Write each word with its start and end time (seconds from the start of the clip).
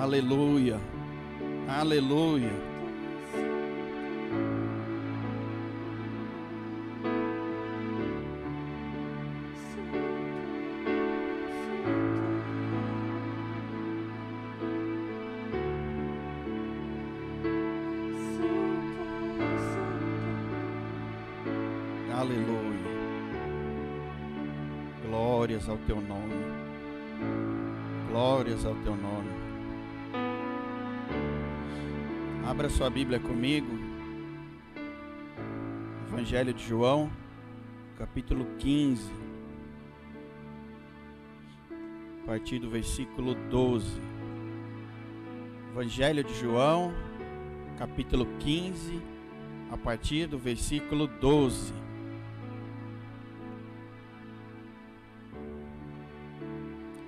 Aleluia. 0.00 0.80
Aleluia. 1.68 2.50
Aleluia. 22.12 22.84
Glórias 25.06 25.68
ao 25.68 25.78
teu 25.78 26.00
nome. 26.00 26.34
Glórias 28.10 28.64
ao 28.66 28.74
teu 28.76 28.96
nome. 28.96 29.53
Abra 32.54 32.70
sua 32.70 32.88
Bíblia 32.88 33.18
comigo. 33.18 33.66
Evangelho 36.06 36.54
de 36.54 36.64
João, 36.64 37.10
capítulo 37.98 38.46
15. 38.60 39.10
A 42.22 42.26
partir 42.28 42.60
do 42.60 42.70
versículo 42.70 43.34
12. 43.50 44.00
Evangelho 45.72 46.22
de 46.22 46.32
João, 46.38 46.94
capítulo 47.76 48.24
15, 48.38 49.02
a 49.72 49.76
partir 49.76 50.28
do 50.28 50.38
versículo 50.38 51.08
12. 51.08 51.74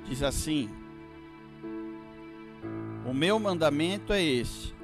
Diz 0.06 0.24
assim: 0.24 0.68
O 3.08 3.14
meu 3.14 3.38
mandamento 3.38 4.12
é 4.12 4.20
este: 4.20 4.75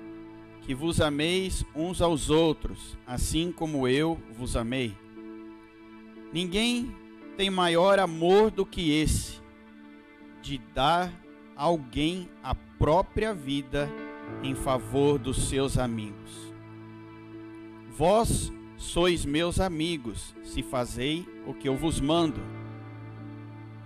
que 0.63 0.75
vos 0.75 1.01
ameis 1.01 1.65
uns 1.75 2.01
aos 2.01 2.31
outros, 2.31 2.97
assim 3.07 3.51
como 3.53 3.87
eu 3.87 4.21
vos 4.33 4.57
amei. 4.57 4.97
Ninguém 6.33 6.95
tem 7.37 7.51
maior 7.51 7.99
amor 7.99 8.51
do 8.51 8.65
que 8.65 8.93
esse, 8.93 9.41
de 10.41 10.59
dar 10.73 11.13
a 11.57 11.65
alguém 11.65 12.29
a 12.43 12.55
própria 12.55 13.35
vida 13.35 13.91
em 14.43 14.55
favor 14.55 15.19
dos 15.19 15.49
seus 15.49 15.77
amigos. 15.77 16.53
Vós 17.97 18.53
sois 18.77 19.25
meus 19.25 19.61
amigos, 19.61 20.35
se 20.43 20.63
fazei 20.63 21.27
o 21.47 21.55
que 21.55 21.69
eu 21.69 21.77
vos 21.77 22.01
mando. 22.01 22.41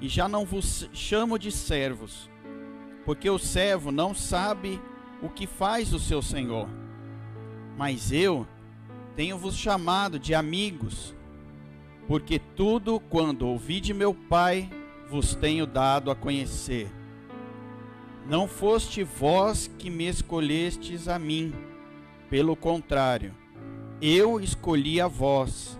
E 0.00 0.08
já 0.08 0.28
não 0.28 0.44
vos 0.44 0.88
chamo 0.92 1.38
de 1.38 1.50
servos, 1.50 2.30
porque 3.04 3.28
o 3.28 3.38
servo 3.38 3.90
não 3.90 4.14
sabe 4.14 4.80
o 4.94 4.95
que 5.28 5.46
faz 5.46 5.92
o 5.92 5.98
seu 5.98 6.22
senhor. 6.22 6.68
Mas 7.76 8.12
eu 8.12 8.46
tenho-vos 9.14 9.56
chamado 9.56 10.18
de 10.18 10.34
amigos, 10.34 11.14
porque 12.06 12.38
tudo 12.38 13.00
quando 13.00 13.48
ouvi 13.48 13.80
de 13.80 13.92
meu 13.92 14.14
Pai 14.14 14.70
vos 15.08 15.34
tenho 15.34 15.66
dado 15.66 16.10
a 16.10 16.14
conhecer. 16.14 16.90
Não 18.28 18.48
foste 18.48 19.04
vós 19.04 19.70
que 19.78 19.88
me 19.88 20.06
escolhestes 20.06 21.08
a 21.08 21.18
mim, 21.18 21.52
pelo 22.28 22.56
contrário, 22.56 23.34
eu 24.00 24.40
escolhi 24.40 25.00
a 25.00 25.06
vós. 25.06 25.78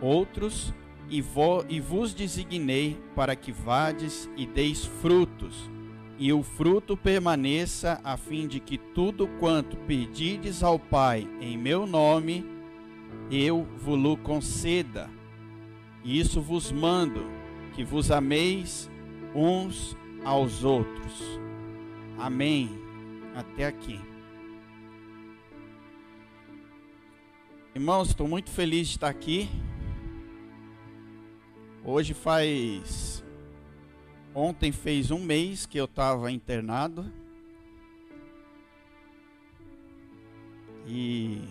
Outros 0.00 0.74
e 1.08 1.20
vos 1.20 2.14
designei 2.14 2.98
para 3.14 3.36
que 3.36 3.52
vades 3.52 4.28
e 4.36 4.46
deis 4.46 4.84
frutos, 4.84 5.70
e 6.18 6.32
o 6.32 6.42
fruto 6.42 6.96
permaneça, 6.96 8.00
a 8.04 8.16
fim 8.16 8.46
de 8.46 8.60
que 8.60 8.78
tudo 8.78 9.26
quanto 9.40 9.76
pedides 9.78 10.62
ao 10.62 10.78
Pai 10.78 11.28
em 11.40 11.56
meu 11.56 11.86
nome, 11.86 12.44
eu 13.30 13.66
vos 13.76 14.18
conceda. 14.18 15.10
Isso 16.04 16.40
vos 16.40 16.70
mando, 16.70 17.24
que 17.74 17.84
vos 17.84 18.10
ameis 18.10 18.90
uns 19.34 19.96
aos 20.24 20.64
outros. 20.64 21.40
Amém. 22.18 22.70
Até 23.34 23.66
aqui. 23.66 23.98
Irmãos, 27.74 28.08
estou 28.08 28.28
muito 28.28 28.50
feliz 28.50 28.88
de 28.88 28.94
estar 28.96 29.08
aqui. 29.08 29.48
Hoje 31.84 32.12
faz. 32.12 33.24
Ontem 34.34 34.72
fez 34.72 35.10
um 35.10 35.18
mês 35.18 35.66
que 35.66 35.78
eu 35.78 35.84
estava 35.84 36.30
internado. 36.32 37.04
E 40.86 41.42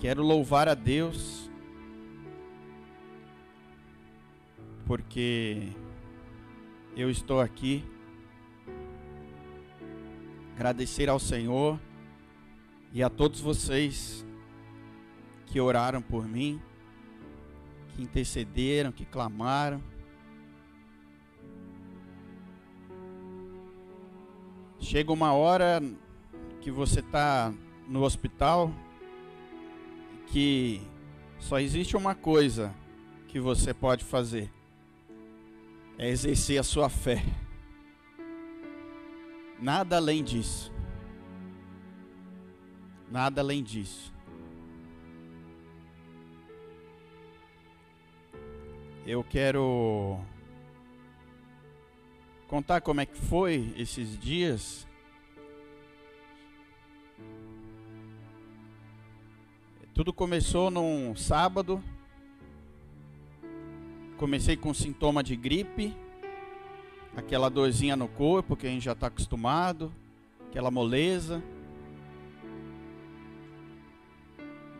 quero 0.00 0.22
louvar 0.22 0.68
a 0.68 0.74
Deus 0.74 1.50
porque 4.86 5.68
eu 6.96 7.10
estou 7.10 7.40
aqui. 7.40 7.84
Agradecer 10.54 11.08
ao 11.08 11.18
Senhor 11.18 11.80
e 12.92 13.02
a 13.02 13.08
todos 13.08 13.40
vocês 13.40 14.26
que 15.46 15.60
oraram 15.60 16.02
por 16.02 16.26
mim 16.26 16.60
que 17.94 18.02
intercederam, 18.02 18.90
que 18.90 19.04
clamaram. 19.04 19.82
Chega 24.92 25.10
uma 25.10 25.32
hora 25.32 25.82
que 26.60 26.70
você 26.70 27.00
está 27.00 27.50
no 27.88 28.02
hospital 28.02 28.70
que 30.26 30.82
só 31.38 31.58
existe 31.58 31.96
uma 31.96 32.14
coisa 32.14 32.74
que 33.26 33.40
você 33.40 33.72
pode 33.72 34.04
fazer: 34.04 34.52
é 35.96 36.10
exercer 36.10 36.60
a 36.60 36.62
sua 36.62 36.90
fé. 36.90 37.24
Nada 39.58 39.96
além 39.96 40.22
disso. 40.22 40.70
Nada 43.10 43.40
além 43.40 43.62
disso. 43.62 44.12
Eu 49.06 49.24
quero 49.24 50.20
contar 52.52 52.82
como 52.82 53.00
é 53.00 53.06
que 53.06 53.16
foi 53.16 53.72
esses 53.78 54.20
dias. 54.20 54.86
Tudo 59.94 60.12
começou 60.12 60.70
num 60.70 61.16
sábado. 61.16 61.82
Comecei 64.18 64.54
com 64.54 64.74
sintoma 64.74 65.22
de 65.22 65.34
gripe, 65.34 65.96
aquela 67.16 67.48
dorzinha 67.48 67.96
no 67.96 68.06
corpo 68.06 68.54
que 68.54 68.66
a 68.66 68.70
gente 68.70 68.84
já 68.84 68.92
está 68.92 69.06
acostumado, 69.06 69.90
aquela 70.46 70.70
moleza. 70.70 71.42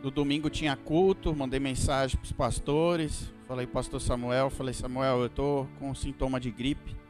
No 0.03 0.11
domingo 0.11 0.51
tinha 0.51 0.77
culto, 0.77 1.35
mandei 1.35 1.59
mensagem 1.59 2.19
para 2.19 2.27
os 2.27 2.33
pastores, 2.33 3.33
Falei, 3.49 3.67
pastor 3.67 4.01
Samuel, 4.01 4.51
falei, 4.51 4.73
Samuel, 4.73 5.23
eu 5.23 5.29
tô 5.29 5.67
com 5.79 5.95
sintoma 5.95 6.39
de 6.39 6.51
gripe. 6.51 7.02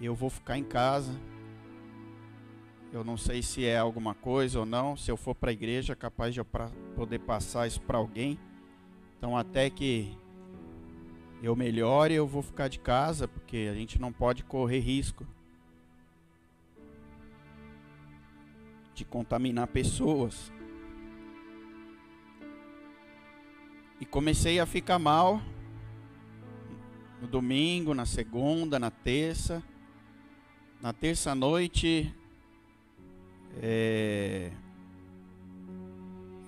Eu 0.00 0.14
vou 0.14 0.30
ficar 0.30 0.56
em 0.56 0.64
casa. 0.64 1.12
Eu 2.92 3.02
não 3.04 3.16
sei 3.16 3.42
se 3.42 3.64
é 3.64 3.76
alguma 3.76 4.14
coisa 4.14 4.60
ou 4.60 4.66
não. 4.66 4.96
Se 4.96 5.10
eu 5.10 5.16
for 5.16 5.34
para 5.34 5.50
a 5.50 5.52
igreja, 5.52 5.92
é 5.92 5.96
capaz 5.96 6.32
de 6.32 6.40
eu 6.40 6.46
poder 6.94 7.18
passar 7.18 7.66
isso 7.66 7.80
para 7.80 7.98
alguém. 7.98 8.38
Então, 9.18 9.36
até 9.36 9.68
que 9.68 10.16
eu 11.42 11.54
melhore, 11.56 12.14
eu 12.14 12.26
vou 12.26 12.42
ficar 12.42 12.68
de 12.68 12.78
casa, 12.78 13.26
porque 13.26 13.68
a 13.70 13.74
gente 13.74 14.00
não 14.00 14.12
pode 14.12 14.44
correr 14.44 14.78
risco 14.78 15.26
de 18.94 19.04
contaminar 19.04 19.66
pessoas. 19.68 20.52
E 24.00 24.06
comecei 24.06 24.60
a 24.60 24.66
ficar 24.66 24.98
mal 24.98 25.42
no 27.20 27.26
domingo, 27.26 27.94
na 27.94 28.06
segunda, 28.06 28.78
na 28.78 28.90
terça. 28.90 29.62
Na 30.80 30.92
terça 30.92 31.34
noite, 31.34 32.14
é, 33.60 34.52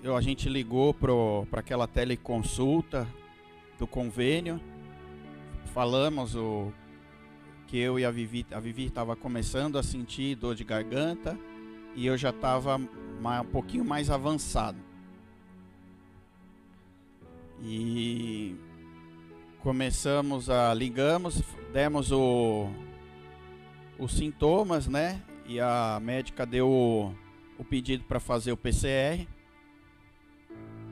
eu, 0.01 0.15
a 0.15 0.21
gente 0.21 0.47
ligou 0.47 0.93
para 0.93 1.59
aquela 1.59 1.85
teleconsulta 1.85 3.05
do 3.77 3.85
convênio. 3.85 4.61
Falamos 5.73 6.33
o, 6.35 6.71
que 7.71 7.77
eu 7.77 7.97
e 7.97 8.03
a 8.03 8.11
Vivi, 8.11 8.45
a 8.51 8.59
Vivi 8.59 8.85
estava 8.85 9.15
começando 9.15 9.77
a 9.77 9.83
sentir 9.83 10.35
dor 10.35 10.55
de 10.55 10.65
garganta 10.65 11.37
e 11.95 12.05
eu 12.05 12.17
já 12.17 12.31
estava 12.31 12.75
um 12.77 13.45
pouquinho 13.51 13.83
mais 13.83 14.09
avançado. 14.09 14.77
E 17.61 18.55
começamos 19.59 20.49
a 20.49 20.73
ligamos, 20.73 21.41
demos 21.71 22.11
o 22.11 22.69
os 24.01 24.13
sintomas, 24.13 24.87
né? 24.87 25.21
E 25.45 25.59
a 25.59 25.99
médica 26.01 26.43
deu 26.43 26.67
o, 26.67 27.15
o 27.57 27.63
pedido 27.63 28.03
para 28.03 28.19
fazer 28.19 28.51
o 28.51 28.57
PCR. 28.57 29.27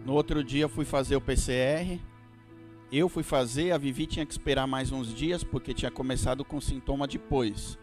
No 0.06 0.14
outro 0.14 0.44
dia 0.44 0.70
fui 0.70 0.86
fazer 0.86 1.16
o 1.16 1.22
PCR. 1.22 2.00
Eu 2.92 3.10
fui 3.10 3.24
fazer, 3.24 3.72
a 3.72 3.78
Vivi 3.78 4.06
tinha 4.06 4.26
que 4.26 4.32
esperar 4.32 4.68
mais 4.68 4.92
uns 4.92 5.14
dias 5.14 5.44
porque 5.44 5.74
tinha 5.74 5.90
começado 5.90 6.46
com 6.46 6.62
sintoma 6.62 7.08
depois. 7.08 7.80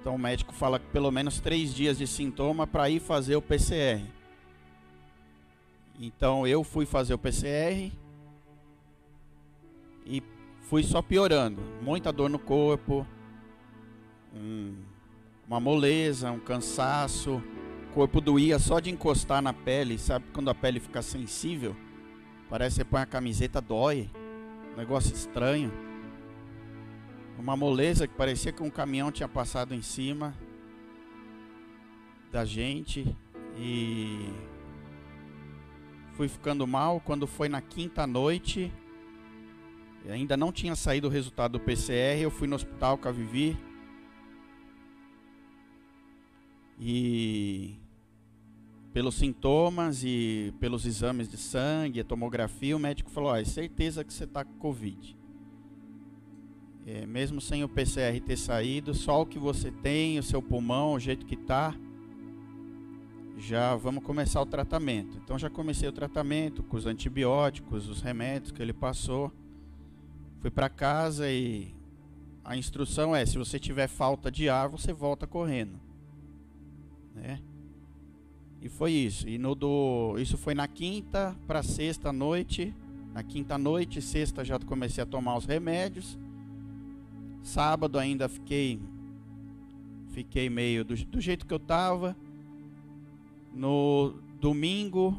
Então 0.00 0.14
o 0.14 0.18
médico 0.18 0.54
fala 0.54 0.78
que 0.78 0.86
pelo 0.86 1.10
menos 1.10 1.38
três 1.38 1.74
dias 1.74 1.98
de 1.98 2.06
sintoma 2.06 2.66
para 2.66 2.88
ir 2.88 3.00
fazer 3.00 3.36
o 3.36 3.42
PCR. 3.42 4.02
Então 5.98 6.46
eu 6.46 6.64
fui 6.64 6.86
fazer 6.86 7.12
o 7.12 7.18
PCR 7.18 7.92
e 10.06 10.22
fui 10.62 10.82
só 10.82 11.02
piorando. 11.02 11.62
Muita 11.82 12.10
dor 12.10 12.30
no 12.30 12.38
corpo, 12.38 13.06
um, 14.34 14.74
uma 15.46 15.60
moleza, 15.60 16.30
um 16.30 16.38
cansaço. 16.38 17.42
O 17.90 17.92
corpo 17.92 18.20
doía 18.20 18.58
só 18.58 18.78
de 18.78 18.90
encostar 18.90 19.42
na 19.42 19.52
pele, 19.52 19.98
sabe 19.98 20.24
quando 20.32 20.48
a 20.48 20.54
pele 20.54 20.78
fica 20.78 21.02
sensível? 21.02 21.74
Parece 22.48 22.76
que 22.76 22.82
você 22.82 22.84
põe 22.84 23.00
a 23.00 23.06
camiseta, 23.06 23.60
dói. 23.60 24.10
Um 24.72 24.76
negócio 24.76 25.14
estranho. 25.14 25.72
Uma 27.38 27.56
moleza 27.56 28.06
que 28.06 28.14
parecia 28.14 28.52
que 28.52 28.62
um 28.62 28.70
caminhão 28.70 29.10
tinha 29.10 29.28
passado 29.28 29.74
em 29.74 29.82
cima 29.82 30.34
da 32.30 32.44
gente. 32.44 33.16
E 33.56 34.30
fui 36.12 36.28
ficando 36.28 36.66
mal. 36.66 37.00
Quando 37.00 37.26
foi 37.26 37.48
na 37.48 37.60
quinta 37.60 38.06
noite, 38.06 38.72
ainda 40.08 40.36
não 40.36 40.52
tinha 40.52 40.74
saído 40.74 41.08
o 41.08 41.10
resultado 41.10 41.52
do 41.52 41.60
PCR. 41.60 42.20
Eu 42.20 42.30
fui 42.30 42.46
no 42.46 42.56
hospital 42.56 42.98
com 42.98 43.08
a 43.08 43.12
Vivi. 43.12 43.56
E 46.80 47.78
pelos 48.90 49.14
sintomas 49.16 50.02
e 50.02 50.54
pelos 50.58 50.86
exames 50.86 51.28
de 51.28 51.36
sangue, 51.36 52.00
a 52.00 52.04
tomografia, 52.04 52.74
o 52.74 52.80
médico 52.80 53.10
falou: 53.10 53.36
é 53.36 53.44
certeza 53.44 54.02
que 54.02 54.12
você 54.12 54.24
está 54.24 54.44
com 54.44 54.54
Covid. 54.54 55.16
É, 56.86 57.06
mesmo 57.06 57.40
sem 57.40 57.62
o 57.62 57.68
PCR 57.68 58.18
ter 58.20 58.38
saído, 58.38 58.94
só 58.94 59.20
o 59.20 59.26
que 59.26 59.38
você 59.38 59.70
tem, 59.70 60.18
o 60.18 60.22
seu 60.22 60.40
pulmão, 60.40 60.94
o 60.94 60.98
jeito 60.98 61.26
que 61.26 61.34
está, 61.34 61.74
já 63.36 63.76
vamos 63.76 64.02
começar 64.02 64.40
o 64.40 64.46
tratamento. 64.46 65.18
Então 65.22 65.38
já 65.38 65.50
comecei 65.50 65.88
o 65.88 65.92
tratamento 65.92 66.62
com 66.62 66.76
os 66.76 66.86
antibióticos, 66.86 67.88
os 67.88 68.00
remédios 68.00 68.52
que 68.52 68.62
ele 68.62 68.72
passou. 68.72 69.30
Fui 70.40 70.50
para 70.50 70.70
casa 70.70 71.30
e 71.30 71.74
a 72.42 72.56
instrução 72.56 73.14
é: 73.14 73.24
se 73.24 73.36
você 73.36 73.58
tiver 73.58 73.86
falta 73.86 74.30
de 74.30 74.48
ar, 74.48 74.68
você 74.68 74.92
volta 74.92 75.26
correndo, 75.26 75.78
né? 77.14 77.40
E 78.62 78.68
foi 78.68 78.92
isso. 78.92 79.28
E 79.28 79.38
no 79.38 79.54
do, 79.54 80.16
isso 80.18 80.36
foi 80.36 80.54
na 80.54 80.68
quinta 80.68 81.36
para 81.46 81.62
sexta 81.62 82.12
noite. 82.12 82.74
Na 83.12 83.22
quinta 83.22 83.56
noite, 83.56 84.02
sexta 84.02 84.44
já 84.44 84.58
comecei 84.58 85.02
a 85.02 85.06
tomar 85.06 85.36
os 85.36 85.46
remédios. 85.46 86.18
Sábado 87.42 87.98
ainda 87.98 88.28
fiquei 88.28 88.78
fiquei 90.08 90.50
meio 90.50 90.84
do, 90.84 90.94
do 91.06 91.20
jeito 91.20 91.46
que 91.46 91.54
eu 91.54 91.58
tava. 91.58 92.14
No 93.52 94.14
domingo 94.38 95.18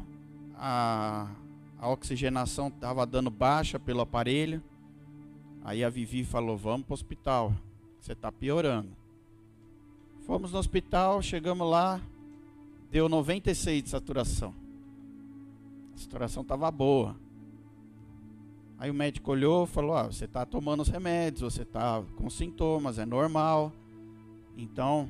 a, 0.54 1.28
a 1.78 1.88
oxigenação 1.88 2.68
estava 2.68 3.04
dando 3.04 3.30
baixa 3.30 3.78
pelo 3.78 4.00
aparelho. 4.00 4.62
Aí 5.64 5.82
a 5.82 5.90
Vivi 5.90 6.24
falou: 6.24 6.56
"Vamos 6.56 6.86
para 6.86 6.92
o 6.92 6.94
hospital. 6.94 7.52
Você 8.00 8.12
está 8.12 8.30
piorando". 8.30 9.01
Fomos 10.22 10.52
no 10.52 10.58
hospital, 10.58 11.20
chegamos 11.20 11.68
lá, 11.68 12.00
deu 12.92 13.08
96 13.08 13.82
de 13.82 13.88
saturação. 13.90 14.54
A 15.94 15.98
saturação 15.98 16.42
estava 16.42 16.70
boa. 16.70 17.16
Aí 18.78 18.88
o 18.88 18.94
médico 18.94 19.32
olhou 19.32 19.64
e 19.64 19.66
falou: 19.66 19.96
ah, 19.96 20.04
você 20.04 20.26
está 20.26 20.46
tomando 20.46 20.82
os 20.82 20.88
remédios, 20.88 21.52
você 21.52 21.62
está 21.62 22.02
com 22.16 22.30
sintomas, 22.30 22.98
é 22.98 23.04
normal. 23.04 23.72
Então, 24.56 25.08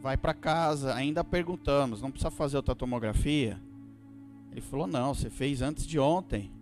vai 0.00 0.16
para 0.16 0.32
casa. 0.32 0.94
Ainda 0.94 1.24
perguntamos: 1.24 2.00
não 2.00 2.12
precisa 2.12 2.30
fazer 2.30 2.56
outra 2.56 2.76
tomografia? 2.76 3.60
Ele 4.52 4.60
falou: 4.60 4.86
não, 4.86 5.14
você 5.14 5.28
fez 5.28 5.62
antes 5.62 5.84
de 5.84 5.98
ontem. 5.98 6.52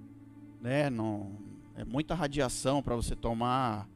Né? 0.62 0.88
Não, 0.88 1.32
é 1.76 1.84
muita 1.84 2.14
radiação 2.14 2.82
para 2.82 2.96
você 2.96 3.14
tomar 3.14 3.86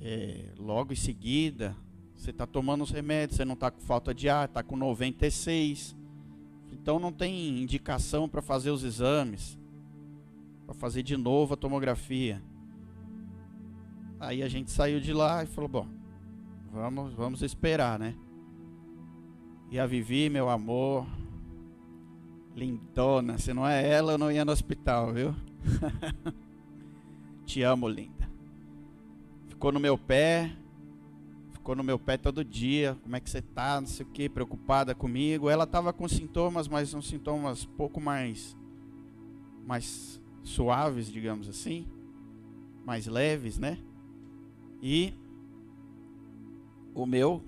é, 0.00 0.52
logo 0.58 0.92
em 0.92 0.96
seguida. 0.96 1.76
Você 2.24 2.30
está 2.30 2.46
tomando 2.46 2.82
os 2.82 2.90
remédios, 2.90 3.36
você 3.36 3.44
não 3.44 3.52
está 3.52 3.70
com 3.70 3.82
falta 3.82 4.14
de 4.14 4.30
ar, 4.30 4.46
está 4.46 4.62
com 4.62 4.76
96. 4.76 5.94
Então 6.72 6.98
não 6.98 7.12
tem 7.12 7.60
indicação 7.60 8.26
para 8.26 8.40
fazer 8.40 8.70
os 8.70 8.82
exames, 8.82 9.58
para 10.64 10.74
fazer 10.74 11.02
de 11.02 11.18
novo 11.18 11.52
a 11.52 11.56
tomografia. 11.58 12.42
Aí 14.18 14.42
a 14.42 14.48
gente 14.48 14.70
saiu 14.70 15.00
de 15.00 15.12
lá 15.12 15.42
e 15.42 15.46
falou: 15.46 15.68
bom, 15.68 15.86
vamos, 16.72 17.12
vamos 17.12 17.42
esperar, 17.42 17.98
né? 17.98 18.14
E 19.70 19.78
a 19.78 19.84
Vivi, 19.84 20.30
meu 20.30 20.48
amor, 20.48 21.06
lindona, 22.56 23.36
se 23.36 23.52
não 23.52 23.68
é 23.68 23.86
ela, 23.86 24.12
eu 24.12 24.18
não 24.18 24.32
ia 24.32 24.46
no 24.46 24.52
hospital, 24.52 25.12
viu? 25.12 25.34
Te 27.44 27.60
amo, 27.60 27.86
linda. 27.86 28.26
Ficou 29.46 29.70
no 29.70 29.78
meu 29.78 29.98
pé, 29.98 30.56
ficou 31.64 31.74
no 31.74 31.82
meu 31.82 31.98
pé 31.98 32.18
todo 32.18 32.44
dia, 32.44 32.94
como 33.02 33.16
é 33.16 33.20
que 33.20 33.30
você 33.30 33.40
tá, 33.40 33.80
não 33.80 33.88
sei 33.88 34.04
o 34.04 34.08
que, 34.10 34.28
preocupada 34.28 34.94
comigo. 34.94 35.48
Ela 35.48 35.64
estava 35.64 35.94
com 35.94 36.06
sintomas, 36.06 36.68
mas 36.68 36.92
uns 36.92 37.08
sintomas 37.08 37.64
pouco 37.64 37.98
mais 37.98 38.54
mais 39.66 40.20
suaves, 40.42 41.10
digamos 41.10 41.48
assim, 41.48 41.88
mais 42.84 43.06
leves, 43.06 43.58
né? 43.58 43.78
E 44.82 45.14
o 46.94 47.06
meu 47.06 47.42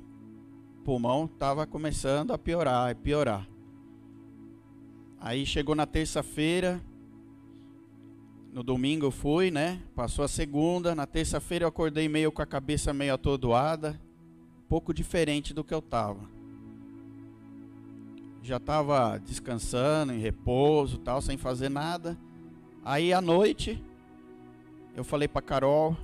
pulmão 0.82 1.26
estava 1.26 1.66
começando 1.66 2.32
a 2.32 2.38
piorar, 2.38 2.90
a 2.90 2.94
piorar. 2.94 3.46
Aí 5.20 5.44
chegou 5.44 5.74
na 5.74 5.84
terça-feira, 5.84 6.80
no 8.50 8.62
domingo 8.62 9.04
eu 9.04 9.10
fui, 9.10 9.50
né? 9.50 9.82
Passou 9.94 10.24
a 10.24 10.28
segunda, 10.28 10.94
na 10.94 11.04
terça-feira 11.04 11.64
eu 11.64 11.68
acordei 11.68 12.08
meio 12.08 12.32
com 12.32 12.40
a 12.40 12.46
cabeça 12.46 12.94
meio 12.94 13.12
atordoada, 13.12 14.05
pouco 14.68 14.92
diferente 14.92 15.54
do 15.54 15.64
que 15.64 15.74
eu 15.74 15.78
estava. 15.78 16.28
Já 18.42 18.58
estava 18.58 19.18
descansando, 19.18 20.12
em 20.12 20.20
repouso, 20.20 20.98
tal, 20.98 21.20
sem 21.20 21.36
fazer 21.36 21.68
nada. 21.68 22.16
Aí 22.84 23.12
à 23.12 23.20
noite, 23.20 23.82
eu 24.94 25.02
falei 25.02 25.26
para 25.26 25.42
Carol, 25.42 25.96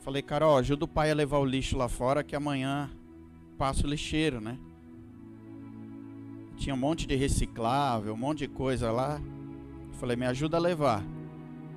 falei, 0.00 0.20
Carol, 0.20 0.56
ajuda 0.56 0.84
o 0.84 0.88
pai 0.88 1.10
a 1.10 1.14
levar 1.14 1.38
o 1.38 1.44
lixo 1.44 1.76
lá 1.76 1.88
fora 1.88 2.24
que 2.24 2.34
amanhã 2.34 2.90
passa 3.56 3.86
o 3.86 3.90
lixeiro, 3.90 4.40
né? 4.40 4.58
Tinha 6.56 6.74
um 6.74 6.78
monte 6.78 7.06
de 7.06 7.14
reciclável, 7.14 8.14
um 8.14 8.16
monte 8.16 8.40
de 8.40 8.48
coisa 8.48 8.90
lá. 8.90 9.20
falei, 9.92 10.16
me 10.16 10.26
ajuda 10.26 10.56
a 10.56 10.60
levar. 10.60 11.04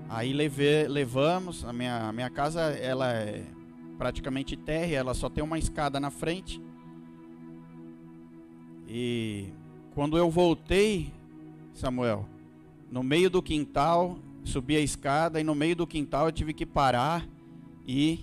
Aí 0.10 0.34
levei, 0.34 0.88
levamos, 0.88 1.66
a 1.66 1.74
minha, 1.74 2.08
a 2.08 2.14
minha 2.14 2.30
casa 2.30 2.62
ela 2.62 3.12
é 3.12 3.46
praticamente 3.98 4.56
terra, 4.56 4.94
ela 4.94 5.14
só 5.14 5.30
tem 5.30 5.44
uma 5.44 5.58
escada 5.58 6.00
na 6.00 6.10
frente. 6.10 6.62
E 8.88 9.50
quando 9.94 10.18
eu 10.18 10.30
voltei, 10.30 11.12
Samuel, 11.74 12.26
no 12.92 13.04
meio 13.04 13.30
do 13.30 13.42
quintal, 13.42 14.18
subi 14.44 14.78
a 14.78 14.82
escada 14.82 15.42
e 15.42 15.44
no 15.44 15.56
meio 15.56 15.76
do 15.76 15.88
quintal 15.88 16.28
eu 16.28 16.32
tive 16.32 16.54
que 16.54 16.66
parar 16.66 17.28
e 17.86 18.20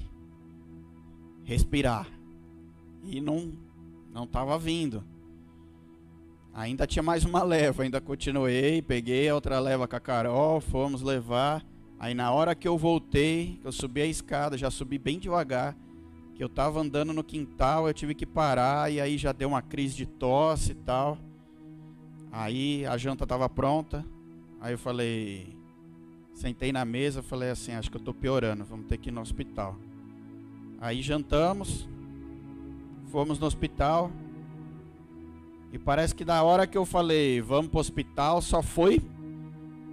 respirar. 1.44 2.08
E 3.02 3.20
não 3.20 3.52
não 4.12 4.24
estava 4.24 4.56
vindo. 4.56 5.02
Ainda 6.54 6.86
tinha 6.86 7.02
mais 7.02 7.24
uma 7.24 7.42
leva, 7.42 7.82
ainda 7.82 8.00
continuei, 8.00 8.80
peguei 8.80 9.28
a 9.28 9.34
outra 9.34 9.58
leva 9.58 9.88
com 9.88 9.96
a 9.96 10.00
Carol, 10.00 10.60
fomos 10.60 11.02
levar. 11.02 11.66
Aí 11.98 12.14
na 12.14 12.30
hora 12.32 12.54
que 12.54 12.66
eu 12.66 12.76
voltei, 12.76 13.58
eu 13.64 13.72
subi 13.72 14.02
a 14.02 14.06
escada, 14.06 14.58
já 14.58 14.70
subi 14.70 14.98
bem 14.98 15.18
devagar, 15.18 15.76
que 16.34 16.42
eu 16.42 16.48
tava 16.48 16.80
andando 16.80 17.12
no 17.12 17.22
quintal, 17.22 17.86
eu 17.86 17.94
tive 17.94 18.14
que 18.14 18.26
parar 18.26 18.90
e 18.90 19.00
aí 19.00 19.16
já 19.16 19.32
deu 19.32 19.48
uma 19.48 19.62
crise 19.62 19.94
de 19.96 20.06
tosse 20.06 20.72
e 20.72 20.74
tal. 20.74 21.16
Aí 22.32 22.84
a 22.86 22.96
janta 22.96 23.26
tava 23.26 23.48
pronta. 23.48 24.04
Aí 24.60 24.74
eu 24.74 24.78
falei, 24.78 25.56
sentei 26.32 26.72
na 26.72 26.84
mesa, 26.84 27.22
falei 27.22 27.50
assim, 27.50 27.72
acho 27.72 27.90
que 27.90 27.96
eu 27.96 28.00
tô 28.00 28.12
piorando, 28.12 28.64
vamos 28.64 28.86
ter 28.86 28.98
que 28.98 29.10
ir 29.10 29.12
no 29.12 29.20
hospital. 29.20 29.76
Aí 30.80 31.00
jantamos, 31.00 31.88
fomos 33.12 33.38
no 33.38 33.46
hospital. 33.46 34.10
E 35.72 35.78
parece 35.78 36.14
que 36.14 36.24
da 36.24 36.42
hora 36.42 36.66
que 36.66 36.76
eu 36.76 36.84
falei, 36.84 37.40
vamos 37.40 37.70
pro 37.70 37.80
hospital, 37.80 38.42
só 38.42 38.62
foi 38.62 39.00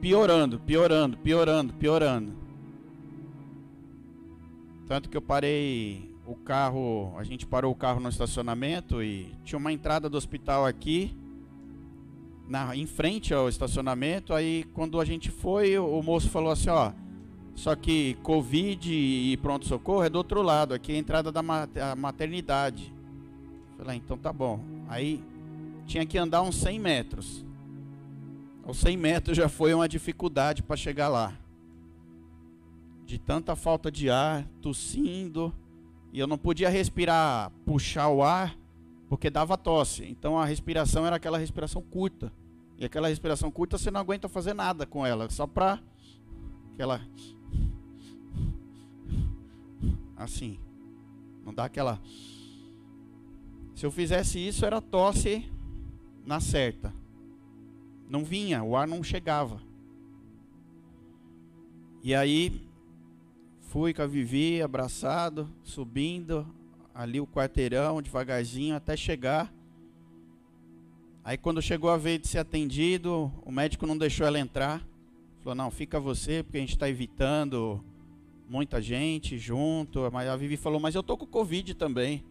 piorando, 0.01 0.59
piorando, 0.59 1.15
piorando, 1.17 1.73
piorando. 1.73 2.33
Tanto 4.87 5.09
que 5.09 5.15
eu 5.15 5.21
parei 5.21 6.11
o 6.25 6.35
carro, 6.35 7.13
a 7.17 7.23
gente 7.23 7.45
parou 7.45 7.71
o 7.71 7.75
carro 7.75 7.99
no 7.99 8.09
estacionamento 8.09 9.01
e 9.03 9.31
tinha 9.43 9.59
uma 9.59 9.71
entrada 9.71 10.09
do 10.09 10.17
hospital 10.17 10.65
aqui, 10.65 11.15
na, 12.49 12.75
em 12.75 12.87
frente 12.87 13.31
ao 13.33 13.47
estacionamento. 13.47 14.33
Aí 14.33 14.65
quando 14.73 14.99
a 14.99 15.05
gente 15.05 15.29
foi, 15.29 15.77
o, 15.77 16.01
moço 16.01 16.29
falou 16.29 16.51
assim, 16.51 16.69
ó, 16.69 16.91
só 17.53 17.75
que 17.75 18.15
Covid 18.23 18.91
e 18.91 19.37
pronto-socorro 19.37 20.03
é 20.03 20.09
do 20.09 20.17
outro 20.17 20.41
lado, 20.41 20.73
aqui 20.73 20.93
é 20.93 20.95
a 20.95 20.99
entrada 20.99 21.31
da 21.31 21.43
maternidade. 21.95 22.91
Falei, 23.77 23.93
ah, 23.93 23.95
então 23.95 24.17
tá 24.17 24.33
bom. 24.33 24.59
Aí 24.89 25.23
tinha 25.85 26.05
que 26.05 26.17
andar 26.17 26.41
uns 26.41 26.55
100 26.55 26.79
metros. 26.79 27.50
Os 28.71 28.77
100 28.77 28.95
metros 28.95 29.35
já 29.35 29.49
foi 29.49 29.73
uma 29.73 29.85
dificuldade 29.85 30.63
para 30.63 30.77
chegar 30.77 31.09
lá. 31.09 31.37
De 33.05 33.19
tanta 33.19 33.53
falta 33.53 33.91
de 33.91 34.09
ar, 34.09 34.47
tossindo, 34.61 35.53
e 36.13 36.17
eu 36.17 36.25
não 36.25 36.37
podia 36.37 36.69
respirar, 36.69 37.51
puxar 37.65 38.07
o 38.07 38.23
ar, 38.23 38.57
porque 39.09 39.29
dava 39.29 39.57
tosse. 39.57 40.05
Então 40.05 40.39
a 40.39 40.45
respiração 40.45 41.05
era 41.05 41.17
aquela 41.17 41.37
respiração 41.37 41.81
curta. 41.81 42.31
E 42.77 42.85
aquela 42.85 43.09
respiração 43.09 43.51
curta 43.51 43.77
você 43.77 43.91
não 43.91 43.99
aguenta 43.99 44.29
fazer 44.29 44.53
nada 44.53 44.85
com 44.85 45.05
ela, 45.05 45.29
só 45.29 45.45
para 45.45 45.77
aquela 46.73 47.01
assim. 50.15 50.57
Não 51.43 51.53
dá 51.53 51.65
aquela 51.65 52.01
Se 53.75 53.85
eu 53.85 53.91
fizesse 53.91 54.39
isso 54.39 54.65
era 54.65 54.79
tosse 54.79 55.45
na 56.25 56.39
certa. 56.39 57.00
Não 58.11 58.25
vinha, 58.25 58.61
o 58.61 58.75
ar 58.75 58.85
não 58.85 59.01
chegava. 59.01 59.61
E 62.03 62.13
aí 62.13 62.61
fui 63.61 63.93
com 63.93 64.01
a 64.01 64.05
Vivi 64.05 64.61
abraçado, 64.61 65.49
subindo 65.63 66.45
ali 66.93 67.21
o 67.21 67.25
quarteirão 67.25 68.01
devagarzinho 68.01 68.75
até 68.75 68.97
chegar. 68.97 69.49
Aí 71.23 71.37
quando 71.37 71.61
chegou 71.61 71.89
a 71.89 71.95
vez 71.95 72.19
de 72.19 72.27
ser 72.27 72.39
atendido, 72.39 73.31
o 73.45 73.51
médico 73.51 73.87
não 73.87 73.97
deixou 73.97 74.27
ela 74.27 74.37
entrar. 74.37 74.85
Falou, 75.39 75.55
não, 75.55 75.71
fica 75.71 75.97
você, 75.97 76.43
porque 76.43 76.57
a 76.57 76.61
gente 76.61 76.73
está 76.73 76.89
evitando 76.89 77.81
muita 78.49 78.81
gente 78.81 79.37
junto. 79.37 80.11
Mas 80.11 80.27
a 80.27 80.35
Vivi 80.35 80.57
falou, 80.57 80.81
mas 80.81 80.95
eu 80.95 81.01
tô 81.01 81.15
com 81.15 81.25
Covid 81.25 81.75
também. 81.75 82.25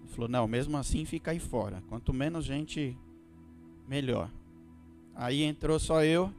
Ele 0.00 0.08
falou, 0.08 0.28
não, 0.28 0.46
mesmo 0.46 0.76
assim 0.76 1.06
fica 1.06 1.30
aí 1.30 1.38
fora. 1.38 1.82
Quanto 1.88 2.12
menos 2.12 2.44
gente, 2.44 2.94
melhor. 3.88 4.30
Aí 5.20 5.42
entrou 5.42 5.78
só 5.78 6.02
eu. 6.02 6.32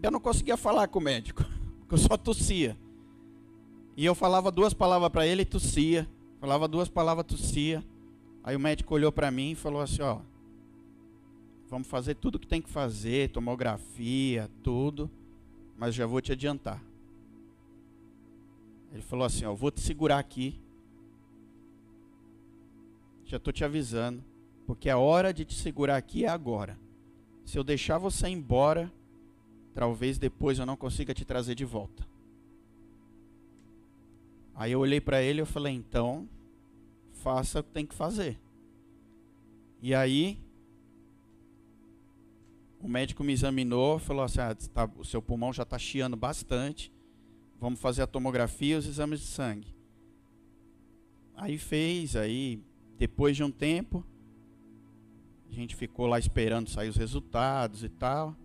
Eu 0.00 0.08
não 0.12 0.20
conseguia 0.20 0.56
falar 0.56 0.86
com 0.86 1.00
o 1.00 1.02
médico, 1.02 1.44
porque 1.80 1.94
eu 1.94 1.98
só 1.98 2.16
tossia. 2.16 2.78
E 3.96 4.04
eu 4.04 4.14
falava 4.14 4.52
duas 4.52 4.72
palavras 4.72 5.10
para 5.10 5.26
ele 5.26 5.42
e 5.42 5.44
tossia. 5.44 6.08
Falava 6.38 6.68
duas 6.68 6.88
palavras, 6.88 7.26
tossia. 7.26 7.84
Aí 8.44 8.54
o 8.54 8.60
médico 8.60 8.94
olhou 8.94 9.10
para 9.10 9.32
mim 9.32 9.50
e 9.50 9.54
falou 9.56 9.80
assim: 9.80 10.00
Ó, 10.02 10.20
vamos 11.68 11.88
fazer 11.88 12.14
tudo 12.14 12.38
que 12.38 12.46
tem 12.46 12.62
que 12.62 12.70
fazer, 12.70 13.30
tomografia, 13.30 14.48
tudo, 14.62 15.10
mas 15.76 15.92
já 15.92 16.06
vou 16.06 16.20
te 16.20 16.30
adiantar. 16.30 16.80
Ele 18.92 19.02
falou 19.02 19.24
assim: 19.24 19.44
Ó, 19.44 19.52
vou 19.56 19.72
te 19.72 19.80
segurar 19.80 20.20
aqui. 20.20 20.56
Já 23.24 23.38
estou 23.38 23.52
te 23.52 23.64
avisando, 23.64 24.22
porque 24.68 24.88
a 24.88 24.98
hora 24.98 25.34
de 25.34 25.44
te 25.44 25.54
segurar 25.54 25.96
aqui 25.96 26.24
é 26.24 26.28
agora. 26.28 26.78
Se 27.50 27.58
eu 27.58 27.64
deixar 27.64 27.98
você 27.98 28.28
embora, 28.28 28.92
talvez 29.74 30.18
depois 30.18 30.60
eu 30.60 30.64
não 30.64 30.76
consiga 30.76 31.12
te 31.12 31.24
trazer 31.24 31.56
de 31.56 31.64
volta. 31.64 32.06
Aí 34.54 34.70
eu 34.70 34.78
olhei 34.78 35.00
para 35.00 35.20
ele 35.20 35.42
e 35.42 35.44
falei, 35.44 35.74
então, 35.74 36.28
faça 37.12 37.58
o 37.58 37.64
que 37.64 37.70
tem 37.70 37.84
que 37.84 37.92
fazer. 37.92 38.38
E 39.82 39.92
aí, 39.92 40.38
o 42.80 42.86
médico 42.86 43.24
me 43.24 43.32
examinou, 43.32 43.98
falou 43.98 44.22
assim, 44.22 44.38
ah, 44.38 44.54
tá, 44.54 44.88
o 44.96 45.04
seu 45.04 45.20
pulmão 45.20 45.52
já 45.52 45.64
está 45.64 45.76
chiando 45.76 46.16
bastante, 46.16 46.92
vamos 47.58 47.80
fazer 47.80 48.02
a 48.02 48.06
tomografia 48.06 48.76
e 48.76 48.78
os 48.78 48.86
exames 48.86 49.18
de 49.18 49.26
sangue. 49.26 49.74
Aí 51.34 51.58
fez, 51.58 52.14
aí 52.14 52.62
depois 52.96 53.34
de 53.34 53.42
um 53.42 53.50
tempo, 53.50 54.06
a 55.50 55.54
gente 55.54 55.74
ficou 55.74 56.06
lá 56.06 56.18
esperando 56.18 56.70
sair 56.70 56.88
os 56.88 56.96
resultados 56.96 57.82
e 57.82 57.88
tal. 57.88 58.36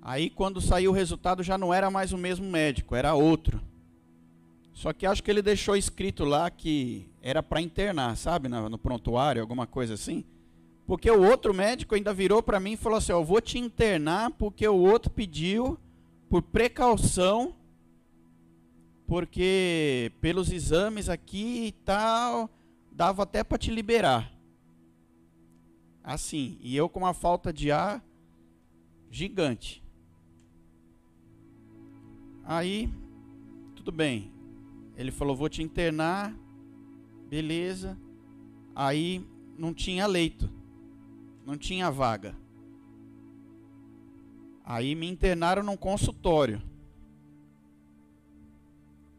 Aí 0.00 0.30
quando 0.30 0.60
saiu 0.60 0.90
o 0.90 0.94
resultado 0.94 1.42
já 1.42 1.58
não 1.58 1.72
era 1.72 1.90
mais 1.90 2.12
o 2.12 2.18
mesmo 2.18 2.48
médico, 2.48 2.94
era 2.94 3.14
outro. 3.14 3.60
Só 4.72 4.92
que 4.92 5.04
acho 5.04 5.22
que 5.22 5.30
ele 5.30 5.42
deixou 5.42 5.76
escrito 5.76 6.24
lá 6.24 6.48
que 6.50 7.10
era 7.20 7.42
para 7.42 7.60
internar, 7.60 8.16
sabe, 8.16 8.48
no, 8.48 8.78
prontuário, 8.78 9.42
alguma 9.42 9.66
coisa 9.66 9.94
assim. 9.94 10.24
Porque 10.86 11.10
o 11.10 11.28
outro 11.28 11.52
médico 11.52 11.94
ainda 11.94 12.14
virou 12.14 12.42
para 12.42 12.58
mim 12.58 12.72
e 12.72 12.76
falou 12.76 12.96
assim: 12.96 13.12
"Eu 13.12 13.24
vou 13.24 13.40
te 13.40 13.58
internar 13.58 14.30
porque 14.30 14.66
o 14.66 14.78
outro 14.78 15.10
pediu 15.10 15.76
por 16.30 16.40
precaução, 16.42 17.54
porque 19.06 20.12
pelos 20.20 20.50
exames 20.50 21.08
aqui 21.08 21.66
e 21.66 21.72
tal, 21.72 22.48
dava 22.90 23.24
até 23.24 23.44
para 23.44 23.58
te 23.58 23.70
liberar". 23.70 24.37
Assim, 26.08 26.56
e 26.62 26.74
eu 26.74 26.88
com 26.88 27.00
uma 27.00 27.12
falta 27.12 27.52
de 27.52 27.70
ar 27.70 28.02
gigante. 29.10 29.84
Aí, 32.42 32.90
tudo 33.76 33.92
bem. 33.92 34.32
Ele 34.96 35.10
falou: 35.10 35.36
Vou 35.36 35.50
te 35.50 35.62
internar. 35.62 36.34
Beleza. 37.28 37.94
Aí 38.74 39.22
não 39.58 39.74
tinha 39.74 40.06
leito. 40.06 40.50
Não 41.44 41.58
tinha 41.58 41.90
vaga. 41.90 42.34
Aí 44.64 44.94
me 44.94 45.10
internaram 45.10 45.62
num 45.62 45.76
consultório. 45.76 46.62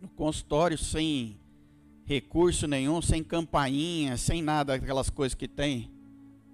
No 0.01 0.09
consultório 0.09 0.75
sem 0.75 1.39
recurso 2.03 2.65
nenhum, 2.65 2.99
sem 2.99 3.23
campainha, 3.23 4.17
sem 4.17 4.41
nada, 4.41 4.73
aquelas 4.73 5.11
coisas 5.11 5.35
que 5.35 5.47
tem. 5.47 5.98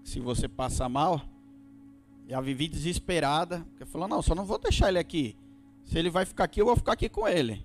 Se 0.06 0.22
você 0.22 0.48
passa 0.48 0.88
mal. 0.88 1.22
A 2.34 2.40
Vivi 2.40 2.70
desesperada, 2.70 3.66
porque 3.70 3.86
falou: 3.86 4.08
Não, 4.08 4.22
só 4.22 4.34
não 4.34 4.46
vou 4.46 4.58
deixar 4.58 4.88
ele 4.88 4.98
aqui. 4.98 5.36
Se 5.84 6.00
ele 6.00 6.10
vai 6.10 6.26
ficar 6.26 6.46
aqui, 6.46 6.62
eu 6.62 6.66
vou 6.66 6.78
ficar 6.78 6.94
aqui 6.94 7.10
com 7.10 7.28
ele. 7.28 7.64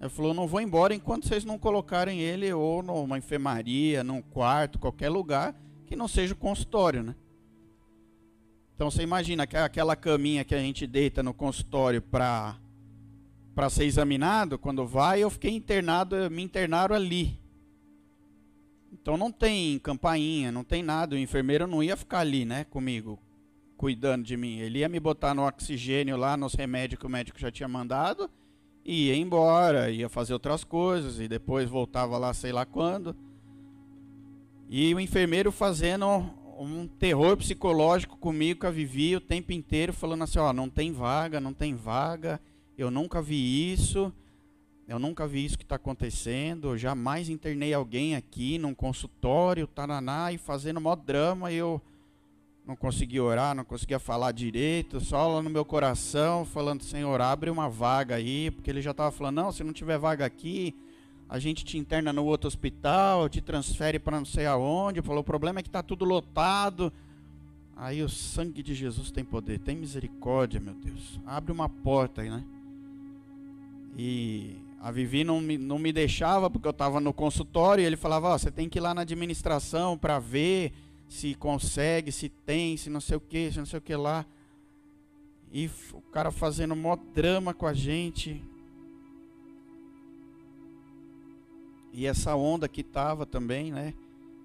Ele 0.00 0.10
falou: 0.10 0.34
não 0.34 0.46
vou 0.46 0.60
embora 0.60 0.94
enquanto 0.94 1.26
vocês 1.26 1.44
não 1.44 1.58
colocarem 1.58 2.20
ele 2.20 2.52
ou 2.52 2.82
numa 2.82 3.18
enfermaria, 3.18 4.04
num 4.04 4.20
quarto, 4.20 4.78
qualquer 4.78 5.08
lugar 5.08 5.54
que 5.86 5.96
não 5.96 6.08
seja 6.08 6.34
o 6.34 6.36
consultório, 6.36 7.02
né? 7.02 7.14
Então 8.74 8.90
você 8.90 9.02
imagina 9.02 9.44
aquela 9.44 9.96
caminha 9.96 10.44
que 10.44 10.54
a 10.54 10.58
gente 10.58 10.86
deita 10.86 11.22
no 11.22 11.32
consultório 11.32 12.02
para 12.02 12.56
para 13.54 13.70
ser 13.70 13.84
examinado, 13.84 14.58
quando 14.58 14.86
vai, 14.86 15.22
eu 15.22 15.30
fiquei 15.30 15.50
internado, 15.50 16.30
me 16.30 16.42
internaram 16.42 16.94
ali. 16.94 17.40
Então 19.00 19.16
não 19.16 19.30
tem 19.30 19.78
campainha, 19.78 20.50
não 20.50 20.64
tem 20.64 20.82
nada, 20.82 21.14
o 21.14 21.18
enfermeiro 21.18 21.66
não 21.66 21.82
ia 21.82 21.96
ficar 21.96 22.20
ali, 22.20 22.44
né, 22.44 22.64
comigo, 22.64 23.20
cuidando 23.76 24.24
de 24.24 24.36
mim. 24.36 24.58
Ele 24.58 24.78
ia 24.78 24.88
me 24.88 24.98
botar 24.98 25.34
no 25.34 25.46
oxigênio 25.46 26.16
lá, 26.16 26.36
nos 26.36 26.54
remédios 26.54 26.98
que 26.98 27.06
o 27.06 27.10
médico 27.10 27.38
já 27.38 27.50
tinha 27.50 27.68
mandado 27.68 28.28
e 28.84 29.08
ia 29.08 29.16
embora, 29.16 29.90
ia 29.90 30.08
fazer 30.08 30.32
outras 30.32 30.64
coisas 30.64 31.20
e 31.20 31.28
depois 31.28 31.68
voltava 31.68 32.16
lá 32.16 32.32
sei 32.32 32.52
lá 32.52 32.64
quando. 32.64 33.14
E 34.68 34.94
o 34.94 34.98
enfermeiro 34.98 35.52
fazendo 35.52 36.06
um 36.58 36.88
terror 36.88 37.36
psicológico 37.36 38.16
comigo 38.16 38.60
que 38.60 38.66
eu 38.66 38.72
vivi 38.72 39.14
o 39.14 39.20
tempo 39.20 39.52
inteiro, 39.52 39.92
falando 39.92 40.24
assim, 40.24 40.38
ó, 40.38 40.52
não 40.52 40.70
tem 40.70 40.90
vaga, 40.90 41.38
não 41.38 41.52
tem 41.52 41.74
vaga, 41.74 42.40
eu 42.78 42.90
nunca 42.90 43.20
vi 43.20 43.72
isso, 43.72 44.12
eu 44.88 44.98
nunca 44.98 45.26
vi 45.26 45.44
isso 45.44 45.58
que 45.58 45.64
está 45.64 45.76
acontecendo, 45.76 46.68
eu 46.68 46.78
jamais 46.78 47.28
internei 47.28 47.74
alguém 47.74 48.14
aqui 48.14 48.56
num 48.56 48.74
consultório, 48.74 49.66
taraná, 49.66 50.30
e 50.32 50.38
fazendo 50.38 50.80
mó 50.80 50.94
drama, 50.94 51.50
eu 51.50 51.82
não 52.64 52.76
conseguia 52.76 53.22
orar, 53.22 53.54
não 53.54 53.64
conseguia 53.64 53.98
falar 53.98 54.32
direito, 54.32 55.00
só 55.00 55.26
lá 55.26 55.42
no 55.42 55.50
meu 55.50 55.64
coração, 55.64 56.44
falando, 56.44 56.82
Senhor, 56.82 57.20
abre 57.20 57.50
uma 57.50 57.68
vaga 57.68 58.14
aí, 58.14 58.50
porque 58.50 58.70
ele 58.70 58.80
já 58.80 58.92
estava 58.92 59.10
falando, 59.10 59.36
não, 59.36 59.52
se 59.52 59.64
não 59.64 59.72
tiver 59.72 59.98
vaga 59.98 60.24
aqui, 60.24 60.74
a 61.28 61.38
gente 61.40 61.64
te 61.64 61.76
interna 61.76 62.12
no 62.12 62.24
outro 62.24 62.46
hospital, 62.46 63.28
te 63.28 63.40
transfere 63.40 63.98
para 63.98 64.18
não 64.18 64.24
sei 64.24 64.46
aonde, 64.46 65.02
falou, 65.02 65.20
o 65.20 65.24
problema 65.24 65.58
é 65.58 65.62
que 65.62 65.68
está 65.68 65.82
tudo 65.82 66.04
lotado. 66.04 66.92
Aí 67.76 68.02
o 68.02 68.08
sangue 68.08 68.62
de 68.62 68.72
Jesus 68.72 69.10
tem 69.10 69.24
poder, 69.24 69.58
tem 69.58 69.76
misericórdia, 69.76 70.60
meu 70.60 70.74
Deus. 70.74 71.20
Abre 71.26 71.52
uma 71.52 71.68
porta 71.68 72.22
aí, 72.22 72.30
né? 72.30 72.44
E 73.98 74.65
a 74.86 74.92
Vivi 74.92 75.24
não 75.24 75.40
me, 75.40 75.58
não 75.58 75.80
me 75.80 75.92
deixava, 75.92 76.48
porque 76.48 76.68
eu 76.68 76.70
estava 76.70 77.00
no 77.00 77.12
consultório, 77.12 77.82
e 77.82 77.84
ele 77.84 77.96
falava, 77.96 78.32
oh, 78.32 78.38
você 78.38 78.52
tem 78.52 78.68
que 78.68 78.78
ir 78.78 78.80
lá 78.80 78.94
na 78.94 79.00
administração 79.00 79.98
para 79.98 80.20
ver 80.20 80.72
se 81.08 81.34
consegue, 81.34 82.12
se 82.12 82.28
tem, 82.28 82.76
se 82.76 82.88
não 82.88 83.00
sei 83.00 83.16
o 83.16 83.20
que, 83.20 83.50
se 83.50 83.58
não 83.58 83.66
sei 83.66 83.80
o 83.80 83.82
que 83.82 83.96
lá. 83.96 84.24
E 85.52 85.68
o 85.92 86.00
cara 86.12 86.30
fazendo 86.30 86.76
mó 86.76 86.94
drama 87.12 87.52
com 87.52 87.66
a 87.66 87.74
gente. 87.74 88.40
E 91.92 92.06
essa 92.06 92.36
onda 92.36 92.68
que 92.68 92.84
tava 92.84 93.26
também, 93.26 93.72
né? 93.72 93.92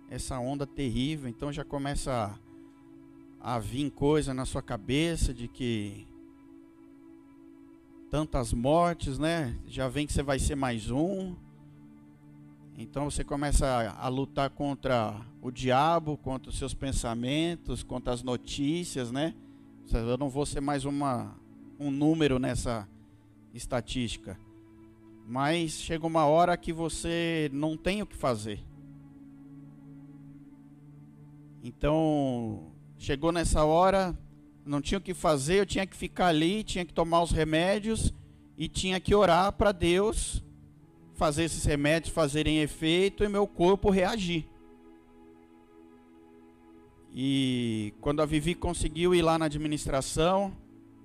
Essa 0.10 0.40
onda 0.40 0.66
terrível, 0.66 1.30
então 1.30 1.54
já 1.54 1.64
começa 1.64 2.36
a, 3.40 3.56
a 3.56 3.60
vir 3.60 3.92
coisa 3.92 4.34
na 4.34 4.48
sua 4.48 4.64
cabeça 4.64 5.36
de 5.36 5.48
que 5.48 6.08
tantas 8.12 8.52
mortes, 8.52 9.18
né? 9.18 9.58
Já 9.66 9.88
vem 9.88 10.06
que 10.06 10.12
você 10.12 10.22
vai 10.22 10.38
ser 10.38 10.56
mais 10.56 10.92
um. 10.92 11.34
Então 12.78 13.10
você 13.10 13.24
começa 13.24 13.66
a, 13.66 14.06
a, 14.06 14.08
lutar 14.10 14.50
contra 14.50 15.16
o 15.42 15.50
diabo, 15.50 16.18
contra 16.18 16.50
os 16.50 16.58
seus 16.58 16.74
pensamentos, 16.74 17.84
contra 17.84 18.14
as 18.14 18.22
notícias, 18.22 19.12
né? 19.12 19.34
Eu 19.94 20.18
não 20.18 20.30
vou 20.30 20.46
ser 20.46 20.60
mais 20.60 20.84
uma, 20.84 21.34
um 21.80 21.90
número 21.90 22.38
nessa 22.38 22.86
estatística. 23.54 24.38
Mas 25.26 25.72
chega 25.72 26.06
uma 26.06 26.26
hora 26.26 26.58
que 26.58 26.74
você 26.74 27.50
não 27.54 27.78
tem 27.78 28.02
o 28.02 28.06
que 28.06 28.18
fazer. 28.18 28.60
Então, 31.64 32.74
chegou 32.98 33.32
nessa 33.32 33.64
hora, 33.64 34.18
não 34.66 34.82
tinha 34.82 34.98
o 34.98 35.02
que 35.02 35.14
fazer, 35.14 35.60
eu 35.60 35.66
tinha 35.66 35.86
que 35.86 35.96
ficar 35.96 36.28
ali, 36.28 36.64
tinha 36.64 36.86
que 36.86 36.94
tomar 36.94 37.22
os 37.24 37.32
remédios 37.32 38.14
e 38.58 38.68
tinha 38.68 39.00
que 39.00 39.16
orar 39.16 39.52
para 39.54 39.72
Deus 39.72 40.44
fazer 41.16 41.44
esses 41.44 41.64
remédios 41.66 42.14
fazerem 42.14 42.62
efeito 42.62 43.24
e 43.24 43.30
meu 43.30 43.46
corpo 43.46 43.90
reagir. 43.90 44.48
E 47.14 47.94
quando 48.00 48.22
a 48.22 48.26
Vivi 48.26 48.56
conseguiu 48.56 49.14
ir 49.14 49.22
lá 49.22 49.38
na 49.38 49.46
administração, 49.46 50.56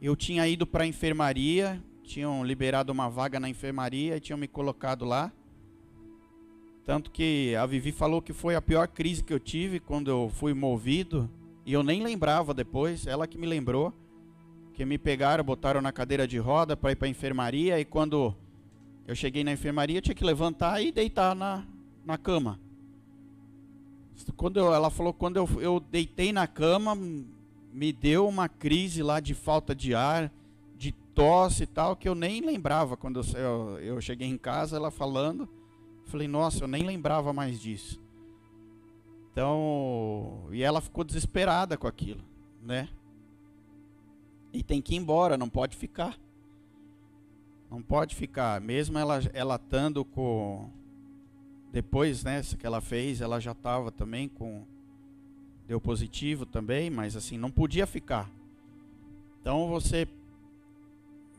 eu 0.01 0.15
tinha 0.15 0.47
ido 0.47 0.67
para 0.67 0.85
a 0.85 0.87
enfermaria, 0.87 1.83
tinham 2.03 2.45
liberado 2.45 2.93
uma 2.93 3.11
vaga 3.11 3.41
na 3.41 3.49
enfermaria 3.49 4.17
e 4.17 4.21
tinham 4.21 4.39
me 4.39 4.47
colocado 4.47 5.05
lá. 5.05 5.33
Tanto 6.85 7.11
que 7.11 7.57
a 7.57 7.67
Vivi 7.67 7.91
falou 7.91 8.23
que 8.23 8.33
foi 8.33 8.55
a 8.55 8.63
pior 8.63 8.87
crise 8.87 9.23
que 9.23 9.33
eu 9.33 9.41
tive 9.41 9.81
quando 9.81 10.09
eu 10.09 10.31
fui 10.33 10.55
movido 10.55 11.29
e 11.67 11.73
eu 11.73 11.83
nem 11.83 12.01
lembrava 12.01 12.55
depois, 12.55 13.09
ela 13.09 13.27
que 13.27 13.37
me 13.37 13.45
lembrou, 13.45 13.93
que 14.73 14.85
me 14.85 14.97
pegaram, 14.97 15.43
botaram 15.43 15.83
na 15.83 15.91
cadeira 15.91 16.27
de 16.27 16.39
roda 16.39 16.77
para 16.77 16.93
ir 16.93 16.97
para 16.97 17.09
a 17.09 17.11
enfermaria 17.11 17.81
e 17.81 17.85
quando 17.85 18.33
eu 19.05 19.17
cheguei 19.17 19.43
na 19.43 19.51
enfermaria 19.51 20.01
tinha 20.01 20.15
que 20.15 20.25
levantar 20.25 20.81
e 20.81 20.93
deitar 20.93 21.35
na, 21.35 21.67
na 22.05 22.17
cama. 22.17 22.61
Quando 24.37 24.61
eu, 24.61 24.73
ela 24.73 24.91
falou 24.91 25.13
quando 25.13 25.39
eu, 25.39 25.49
eu 25.61 25.81
deitei 25.81 26.33
na 26.33 26.47
cama, 26.47 26.95
me 27.73 27.93
deu 27.93 28.29
uma 28.29 28.49
crise 28.49 29.03
lá 29.03 29.19
de 29.19 29.35
falta 29.35 29.75
de 29.75 29.93
ar, 29.93 30.33
de 30.79 30.93
tosse 30.93 31.65
e 31.65 31.67
tal, 31.67 31.97
que 31.97 32.09
eu 32.09 32.15
nem 32.15 32.43
lembrava 32.43 32.97
quando 32.97 33.21
eu, 33.35 33.79
eu 33.81 34.01
cheguei 34.01 34.29
em 34.29 34.39
casa, 34.39 34.77
ela 34.77 34.93
falando. 34.93 35.49
Falei, 36.05 36.29
nossa, 36.29 36.63
eu 36.63 36.69
nem 36.69 36.85
lembrava 36.85 37.33
mais 37.33 37.61
disso. 37.61 38.01
Então, 39.37 40.49
e 40.51 40.63
ela 40.63 40.81
ficou 40.81 41.05
desesperada 41.05 41.77
com 41.77 41.87
aquilo, 41.87 42.25
né? 42.63 42.89
E 44.51 44.63
tem 44.63 44.81
que 44.81 44.95
ir 44.95 44.97
embora, 44.97 45.37
não 45.37 45.47
pode 45.47 45.77
ficar. 45.77 46.19
Não 47.71 47.83
pode 47.83 48.17
ficar, 48.17 48.59
mesmo 48.63 48.97
ela 48.97 49.21
ela 49.35 49.57
estando 49.57 50.07
com 50.07 50.71
depois, 51.71 52.25
né, 52.25 52.41
que 52.59 52.65
ela 52.67 52.81
fez, 52.81 53.21
ela 53.21 53.39
já 53.39 53.53
estava 53.53 53.93
também 53.93 54.27
com 54.27 54.65
deu 55.67 55.79
positivo 55.79 56.47
também, 56.47 56.89
mas 56.89 57.15
assim 57.15 57.37
não 57.37 57.51
podia 57.51 57.87
ficar. 57.87 58.31
Então 59.43 59.69
você 59.69 60.09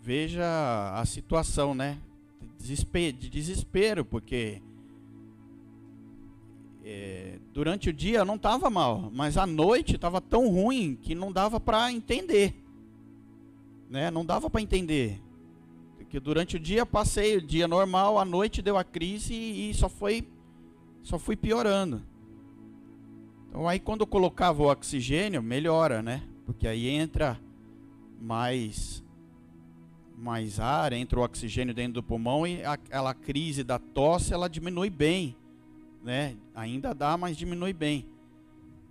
veja 0.04 0.46
a 0.94 1.04
situação, 1.04 1.74
né? 1.74 1.98
De 2.60 3.28
desespero, 3.28 4.06
porque 4.06 4.62
é, 6.90 7.38
durante 7.54 7.90
o 7.90 7.94
dia 7.94 8.24
não 8.24 8.36
estava 8.36 8.70
mal, 8.70 9.12
mas 9.14 9.36
à 9.36 9.46
noite 9.46 9.96
estava 9.96 10.22
tão 10.22 10.48
ruim 10.48 10.98
que 11.02 11.14
não 11.14 11.34
dava 11.34 11.60
para 11.60 11.92
entender, 11.92 12.56
né? 13.90 14.10
Não 14.10 14.26
dava 14.26 14.50
para 14.50 14.62
entender 14.62 15.22
que 16.10 16.18
durante 16.18 16.56
o 16.56 16.60
dia 16.60 16.86
passei 16.86 17.36
o 17.36 17.42
dia 17.42 17.68
normal, 17.68 18.18
à 18.18 18.24
noite 18.24 18.62
deu 18.62 18.78
a 18.78 18.86
crise 18.86 19.34
e, 19.34 19.70
e 19.70 19.74
só 19.74 19.90
foi 19.90 20.26
só 21.04 21.20
fui 21.20 21.36
piorando. 21.36 22.02
Então 23.50 23.68
aí 23.68 23.82
quando 23.82 24.02
eu 24.02 24.08
colocava 24.08 24.64
o 24.64 24.72
oxigênio, 24.72 25.44
melhora, 25.44 26.02
né? 26.02 26.24
Porque 26.46 26.66
aí 26.66 26.88
entra 26.88 27.38
mais 28.22 29.04
mais 30.18 30.58
ar, 30.58 30.94
entra 30.94 31.20
o 31.20 31.24
oxigênio 31.24 31.74
dentro 31.74 31.96
do 31.96 32.04
pulmão 32.04 32.48
e 32.48 32.64
aquela 32.64 33.14
crise 33.14 33.62
da 33.62 33.78
tosse 33.78 34.34
ela 34.34 34.48
diminui 34.48 34.90
bem 34.90 35.36
né? 36.08 36.38
Ainda 36.56 36.96
dá, 36.96 37.18
mas 37.18 37.36
diminui 37.36 37.74
bem. 37.74 38.08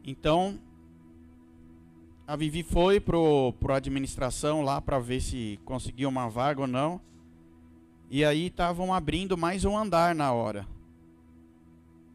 Então, 0.04 0.60
a 2.26 2.36
Vivi 2.36 2.62
foi 2.62 3.00
pro 3.00 3.54
pro 3.58 3.72
administração 3.72 4.60
lá 4.60 4.82
para 4.82 4.98
ver 4.98 5.22
se 5.22 5.58
conseguia 5.64 6.10
uma 6.10 6.28
vaga 6.28 6.60
ou 6.60 6.66
não. 6.66 7.00
E 8.10 8.22
aí 8.22 8.48
estavam 8.48 8.92
abrindo 8.92 9.34
mais 9.34 9.64
um 9.64 9.78
andar 9.78 10.14
na 10.14 10.30
hora. 10.30 10.68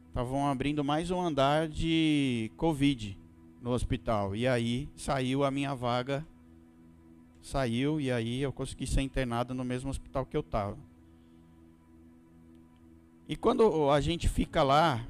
Estavam 0.09 0.47
abrindo 0.47 0.83
mais 0.83 1.09
um 1.09 1.19
andar 1.19 1.67
de 1.67 2.51
Covid 2.55 3.17
no 3.59 3.71
hospital. 3.71 4.35
E 4.35 4.47
aí 4.47 4.87
saiu 4.95 5.43
a 5.43 5.49
minha 5.49 5.73
vaga. 5.73 6.23
Saiu 7.41 7.99
e 7.99 8.11
aí 8.11 8.39
eu 8.39 8.53
consegui 8.53 8.85
ser 8.85 9.01
internado 9.01 9.55
no 9.55 9.65
mesmo 9.65 9.89
hospital 9.89 10.27
que 10.27 10.37
eu 10.37 10.41
estava. 10.41 10.77
E 13.27 13.35
quando 13.35 13.89
a 13.89 14.01
gente 14.01 14.27
fica 14.27 14.63
lá, 14.63 15.05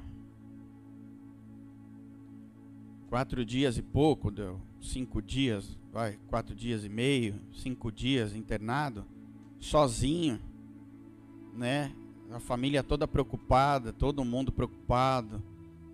quatro 3.08 3.44
dias 3.44 3.76
e 3.76 3.82
pouco, 3.82 4.30
deu 4.30 4.60
cinco 4.80 5.22
dias, 5.22 5.78
vai, 5.92 6.18
quatro 6.28 6.54
dias 6.54 6.84
e 6.84 6.88
meio, 6.88 7.40
cinco 7.52 7.92
dias 7.92 8.34
internado, 8.34 9.04
sozinho, 9.60 10.40
né? 11.54 11.92
A 12.30 12.40
família 12.40 12.82
toda 12.82 13.06
preocupada, 13.06 13.92
todo 13.92 14.24
mundo 14.24 14.50
preocupado, 14.50 15.42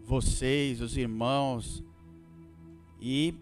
vocês, 0.04 0.80
os 0.80 0.96
irmãos, 0.96 1.82
e 3.00 3.34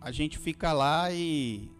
a 0.00 0.10
gente 0.10 0.38
fica 0.38 0.72
lá 0.72 1.12
e 1.12 1.70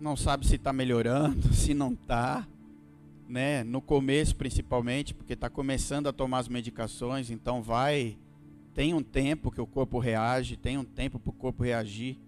não 0.00 0.16
sabe 0.16 0.46
se 0.46 0.56
está 0.56 0.72
melhorando, 0.72 1.52
se 1.54 1.74
não 1.74 1.92
está 1.92 2.46
né, 3.32 3.64
no 3.64 3.80
começo 3.80 4.36
principalmente, 4.36 5.14
porque 5.14 5.32
está 5.32 5.48
começando 5.48 6.06
a 6.06 6.12
tomar 6.12 6.40
as 6.40 6.48
medicações, 6.48 7.30
então 7.30 7.62
vai, 7.62 8.18
tem 8.74 8.92
um 8.92 9.02
tempo 9.02 9.50
que 9.50 9.58
o 9.58 9.66
corpo 9.66 9.98
reage, 9.98 10.54
tem 10.54 10.76
um 10.76 10.84
tempo 10.84 11.18
para 11.18 11.30
o 11.30 11.32
corpo 11.32 11.64
reagir. 11.64 12.18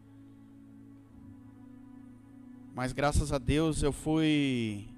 Mas 2.74 2.94
graças 2.94 3.34
a 3.34 3.38
Deus 3.38 3.82
eu 3.82 3.92
fui, 3.92 4.88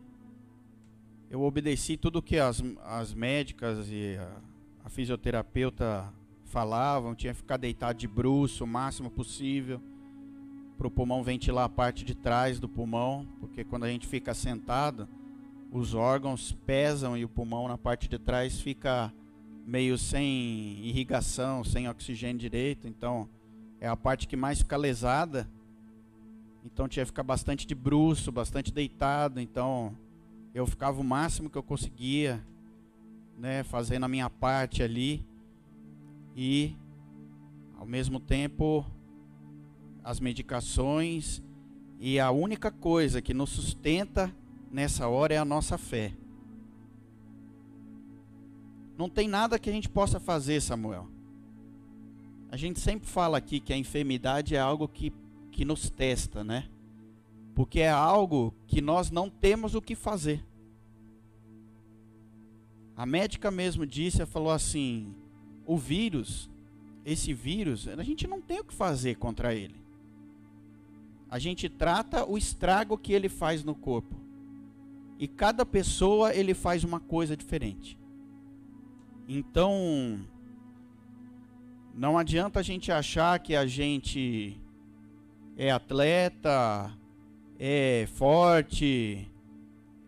eu 1.29 1.43
obedeci 1.43 1.97
tudo 1.97 2.23
que 2.23 2.39
as, 2.39 2.63
as 2.85 3.13
médicas 3.13 3.89
e 3.91 4.17
a, 4.17 4.37
a 4.85 4.89
fisioterapeuta 4.89 6.15
falavam, 6.45 7.17
tinha 7.17 7.33
que 7.33 7.41
ficar 7.41 7.57
deitado 7.57 7.99
de 7.99 8.07
bruço 8.07 8.63
o 8.63 8.67
máximo 8.69 9.11
possível 9.11 9.83
para 10.79 10.87
o 10.87 10.91
pulmão 10.91 11.25
ventilar 11.25 11.65
a 11.65 11.69
parte 11.69 12.05
de 12.05 12.15
trás 12.15 12.61
do 12.61 12.69
pulmão, 12.69 13.27
porque 13.41 13.65
quando 13.65 13.83
a 13.83 13.89
gente 13.89 14.07
fica 14.07 14.33
sentado, 14.35 15.09
os 15.71 15.95
órgãos 15.95 16.53
pesam 16.65 17.17
e 17.17 17.25
o 17.25 17.29
pulmão 17.29 17.69
na 17.69 17.77
parte 17.77 18.09
de 18.09 18.19
trás 18.19 18.61
fica 18.61 19.13
meio 19.67 19.99
sem 19.99 20.79
irrigação, 20.85 21.65
sem 21.65 21.89
oxigênio 21.89 22.39
direito, 22.39 22.87
então 22.87 23.29
é 23.81 23.89
a 23.89 23.97
parte 23.97 24.29
que 24.29 24.37
mais 24.37 24.59
fica 24.59 24.77
lesada. 24.77 25.49
Então 26.65 26.89
tinha 26.89 27.05
que 27.05 27.11
ficar 27.11 27.23
bastante 27.23 27.67
de 27.67 27.75
bruço, 27.75 28.31
bastante 28.31 28.73
deitado, 28.73 29.41
então 29.41 29.97
eu 30.55 30.67
ficava 30.67 31.01
o 31.01 31.05
máximo 31.05 31.51
que 31.51 31.59
eu 31.59 31.63
conseguia, 31.63 32.45
né, 33.39 33.63
fazendo 33.63 34.05
a 34.05 34.09
minha 34.09 34.31
parte 34.31 34.83
ali 34.83 35.25
e 36.35 36.75
ao 37.79 37.87
mesmo 37.87 38.19
tempo 38.19 38.85
as 40.03 40.21
medicações 40.21 41.43
e 41.99 42.21
a 42.21 42.31
única 42.31 42.71
coisa 42.71 43.21
que 43.21 43.35
nos 43.35 43.51
sustenta 43.51 44.33
nessa 44.71 45.09
hora 45.09 45.35
é 45.35 45.39
a 45.39 45.45
nossa 45.45 45.79
fé. 45.79 46.13
Não 48.97 49.09
tem 49.09 49.29
nada 49.29 49.59
que 49.59 49.69
a 49.69 49.73
gente 49.73 49.89
possa 49.89 50.19
fazer, 50.19 50.61
Samuel. 50.61 51.07
A 52.51 52.57
gente 52.57 52.81
sempre 52.81 53.09
fala 53.09 53.37
aqui 53.39 53.61
que 53.61 53.73
a 53.73 53.77
enfermidade 53.77 54.55
é 54.55 54.59
algo 54.59 54.89
que, 54.89 55.13
que 55.51 55.65
nos 55.65 55.91
testa, 55.91 56.43
né? 56.43 56.69
Porque 57.55 57.81
é 57.81 57.91
algo 57.91 58.55
que 58.67 58.81
nós 58.81 59.11
não 59.11 59.29
temos 59.29 59.75
o 59.75 59.83
que 59.83 59.95
fazer. 59.95 60.45
A 62.97 63.05
médica 63.05 63.51
mesmo 63.51 63.87
disse, 63.87 64.19
ela 64.19 64.27
falou 64.27 64.51
assim: 64.51 65.15
o 65.67 65.77
vírus, 65.77 66.49
esse 67.05 67.35
vírus, 67.35 67.89
a 67.89 68.03
gente 68.03 68.27
não 68.27 68.41
tem 68.41 68.61
o 68.61 68.65
que 68.65 68.75
fazer 68.75 69.17
contra 69.17 69.55
ele. 69.55 69.77
A 71.29 71.39
gente 71.39 71.69
trata 71.69 72.25
o 72.25 72.39
estrago 72.39 72.97
que 72.97 73.13
ele 73.13 73.29
faz 73.29 73.63
no 73.63 73.75
corpo. 73.75 74.26
E 75.19 75.27
cada 75.27 75.65
pessoa 75.65 76.35
ele 76.35 76.55
faz 76.55 76.85
uma 76.85 77.01
coisa 77.01 77.37
diferente. 77.37 77.99
Então, 79.29 80.21
não 81.95 82.19
adianta 82.19 82.61
a 82.61 82.63
gente 82.63 82.93
achar 82.93 83.39
que 83.39 83.57
a 83.57 83.67
gente 83.67 84.61
é 85.57 85.71
atleta, 85.71 86.93
é 87.59 88.07
forte, 88.15 89.27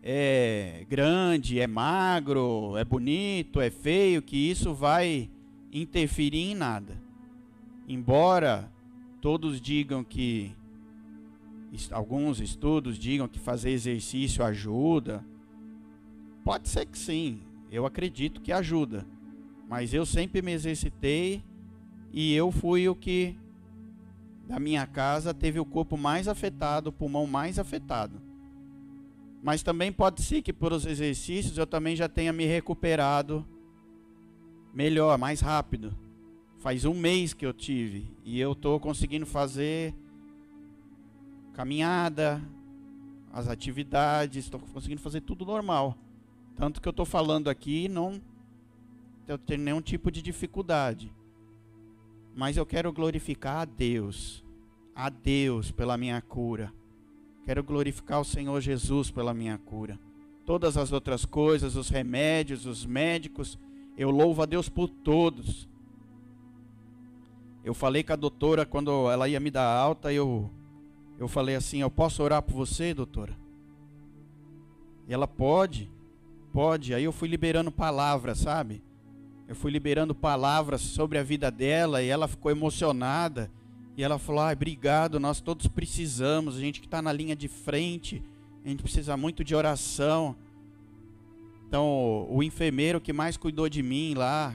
é 0.03 0.85
grande, 0.87 1.59
é 1.59 1.67
magro, 1.67 2.77
é 2.77 2.85
bonito, 2.85 3.59
é 3.59 3.69
feio, 3.69 4.21
que 4.21 4.37
isso 4.37 4.73
vai 4.73 5.29
interferir 5.71 6.51
em 6.51 6.55
nada. 6.55 7.01
Embora 7.87 8.71
todos 9.19 9.59
digam 9.59 10.03
que 10.03 10.55
alguns 11.91 12.39
estudos 12.39 12.97
digam 12.97 13.27
que 13.27 13.39
fazer 13.39 13.71
exercício 13.71 14.43
ajuda, 14.43 15.25
pode 16.43 16.67
ser 16.67 16.85
que 16.85 16.97
sim, 16.97 17.41
eu 17.71 17.85
acredito 17.85 18.41
que 18.41 18.51
ajuda. 18.51 19.05
Mas 19.67 19.93
eu 19.93 20.05
sempre 20.05 20.41
me 20.41 20.51
exercitei 20.51 21.43
e 22.11 22.33
eu 22.33 22.51
fui 22.51 22.89
o 22.89 22.95
que 22.95 23.37
da 24.47 24.59
minha 24.59 24.87
casa 24.87 25.31
teve 25.31 25.59
o 25.59 25.65
corpo 25.65 25.95
mais 25.95 26.27
afetado, 26.27 26.89
o 26.89 26.93
pulmão 26.93 27.27
mais 27.27 27.59
afetado. 27.59 28.19
Mas 29.43 29.61
também 29.61 29.91
pode 29.91 30.23
ser 30.23 30.41
que 30.41 30.51
por 30.51 30.73
os 30.73 30.85
exercícios 30.85 31.57
eu 31.57 31.67
também 31.67 31.95
já 31.95 32.09
tenha 32.09 32.33
me 32.33 32.45
recuperado 32.45 33.45
melhor, 34.73 35.17
mais 35.17 35.39
rápido. 35.39 35.95
Faz 36.57 36.83
um 36.83 36.93
mês 36.93 37.33
que 37.33 37.45
eu 37.45 37.53
tive 37.53 38.11
e 38.25 38.39
eu 38.39 38.51
estou 38.53 38.79
conseguindo 38.79 39.25
fazer 39.25 39.93
caminhada, 41.59 42.41
as 43.33 43.49
atividades, 43.49 44.45
estou 44.45 44.61
conseguindo 44.61 45.01
fazer 45.01 45.19
tudo 45.19 45.43
normal. 45.43 45.93
Tanto 46.55 46.81
que 46.81 46.87
eu 46.87 46.91
estou 46.91 47.05
falando 47.05 47.49
aqui 47.49 47.89
não 47.89 48.21
eu 49.27 49.37
tenho 49.37 49.61
nenhum 49.61 49.81
tipo 49.81 50.09
de 50.09 50.21
dificuldade. 50.21 51.13
Mas 52.33 52.55
eu 52.55 52.65
quero 52.65 52.93
glorificar 52.93 53.57
a 53.57 53.65
Deus, 53.65 54.41
a 54.95 55.09
Deus 55.09 55.69
pela 55.69 55.97
minha 55.97 56.21
cura. 56.21 56.73
Quero 57.43 57.61
glorificar 57.61 58.21
o 58.21 58.25
Senhor 58.25 58.61
Jesus 58.61 59.11
pela 59.11 59.33
minha 59.33 59.57
cura. 59.57 59.99
Todas 60.45 60.77
as 60.77 60.93
outras 60.93 61.25
coisas, 61.25 61.75
os 61.75 61.89
remédios, 61.89 62.65
os 62.65 62.85
médicos, 62.85 63.59
eu 63.97 64.09
louvo 64.11 64.43
a 64.43 64.45
Deus 64.45 64.69
por 64.69 64.87
todos. 64.87 65.67
Eu 67.65 67.73
falei 67.73 68.01
com 68.01 68.13
a 68.13 68.15
doutora 68.15 68.65
quando 68.65 69.11
ela 69.11 69.27
ia 69.27 69.41
me 69.41 69.51
dar 69.51 69.69
alta, 69.69 70.13
eu 70.13 70.49
eu 71.19 71.27
falei 71.27 71.55
assim: 71.55 71.81
"Eu 71.81 71.91
posso 71.91 72.23
orar 72.23 72.41
por 72.41 72.55
você, 72.55 72.93
doutora?" 72.93 73.37
E 75.07 75.13
ela 75.13 75.27
pode. 75.27 75.91
Pode. 76.51 76.93
Aí 76.93 77.03
eu 77.03 77.11
fui 77.11 77.27
liberando 77.27 77.71
palavras, 77.71 78.39
sabe? 78.39 78.81
Eu 79.47 79.55
fui 79.55 79.71
liberando 79.71 80.13
palavras 80.13 80.81
sobre 80.81 81.17
a 81.17 81.23
vida 81.23 81.49
dela 81.49 82.03
e 82.03 82.07
ela 82.07 82.27
ficou 82.27 82.51
emocionada. 82.51 83.51
E 83.97 84.03
ela 84.03 84.19
falou: 84.19 84.41
ah, 84.43 84.53
obrigado, 84.53 85.19
nós 85.19 85.41
todos 85.41 85.67
precisamos, 85.67 86.55
a 86.55 86.59
gente 86.59 86.79
que 86.79 86.87
está 86.87 87.01
na 87.01 87.11
linha 87.11 87.35
de 87.35 87.47
frente, 87.47 88.23
a 88.63 88.69
gente 88.69 88.83
precisa 88.83 89.17
muito 89.17 89.43
de 89.43 89.55
oração. 89.55 90.35
Então, 91.67 92.27
o 92.29 92.41
enfermeiro 92.41 93.01
que 93.01 93.11
mais 93.11 93.35
cuidou 93.35 93.67
de 93.67 93.83
mim 93.83 94.13
lá, 94.13 94.53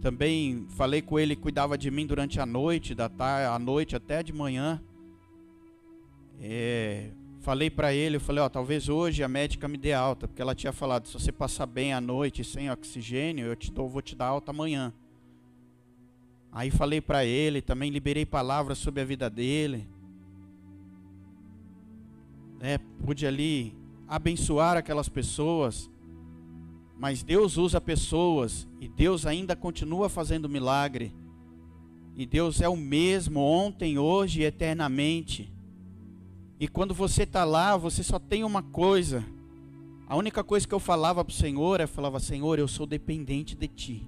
também 0.00 0.66
falei 0.70 1.02
com 1.02 1.18
ele, 1.18 1.36
cuidava 1.36 1.76
de 1.76 1.90
mim 1.90 2.06
durante 2.06 2.40
a 2.40 2.46
noite, 2.46 2.94
da 2.94 3.08
tarde, 3.08 3.54
à 3.54 3.58
noite 3.58 3.94
até 3.94 4.22
de 4.22 4.32
manhã. 4.32 4.82
É, 6.40 7.10
falei 7.40 7.68
para 7.68 7.92
ele, 7.92 8.16
eu 8.16 8.20
falei, 8.20 8.42
ó, 8.42 8.48
talvez 8.48 8.88
hoje 8.88 9.22
a 9.22 9.28
médica 9.28 9.68
me 9.68 9.76
dê 9.76 9.92
alta, 9.92 10.26
porque 10.26 10.40
ela 10.40 10.54
tinha 10.54 10.72
falado, 10.72 11.06
se 11.06 11.12
você 11.12 11.30
passar 11.30 11.66
bem 11.66 11.92
a 11.92 12.00
noite 12.00 12.42
sem 12.42 12.70
oxigênio, 12.70 13.46
eu 13.46 13.56
te 13.56 13.70
dou, 13.70 13.88
vou 13.88 14.00
te 14.00 14.16
dar 14.16 14.26
alta 14.26 14.50
amanhã. 14.50 14.92
Aí 16.52 16.70
falei 16.70 17.00
para 17.00 17.24
ele, 17.24 17.60
também 17.60 17.90
liberei 17.90 18.26
palavras 18.26 18.78
sobre 18.78 19.02
a 19.02 19.04
vida 19.04 19.28
dele. 19.30 19.86
É, 22.58 22.78
pude 23.04 23.26
ali 23.26 23.74
abençoar 24.08 24.76
aquelas 24.76 25.08
pessoas. 25.08 25.90
Mas 27.00 27.22
Deus 27.22 27.56
usa 27.56 27.80
pessoas 27.80 28.68
e 28.78 28.86
Deus 28.86 29.24
ainda 29.24 29.56
continua 29.56 30.10
fazendo 30.10 30.50
milagre. 30.50 31.14
E 32.14 32.26
Deus 32.26 32.60
é 32.60 32.68
o 32.68 32.76
mesmo 32.76 33.40
ontem, 33.40 33.96
hoje 33.98 34.42
e 34.42 34.44
eternamente. 34.44 35.50
E 36.60 36.68
quando 36.68 36.92
você 36.92 37.22
está 37.22 37.42
lá, 37.42 37.74
você 37.74 38.02
só 38.02 38.18
tem 38.18 38.44
uma 38.44 38.62
coisa. 38.62 39.24
A 40.06 40.14
única 40.14 40.44
coisa 40.44 40.68
que 40.68 40.74
eu 40.74 40.78
falava 40.78 41.24
para 41.24 41.32
o 41.32 41.34
Senhor 41.34 41.80
é: 41.80 41.86
falava, 41.86 42.20
Senhor, 42.20 42.58
eu 42.58 42.68
sou 42.68 42.84
dependente 42.84 43.56
de 43.56 43.66
Ti. 43.66 44.06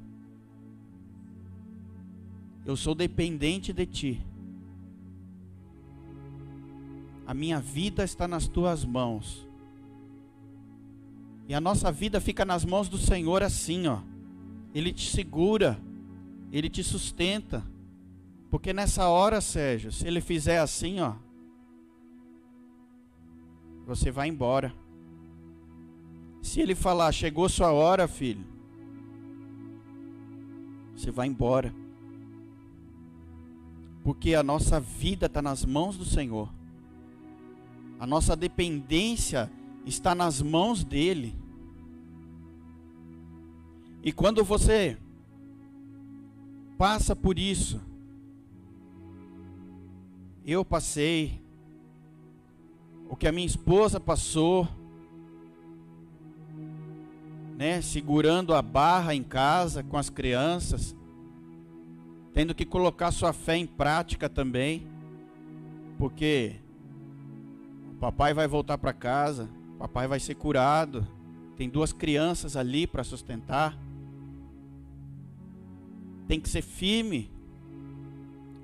Eu 2.66 2.76
sou 2.76 2.94
dependente 2.94 3.72
de 3.72 3.86
Ti. 3.86 4.26
A 7.26 7.32
minha 7.32 7.58
vida 7.58 8.04
está 8.04 8.28
nas 8.28 8.46
Tuas 8.46 8.84
mãos. 8.84 9.50
E 11.52 11.54
a 11.54 11.60
nossa 11.60 11.92
vida 11.92 12.18
fica 12.18 12.46
nas 12.46 12.64
mãos 12.64 12.88
do 12.88 12.96
Senhor 12.96 13.42
assim, 13.42 13.86
ó. 13.86 13.98
Ele 14.74 14.90
te 14.90 15.10
segura, 15.10 15.78
ele 16.50 16.70
te 16.70 16.82
sustenta. 16.82 17.62
Porque 18.50 18.72
nessa 18.72 19.06
hora, 19.10 19.38
Sérgio, 19.38 19.92
se 19.92 20.06
ele 20.06 20.22
fizer 20.22 20.60
assim, 20.60 21.00
ó, 21.00 21.12
você 23.84 24.10
vai 24.10 24.28
embora. 24.28 24.72
Se 26.40 26.58
ele 26.58 26.74
falar, 26.74 27.12
chegou 27.12 27.50
sua 27.50 27.70
hora, 27.70 28.08
filho, 28.08 28.46
você 30.96 31.10
vai 31.10 31.26
embora. 31.28 31.70
Porque 34.02 34.34
a 34.34 34.42
nossa 34.42 34.80
vida 34.80 35.26
está 35.26 35.42
nas 35.42 35.66
mãos 35.66 35.98
do 35.98 36.04
Senhor. 36.06 36.48
A 38.00 38.06
nossa 38.06 38.34
dependência 38.34 39.52
está 39.84 40.14
nas 40.14 40.40
mãos 40.40 40.82
dele. 40.82 41.41
E 44.02 44.12
quando 44.12 44.44
você 44.44 44.96
passa 46.76 47.14
por 47.14 47.38
isso, 47.38 47.80
eu 50.44 50.64
passei, 50.64 51.40
o 53.08 53.14
que 53.14 53.28
a 53.28 53.32
minha 53.32 53.46
esposa 53.46 54.00
passou, 54.00 54.66
né, 57.56 57.80
segurando 57.80 58.54
a 58.54 58.60
barra 58.60 59.14
em 59.14 59.22
casa 59.22 59.82
com 59.82 59.96
as 59.96 60.10
crianças, 60.10 60.96
tendo 62.34 62.54
que 62.54 62.64
colocar 62.64 63.12
sua 63.12 63.32
fé 63.32 63.56
em 63.56 63.66
prática 63.66 64.28
também, 64.28 64.86
porque 65.96 66.56
Papai 68.02 68.34
vai 68.34 68.48
voltar 68.48 68.76
para 68.78 68.92
casa, 68.92 69.48
papai 69.78 70.08
vai 70.08 70.18
ser 70.18 70.34
curado. 70.34 71.06
Tem 71.56 71.68
duas 71.68 71.92
crianças 71.92 72.56
ali 72.56 72.84
para 72.84 73.04
sustentar. 73.04 73.78
Tem 76.32 76.40
que 76.40 76.48
ser 76.48 76.62
firme. 76.62 77.30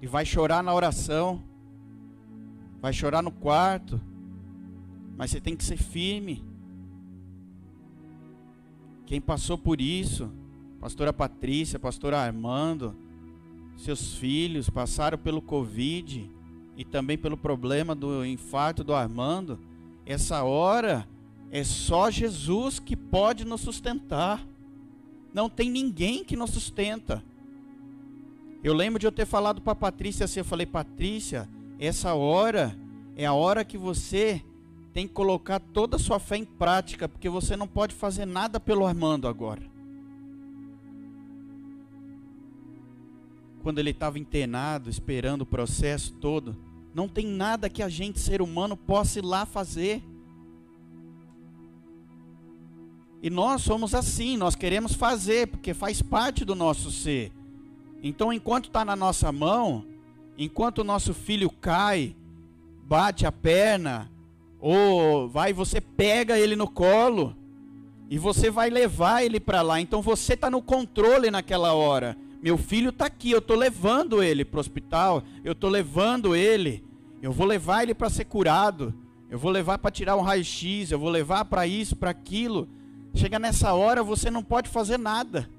E 0.01 0.07
vai 0.07 0.25
chorar 0.25 0.63
na 0.63 0.73
oração. 0.73 1.43
Vai 2.81 2.95
chorar 2.95 3.23
no 3.23 3.31
quarto. 3.31 4.01
Mas 5.19 5.31
você 5.33 5.39
tem 5.39 5.55
que 5.55 5.63
ser 5.63 5.77
firme. 5.77 6.43
Quem 9.05 9.21
passou 9.21 9.59
por 9.59 9.83
isso, 9.83 10.33
pastora 10.81 11.13
Patrícia, 11.13 11.79
pastor 11.79 12.15
Armando, 12.15 12.97
seus 13.77 14.15
filhos 14.15 14.71
passaram 14.71 15.19
pelo 15.19 15.43
Covid 15.43 16.27
e 16.75 16.87
também 16.87 17.19
pelo 17.19 17.37
problema 17.37 17.95
do 17.95 18.25
infarto 18.25 18.83
do 18.83 18.95
Armando, 18.95 19.61
essa 20.07 20.43
hora 20.43 21.07
é 21.51 21.63
só 21.63 22.11
Jesus 22.11 22.79
que 22.79 22.97
pode 22.97 23.45
nos 23.45 23.61
sustentar. 23.61 24.43
Não 25.35 25.51
tem 25.51 25.69
ninguém 25.69 26.25
que 26.25 26.35
nos 26.35 26.49
sustenta. 26.49 27.23
Eu 28.63 28.75
lembro 28.75 28.99
de 28.99 29.07
eu 29.07 29.13
ter 29.13 29.27
falado 29.27 29.61
para 29.61 29.75
Patrícia 29.75 30.25
assim, 30.25 30.41
eu 30.41 30.45
falei: 30.45 30.67
"Patrícia, 30.67 31.49
essa 31.79 32.15
hora 32.15 32.77
é 33.15 33.25
a 33.25 33.33
hora 33.33 33.65
que 33.65 33.79
você 33.79 34.43
tem 34.93 35.07
que 35.07 35.15
colocar 35.15 35.61
toda 35.61 35.97
a 35.97 35.99
sua 35.99 36.19
fé 36.19 36.37
em 36.37 36.45
prática, 36.45 37.09
porque 37.09 37.29
você 37.29 37.57
não 37.57 37.69
pode 37.69 37.95
fazer 37.95 38.27
nada 38.27 38.59
pelo 38.59 38.87
Armando 38.87 39.29
agora." 39.29 39.63
Quando 43.63 43.79
ele 43.79 43.91
estava 43.91 44.19
internado, 44.19 44.91
esperando 44.91 45.43
o 45.43 45.47
processo 45.47 46.13
todo, 46.15 46.57
não 46.95 47.09
tem 47.09 47.27
nada 47.27 47.69
que 47.69 47.83
a 47.83 47.89
gente, 47.89 48.19
ser 48.19 48.43
humano, 48.43 48.77
possa 48.77 49.19
ir 49.19 49.25
lá 49.25 49.47
fazer. 49.47 50.03
E 53.23 53.31
nós 53.31 53.63
somos 53.63 53.95
assim, 53.95 54.37
nós 54.37 54.55
queremos 54.55 54.95
fazer, 54.95 55.49
porque 55.49 55.75
faz 55.75 56.01
parte 56.01 56.45
do 56.45 56.55
nosso 56.55 56.91
ser. 56.91 57.33
Então, 58.03 58.33
enquanto 58.33 58.67
está 58.67 58.85
na 58.85 58.95
nossa 58.95 59.33
mão, 59.33 59.85
enquanto 60.37 60.79
o 60.79 60.85
nosso 60.85 61.13
filho 61.13 61.51
cai, 61.51 62.15
bate 62.85 63.27
a 63.27 63.33
perna, 63.33 64.11
Ou 64.61 65.29
vai, 65.29 65.53
você 65.53 65.81
pega 65.81 66.39
ele 66.39 66.57
no 66.57 66.69
colo 66.69 67.37
e 68.11 68.19
você 68.19 68.51
vai 68.51 68.71
levar 68.71 69.23
ele 69.23 69.39
para 69.39 69.63
lá. 69.63 69.81
Então 69.81 70.03
você 70.03 70.35
está 70.35 70.51
no 70.51 70.61
controle 70.61 71.31
naquela 71.31 71.73
hora. 71.75 72.17
Meu 72.43 72.57
filho 72.59 72.91
está 72.91 73.07
aqui, 73.07 73.31
eu 73.31 73.39
estou 73.39 73.57
levando 73.57 74.23
ele 74.23 74.45
para 74.45 74.59
o 74.59 74.61
hospital, 74.61 75.23
eu 75.45 75.53
estou 75.53 75.69
levando 75.69 76.37
ele, 76.37 76.85
eu 77.21 77.33
vou 77.33 77.47
levar 77.47 77.83
ele 77.83 77.95
para 77.95 78.09
ser 78.09 78.27
curado, 78.27 78.95
eu 79.29 79.39
vou 79.39 79.51
levar 79.51 79.79
para 79.79 79.91
tirar 79.91 80.17
um 80.17 80.21
raio-x, 80.21 80.93
eu 80.93 80.99
vou 80.99 81.11
levar 81.11 81.45
para 81.45 81.67
isso, 81.67 81.97
para 81.97 82.11
aquilo. 82.11 82.69
Chega 83.15 83.39
nessa 83.39 83.75
hora, 83.75 84.03
você 84.03 84.31
não 84.31 84.43
pode 84.43 84.69
fazer 84.69 84.99
nada. 84.99 85.51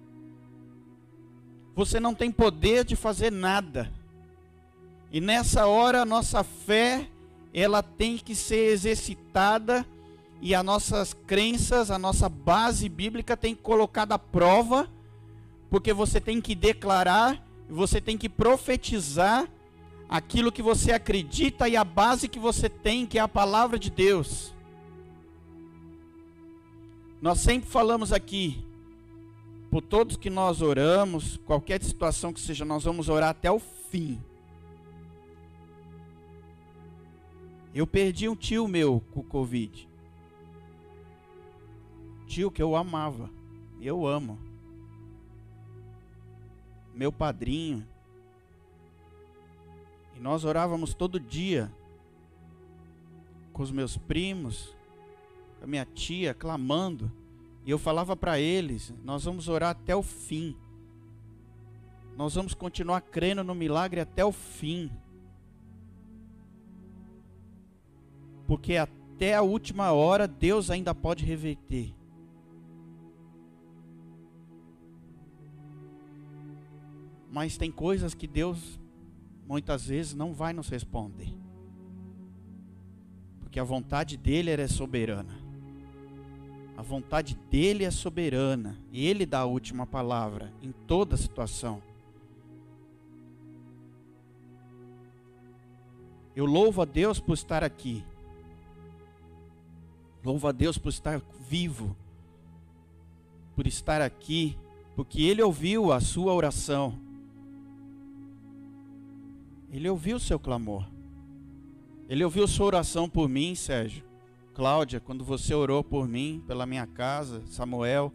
Você 1.79 1.97
não 1.97 2.13
tem 2.13 2.29
poder 2.29 2.83
de 2.83 2.97
fazer 2.97 3.31
nada. 3.31 3.89
E 5.09 5.21
nessa 5.21 5.65
hora 5.65 6.01
a 6.01 6.05
nossa 6.05 6.43
fé, 6.43 7.07
ela 7.53 7.81
tem 7.81 8.17
que 8.17 8.35
ser 8.35 8.73
exercitada 8.73 9.85
e 10.41 10.53
as 10.53 10.61
nossas 10.61 11.13
crenças, 11.13 11.89
a 11.89 11.97
nossa 11.97 12.27
base 12.27 12.89
bíblica 12.89 13.37
tem 13.37 13.55
que 13.55 13.61
colocar 13.61 14.11
à 14.11 14.19
prova, 14.19 14.89
porque 15.69 15.93
você 15.93 16.19
tem 16.19 16.41
que 16.41 16.53
declarar, 16.53 17.41
você 17.69 18.01
tem 18.01 18.17
que 18.17 18.27
profetizar 18.27 19.47
aquilo 20.09 20.51
que 20.51 20.61
você 20.61 20.91
acredita 20.91 21.69
e 21.69 21.77
a 21.77 21.85
base 21.85 22.27
que 22.27 22.39
você 22.39 22.67
tem, 22.67 23.05
que 23.05 23.17
é 23.17 23.21
a 23.21 23.27
palavra 23.29 23.79
de 23.79 23.89
Deus. 23.89 24.53
Nós 27.21 27.39
sempre 27.39 27.69
falamos 27.69 28.11
aqui, 28.11 28.65
por 29.69 29.81
todos 29.81 30.17
que 30.17 30.29
nós 30.29 30.61
oramos, 30.61 31.37
qualquer 31.45 31.81
situação 31.83 32.33
que 32.33 32.39
seja, 32.39 32.65
nós 32.65 32.83
vamos 32.83 33.07
orar 33.07 33.29
até 33.29 33.51
o 33.51 33.59
fim. 33.59 34.19
Eu 37.73 37.85
perdi 37.85 38.27
um 38.27 38.35
tio 38.35 38.67
meu 38.67 39.01
com 39.11 39.19
o 39.19 39.23
Covid. 39.23 39.87
Tio 42.25 42.49
que 42.49 42.61
eu 42.61 42.75
amava. 42.75 43.29
Eu 43.79 44.07
amo. 44.07 44.39
Meu 46.93 47.11
padrinho. 47.11 47.87
E 50.15 50.19
nós 50.19 50.43
orávamos 50.43 50.95
todo 50.95 51.19
dia. 51.19 51.71
Com 53.53 53.61
os 53.61 53.71
meus 53.71 53.97
primos. 53.97 54.75
Com 55.59 55.65
a 55.65 55.67
minha 55.67 55.85
tia, 55.85 56.33
clamando. 56.33 57.11
E 57.69 57.71
eu 57.71 57.77
falava 57.77 58.17
para 58.17 58.39
eles: 58.39 58.91
Nós 59.03 59.25
vamos 59.25 59.47
orar 59.47 59.69
até 59.69 59.95
o 59.95 60.01
fim. 60.01 60.57
Nós 62.17 62.33
vamos 62.33 62.55
continuar 62.55 63.01
crendo 63.01 63.43
no 63.43 63.53
milagre 63.53 64.01
até 64.01 64.25
o 64.25 64.31
fim. 64.31 64.91
porque 68.49 68.77
até 68.77 69.35
a 69.35 69.43
última 69.43 69.91
hora 69.91 70.27
Deus 70.27 70.71
ainda 70.71 70.95
pode 70.95 71.23
reverter. 71.23 71.93
Mas 77.31 77.55
tem 77.55 77.71
coisas 77.71 78.15
que 78.15 78.25
Deus 78.25 78.79
muitas 79.47 79.85
vezes 79.85 80.15
não 80.15 80.33
vai 80.33 80.51
nos 80.51 80.67
responder. 80.67 81.31
Porque 83.39 83.59
a 83.59 83.63
vontade 83.63 84.17
dele 84.17 84.49
é 84.49 84.67
soberana. 84.67 85.38
A 86.79 86.81
vontade 86.81 87.35
dele 87.51 87.83
é 87.83 87.91
soberana. 87.91 88.79
Ele 88.93 89.25
dá 89.25 89.39
a 89.39 89.45
última 89.45 89.85
palavra 89.85 90.49
em 90.63 90.71
toda 90.71 91.17
situação. 91.17 91.83
Eu 96.33 96.45
louvo 96.45 96.81
a 96.81 96.85
Deus 96.85 97.19
por 97.19 97.33
estar 97.33 97.65
aqui. 97.65 98.01
Louva 100.23 100.49
a 100.49 100.51
Deus 100.53 100.77
por 100.77 100.87
estar 100.87 101.21
vivo, 101.49 101.97
por 103.57 103.67
estar 103.67 104.01
aqui, 104.01 104.57
porque 104.95 105.21
Ele 105.23 105.41
ouviu 105.41 105.91
a 105.91 105.99
sua 105.99 106.33
oração. 106.33 106.97
Ele 109.69 109.89
ouviu 109.89 110.15
o 110.15 110.19
seu 110.21 110.39
clamor. 110.39 110.87
Ele 112.07 112.23
ouviu 112.23 112.47
sua 112.47 112.67
oração 112.67 113.09
por 113.09 113.27
mim, 113.27 113.53
Sérgio. 113.53 114.08
Cláudia, 114.59 114.99
quando 114.99 115.23
você 115.23 115.53
orou 115.53 115.81
por 115.81 116.05
mim, 116.05 116.43
pela 116.45 116.65
minha 116.65 116.85
casa, 116.85 117.41
Samuel, 117.45 118.11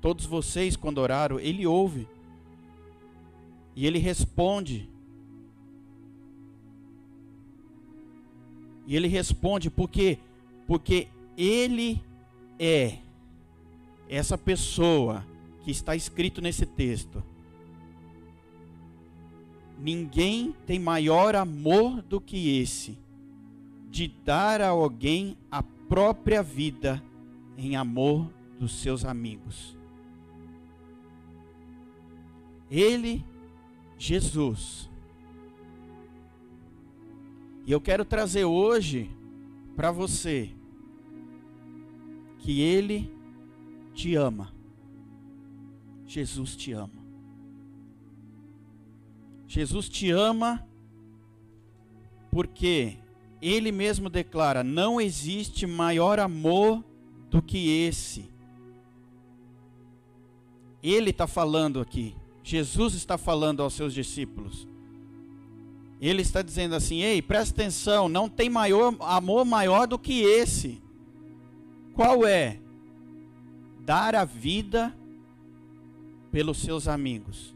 todos 0.00 0.24
vocês 0.24 0.74
quando 0.74 0.96
oraram, 0.96 1.38
Ele 1.38 1.66
ouve. 1.66 2.08
E 3.76 3.86
Ele 3.86 3.98
responde. 3.98 4.88
E 8.86 8.96
Ele 8.96 9.06
responde 9.06 9.68
porque 9.68 10.18
porque 10.66 11.08
ele 11.36 12.02
é 12.58 12.96
essa 14.08 14.38
pessoa 14.38 15.22
que 15.62 15.70
está 15.70 15.94
escrito 15.94 16.40
nesse 16.40 16.64
texto. 16.64 17.22
Ninguém 19.78 20.54
tem 20.66 20.78
maior 20.78 21.36
amor 21.36 22.00
do 22.00 22.18
que 22.18 22.58
esse, 22.58 22.96
de 23.90 24.08
dar 24.08 24.62
a 24.62 24.68
alguém 24.68 25.36
a 25.50 25.62
própria 25.92 26.42
vida 26.42 27.04
em 27.54 27.76
amor 27.76 28.32
dos 28.58 28.80
seus 28.80 29.04
amigos. 29.04 29.76
Ele, 32.70 33.22
Jesus. 33.98 34.88
E 37.66 37.72
eu 37.72 37.78
quero 37.78 38.06
trazer 38.06 38.46
hoje 38.46 39.10
para 39.76 39.90
você 39.90 40.56
que 42.38 42.62
Ele 42.62 43.14
te 43.92 44.14
ama. 44.14 44.50
Jesus 46.06 46.56
te 46.56 46.72
ama. 46.72 47.04
Jesus 49.46 49.90
te 49.90 50.10
ama 50.10 50.66
porque 52.30 52.96
Ele 53.42 53.72
mesmo 53.72 54.08
declara: 54.08 54.62
não 54.62 55.00
existe 55.00 55.66
maior 55.66 56.20
amor 56.20 56.82
do 57.28 57.42
que 57.42 57.68
esse. 57.68 58.30
Ele 60.80 61.10
está 61.10 61.26
falando 61.26 61.80
aqui. 61.80 62.14
Jesus 62.44 62.94
está 62.94 63.18
falando 63.18 63.62
aos 63.62 63.74
seus 63.74 63.92
discípulos. 63.92 64.68
Ele 66.00 66.22
está 66.22 66.40
dizendo 66.40 66.76
assim: 66.76 67.00
ei, 67.00 67.20
presta 67.20 67.60
atenção, 67.60 68.08
não 68.08 68.28
tem 68.28 68.48
maior 68.48 68.94
amor 69.00 69.44
maior 69.44 69.88
do 69.88 69.98
que 69.98 70.22
esse. 70.22 70.80
Qual 71.94 72.24
é? 72.24 72.60
Dar 73.80 74.14
a 74.14 74.24
vida 74.24 74.96
pelos 76.30 76.58
seus 76.58 76.86
amigos. 76.86 77.54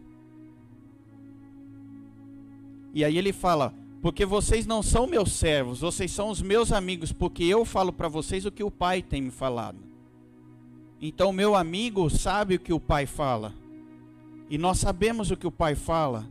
E 2.93 3.05
aí 3.05 3.17
ele 3.17 3.33
fala: 3.33 3.73
Porque 4.01 4.25
vocês 4.25 4.67
não 4.67 4.83
são 4.83 5.07
meus 5.07 5.33
servos, 5.33 5.81
vocês 5.81 6.11
são 6.11 6.31
os 6.31 6.41
meus 6.41 6.71
amigos, 6.73 7.13
porque 7.13 7.45
eu 7.45 7.65
falo 7.65 7.93
para 7.93 8.09
vocês 8.09 8.45
o 8.45 8.53
que 8.53 8.63
o 8.63 8.71
Pai 8.71 9.03
tem 9.03 9.23
me 9.23 9.31
falado. 9.31 9.79
Então, 11.01 11.33
meu 11.33 11.55
amigo 11.55 12.09
sabe 12.09 12.55
o 12.55 12.61
que 12.61 12.73
o 12.73 12.81
Pai 12.81 13.07
fala. 13.07 13.55
E 14.49 14.57
nós 14.57 14.79
sabemos 14.79 15.31
o 15.31 15.37
que 15.37 15.47
o 15.47 15.51
Pai 15.51 15.75
fala. 15.75 16.27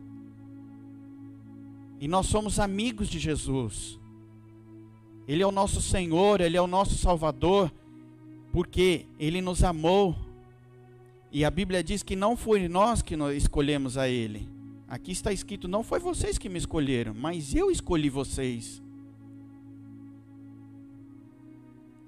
E 2.00 2.08
nós 2.08 2.26
somos 2.26 2.58
amigos 2.58 3.08
de 3.08 3.18
Jesus. 3.18 3.98
Ele 5.28 5.42
é 5.42 5.46
o 5.46 5.52
nosso 5.52 5.82
Senhor, 5.82 6.40
Ele 6.40 6.56
é 6.56 6.62
o 6.62 6.66
nosso 6.66 6.96
Salvador 6.96 7.70
porque 8.56 9.04
Ele 9.18 9.42
nos 9.42 9.62
amou. 9.62 10.16
E 11.30 11.44
a 11.44 11.50
Bíblia 11.50 11.84
diz 11.84 12.02
que 12.02 12.16
não 12.16 12.38
foi 12.38 12.68
nós 12.68 13.02
que 13.02 13.14
nós 13.14 13.36
escolhemos 13.36 13.98
a 13.98 14.08
Ele. 14.08 14.48
Aqui 14.88 15.12
está 15.12 15.32
escrito: 15.32 15.68
não 15.68 15.82
foi 15.82 15.98
vocês 15.98 16.38
que 16.38 16.48
me 16.48 16.58
escolheram, 16.58 17.14
mas 17.14 17.54
eu 17.54 17.70
escolhi 17.70 18.08
vocês. 18.08 18.82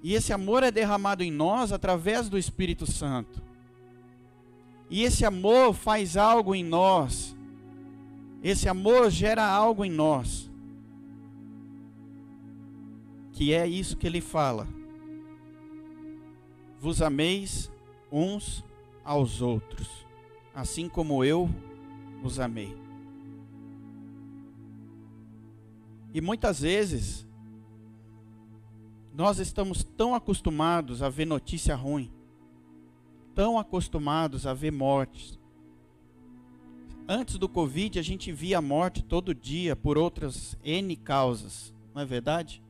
E 0.01 0.13
esse 0.13 0.31
amor 0.31 0.63
é 0.63 0.71
derramado 0.71 1.23
em 1.23 1.31
nós 1.31 1.71
através 1.71 2.29
do 2.29 2.37
Espírito 2.37 2.89
Santo. 2.89 3.41
E 4.89 5.03
esse 5.03 5.25
amor 5.25 5.73
faz 5.73 6.15
algo 6.15 6.55
em 6.55 6.63
nós. 6.63 7.35
Esse 8.41 8.69
amor 8.69 9.09
gera 9.09 9.45
algo 9.45 9.83
em 9.83 9.91
nós. 9.91 10.49
Que 13.33 13.53
é 13.53 13.67
isso 13.67 13.97
que 13.97 14.07
ele 14.07 14.21
fala 14.21 14.67
vos 16.79 17.01
ameis 17.01 17.69
uns 18.11 18.63
aos 19.03 19.41
outros, 19.41 20.05
assim 20.55 20.87
como 20.87 21.23
eu 21.23 21.49
vos 22.21 22.39
amei. 22.39 22.75
E 26.13 26.21
muitas 26.21 26.61
vezes, 26.61 27.27
nós 29.13 29.37
estamos 29.39 29.83
tão 29.83 30.15
acostumados 30.15 31.03
a 31.03 31.09
ver 31.09 31.25
notícia 31.25 31.75
ruim, 31.75 32.11
tão 33.35 33.59
acostumados 33.59 34.47
a 34.47 34.53
ver 34.53 34.71
mortes. 34.71 35.37
Antes 37.07 37.37
do 37.37 37.49
Covid, 37.49 37.99
a 37.99 38.01
gente 38.01 38.31
via 38.31 38.61
morte 38.61 39.03
todo 39.03 39.33
dia 39.33 39.75
por 39.75 39.97
outras 39.97 40.57
N 40.63 40.95
causas, 40.95 41.73
não 41.93 42.01
é 42.01 42.05
verdade? 42.05 42.63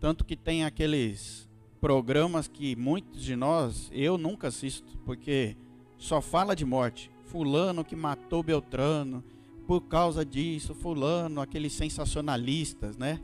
Tanto 0.00 0.24
que 0.24 0.36
tem 0.36 0.64
aqueles 0.64 1.48
programas 1.80 2.48
que 2.48 2.74
muitos 2.74 3.22
de 3.22 3.36
nós, 3.36 3.90
eu 3.92 4.18
nunca 4.18 4.48
assisto, 4.48 4.98
porque 5.04 5.56
só 5.98 6.20
fala 6.20 6.56
de 6.56 6.64
morte. 6.64 7.13
Fulano 7.24 7.84
que 7.84 7.96
matou 7.96 8.42
Beltrano, 8.42 9.22
por 9.66 9.80
causa 9.82 10.24
disso, 10.24 10.74
fulano, 10.74 11.40
aqueles 11.40 11.72
sensacionalistas, 11.72 12.96
né? 12.96 13.20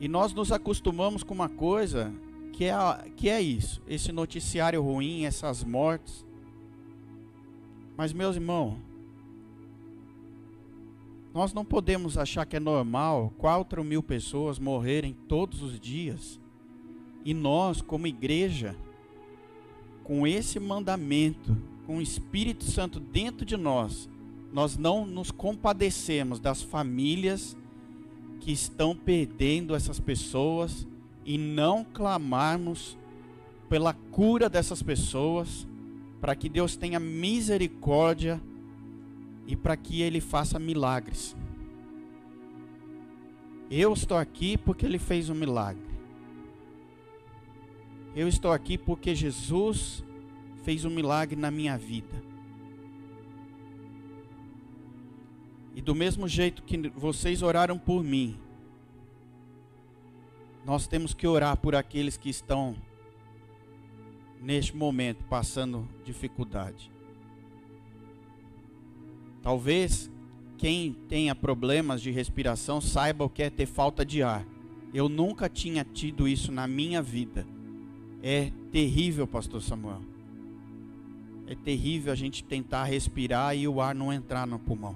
E 0.00 0.08
nós 0.08 0.32
nos 0.32 0.50
acostumamos 0.50 1.22
com 1.22 1.34
uma 1.34 1.48
coisa 1.48 2.12
que 2.52 2.64
é, 2.64 2.74
que 3.14 3.28
é 3.28 3.40
isso, 3.40 3.82
esse 3.86 4.10
noticiário 4.10 4.82
ruim, 4.82 5.24
essas 5.24 5.62
mortes. 5.62 6.24
Mas, 7.96 8.12
meus 8.14 8.36
irmãos, 8.36 8.78
nós 11.34 11.52
não 11.52 11.64
podemos 11.64 12.16
achar 12.16 12.46
que 12.46 12.56
é 12.56 12.60
normal 12.60 13.32
4 13.36 13.84
mil 13.84 14.02
pessoas 14.02 14.58
morrerem 14.58 15.14
todos 15.28 15.62
os 15.62 15.78
dias. 15.78 16.40
E 17.22 17.34
nós, 17.34 17.82
como 17.82 18.06
igreja, 18.06 18.74
com 20.04 20.26
esse 20.26 20.58
mandamento, 20.58 21.56
com 21.86 21.98
o 21.98 22.02
Espírito 22.02 22.64
Santo 22.64 23.00
dentro 23.00 23.44
de 23.44 23.56
nós, 23.56 24.08
nós 24.52 24.76
não 24.76 25.06
nos 25.06 25.30
compadecemos 25.30 26.40
das 26.40 26.62
famílias 26.62 27.56
que 28.40 28.52
estão 28.52 28.96
perdendo 28.96 29.74
essas 29.74 30.00
pessoas 30.00 30.86
e 31.24 31.36
não 31.38 31.84
clamarmos 31.84 32.96
pela 33.68 33.92
cura 33.92 34.48
dessas 34.48 34.82
pessoas, 34.82 35.66
para 36.20 36.34
que 36.34 36.48
Deus 36.48 36.76
tenha 36.76 36.98
misericórdia 36.98 38.40
e 39.46 39.54
para 39.54 39.76
que 39.76 40.02
Ele 40.02 40.20
faça 40.20 40.58
milagres. 40.58 41.36
Eu 43.70 43.92
estou 43.92 44.16
aqui 44.16 44.58
porque 44.58 44.84
Ele 44.84 44.98
fez 44.98 45.30
um 45.30 45.34
milagre. 45.34 45.89
Eu 48.14 48.26
estou 48.26 48.50
aqui 48.50 48.76
porque 48.76 49.14
Jesus 49.14 50.04
fez 50.64 50.84
um 50.84 50.90
milagre 50.90 51.36
na 51.36 51.50
minha 51.50 51.78
vida. 51.78 52.22
E 55.74 55.80
do 55.80 55.94
mesmo 55.94 56.26
jeito 56.26 56.62
que 56.62 56.76
vocês 56.90 57.40
oraram 57.42 57.78
por 57.78 58.02
mim, 58.02 58.38
nós 60.64 60.86
temos 60.86 61.14
que 61.14 61.26
orar 61.26 61.56
por 61.56 61.74
aqueles 61.74 62.16
que 62.16 62.28
estão 62.28 62.76
neste 64.40 64.76
momento 64.76 65.24
passando 65.24 65.88
dificuldade. 66.04 66.90
Talvez 69.40 70.10
quem 70.58 70.92
tenha 71.08 71.34
problemas 71.34 72.02
de 72.02 72.10
respiração 72.10 72.80
saiba 72.80 73.24
o 73.24 73.30
que 73.30 73.44
é 73.44 73.50
ter 73.50 73.66
falta 73.66 74.04
de 74.04 74.22
ar. 74.22 74.44
Eu 74.92 75.08
nunca 75.08 75.48
tinha 75.48 75.84
tido 75.84 76.26
isso 76.26 76.50
na 76.50 76.66
minha 76.66 77.00
vida. 77.00 77.46
É 78.22 78.52
terrível, 78.70 79.26
pastor 79.26 79.62
Samuel. 79.62 80.02
É 81.46 81.54
terrível 81.54 82.12
a 82.12 82.16
gente 82.16 82.44
tentar 82.44 82.84
respirar 82.84 83.56
e 83.56 83.66
o 83.66 83.80
ar 83.80 83.94
não 83.94 84.12
entrar 84.12 84.46
no 84.46 84.58
pulmão. 84.58 84.94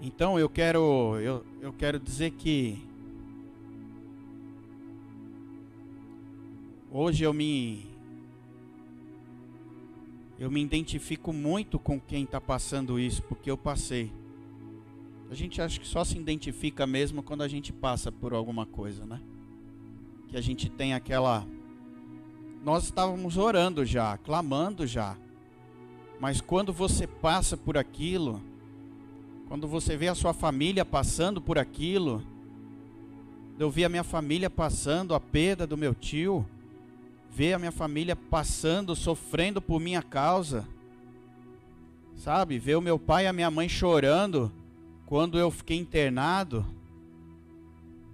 Então 0.00 0.38
eu 0.38 0.48
quero 0.48 1.18
eu, 1.20 1.44
eu 1.60 1.72
quero 1.74 2.00
dizer 2.00 2.30
que 2.30 2.82
hoje 6.90 7.22
eu 7.22 7.34
me 7.34 7.86
eu 10.38 10.50
me 10.50 10.62
identifico 10.62 11.34
muito 11.34 11.78
com 11.78 12.00
quem 12.00 12.24
está 12.24 12.40
passando 12.40 12.98
isso, 12.98 13.22
porque 13.24 13.50
eu 13.50 13.58
passei. 13.58 14.10
A 15.30 15.34
gente 15.34 15.62
acha 15.62 15.78
que 15.78 15.86
só 15.86 16.02
se 16.02 16.18
identifica 16.18 16.84
mesmo 16.88 17.22
quando 17.22 17.42
a 17.42 17.48
gente 17.48 17.72
passa 17.72 18.10
por 18.10 18.34
alguma 18.34 18.66
coisa, 18.66 19.06
né? 19.06 19.20
Que 20.26 20.36
a 20.36 20.40
gente 20.40 20.68
tem 20.68 20.92
aquela. 20.92 21.46
Nós 22.64 22.84
estávamos 22.84 23.36
orando 23.36 23.84
já, 23.86 24.18
clamando 24.18 24.84
já. 24.88 25.16
Mas 26.18 26.40
quando 26.40 26.72
você 26.72 27.06
passa 27.06 27.56
por 27.56 27.78
aquilo, 27.78 28.42
quando 29.46 29.68
você 29.68 29.96
vê 29.96 30.08
a 30.08 30.16
sua 30.16 30.34
família 30.34 30.84
passando 30.84 31.40
por 31.40 31.58
aquilo, 31.58 32.24
eu 33.56 33.70
vi 33.70 33.84
a 33.84 33.88
minha 33.88 34.04
família 34.04 34.50
passando, 34.50 35.14
a 35.14 35.20
perda 35.20 35.64
do 35.64 35.76
meu 35.76 35.94
tio, 35.94 36.44
ver 37.30 37.52
a 37.52 37.58
minha 37.58 37.72
família 37.72 38.16
passando, 38.16 38.96
sofrendo 38.96 39.62
por 39.62 39.80
minha 39.80 40.02
causa, 40.02 40.66
sabe? 42.16 42.58
Ver 42.58 42.74
o 42.74 42.80
meu 42.80 42.98
pai 42.98 43.24
e 43.24 43.28
a 43.28 43.32
minha 43.32 43.50
mãe 43.50 43.68
chorando 43.68 44.52
quando 45.10 45.36
eu 45.36 45.50
fiquei 45.50 45.76
internado, 45.76 46.64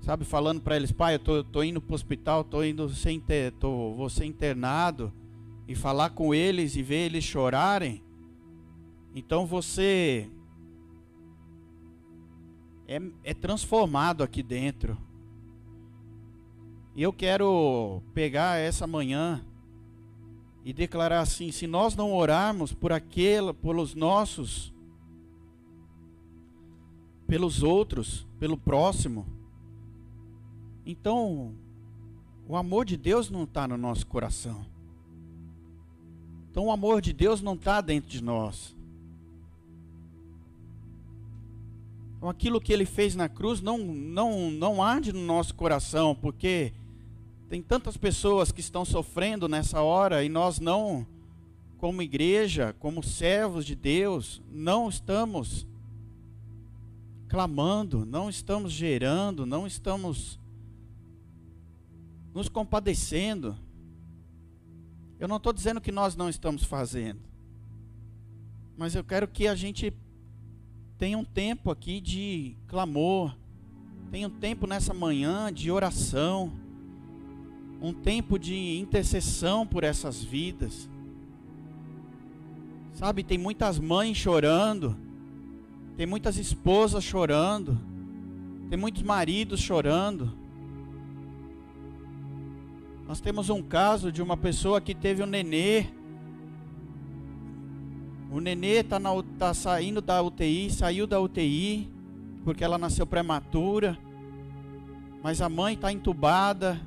sabe, 0.00 0.24
falando 0.24 0.62
para 0.62 0.76
eles, 0.76 0.90
pai, 0.90 1.16
eu 1.16 1.18
tô, 1.18 1.44
tô 1.44 1.62
indo 1.62 1.78
para 1.78 1.92
o 1.92 1.94
hospital, 1.94 2.42
tô 2.42 2.64
indo 2.64 2.88
sem 2.88 3.20
ter, 3.20 3.52
tô, 3.52 3.92
vou 3.92 4.08
ser 4.08 4.24
internado, 4.24 5.12
e 5.68 5.74
falar 5.74 6.08
com 6.08 6.34
eles 6.34 6.74
e 6.74 6.82
ver 6.82 7.04
eles 7.04 7.22
chorarem, 7.22 8.02
então 9.14 9.44
você 9.44 10.26
é, 12.88 12.98
é 13.22 13.34
transformado 13.34 14.22
aqui 14.22 14.42
dentro. 14.42 14.96
E 16.94 17.02
eu 17.02 17.12
quero 17.12 18.02
pegar 18.14 18.58
essa 18.58 18.86
manhã 18.86 19.44
e 20.64 20.72
declarar 20.72 21.20
assim: 21.20 21.52
se 21.52 21.66
nós 21.66 21.94
não 21.94 22.14
orarmos 22.14 22.72
por 22.72 22.90
aquele, 22.90 23.52
pelos 23.52 23.94
nossos 23.94 24.72
pelos 27.26 27.62
outros, 27.62 28.26
pelo 28.38 28.56
próximo. 28.56 29.26
Então, 30.84 31.54
o 32.48 32.56
amor 32.56 32.84
de 32.84 32.96
Deus 32.96 33.28
não 33.28 33.44
está 33.44 33.66
no 33.66 33.76
nosso 33.76 34.06
coração. 34.06 34.64
Então, 36.50 36.66
o 36.66 36.70
amor 36.70 37.00
de 37.00 37.12
Deus 37.12 37.42
não 37.42 37.54
está 37.54 37.80
dentro 37.80 38.08
de 38.08 38.22
nós. 38.22 38.74
Então, 42.16 42.28
aquilo 42.28 42.60
que 42.60 42.72
ele 42.72 42.86
fez 42.86 43.14
na 43.14 43.28
cruz 43.28 43.60
não, 43.60 43.78
não, 43.78 44.50
não 44.50 44.82
arde 44.82 45.12
no 45.12 45.20
nosso 45.20 45.54
coração, 45.54 46.14
porque 46.14 46.72
tem 47.48 47.60
tantas 47.60 47.96
pessoas 47.96 48.50
que 48.50 48.60
estão 48.60 48.84
sofrendo 48.84 49.48
nessa 49.48 49.82
hora 49.82 50.24
e 50.24 50.28
nós 50.28 50.58
não, 50.58 51.06
como 51.78 52.00
igreja, 52.02 52.74
como 52.78 53.02
servos 53.02 53.66
de 53.66 53.74
Deus, 53.74 54.40
não 54.50 54.88
estamos 54.88 55.66
clamando, 57.28 58.04
não 58.04 58.30
estamos 58.30 58.72
gerando, 58.72 59.44
não 59.44 59.66
estamos 59.66 60.38
nos 62.32 62.48
compadecendo. 62.48 63.56
Eu 65.18 65.26
não 65.26 65.38
estou 65.38 65.52
dizendo 65.52 65.80
que 65.80 65.90
nós 65.90 66.14
não 66.14 66.28
estamos 66.28 66.62
fazendo, 66.64 67.20
mas 68.76 68.94
eu 68.94 69.02
quero 69.02 69.26
que 69.26 69.48
a 69.48 69.54
gente 69.54 69.92
tenha 70.98 71.16
um 71.16 71.24
tempo 71.24 71.70
aqui 71.70 72.00
de 72.00 72.56
clamor, 72.66 73.34
tenha 74.10 74.28
um 74.28 74.38
tempo 74.38 74.66
nessa 74.66 74.92
manhã 74.92 75.52
de 75.52 75.70
oração, 75.70 76.52
um 77.80 77.92
tempo 77.92 78.38
de 78.38 78.78
intercessão 78.78 79.66
por 79.66 79.84
essas 79.84 80.22
vidas. 80.22 80.88
Sabe, 82.94 83.22
tem 83.22 83.36
muitas 83.36 83.78
mães 83.78 84.16
chorando, 84.16 84.96
tem 85.96 86.06
muitas 86.06 86.36
esposas 86.36 87.02
chorando. 87.02 87.78
Tem 88.68 88.78
muitos 88.78 89.02
maridos 89.02 89.60
chorando. 89.60 90.32
Nós 93.06 93.20
temos 93.20 93.48
um 93.48 93.62
caso 93.62 94.12
de 94.12 94.20
uma 94.20 94.36
pessoa 94.36 94.80
que 94.80 94.94
teve 94.94 95.22
um 95.22 95.26
nenê. 95.26 95.86
O 98.30 98.40
nenê 98.40 98.80
está 98.80 98.98
tá 99.38 99.54
saindo 99.54 100.02
da 100.02 100.20
UTI, 100.20 100.70
saiu 100.70 101.06
da 101.06 101.20
UTI, 101.20 101.88
porque 102.44 102.64
ela 102.64 102.76
nasceu 102.76 103.06
prematura. 103.06 103.96
Mas 105.22 105.40
a 105.40 105.48
mãe 105.48 105.74
está 105.74 105.92
entubada, 105.92 106.80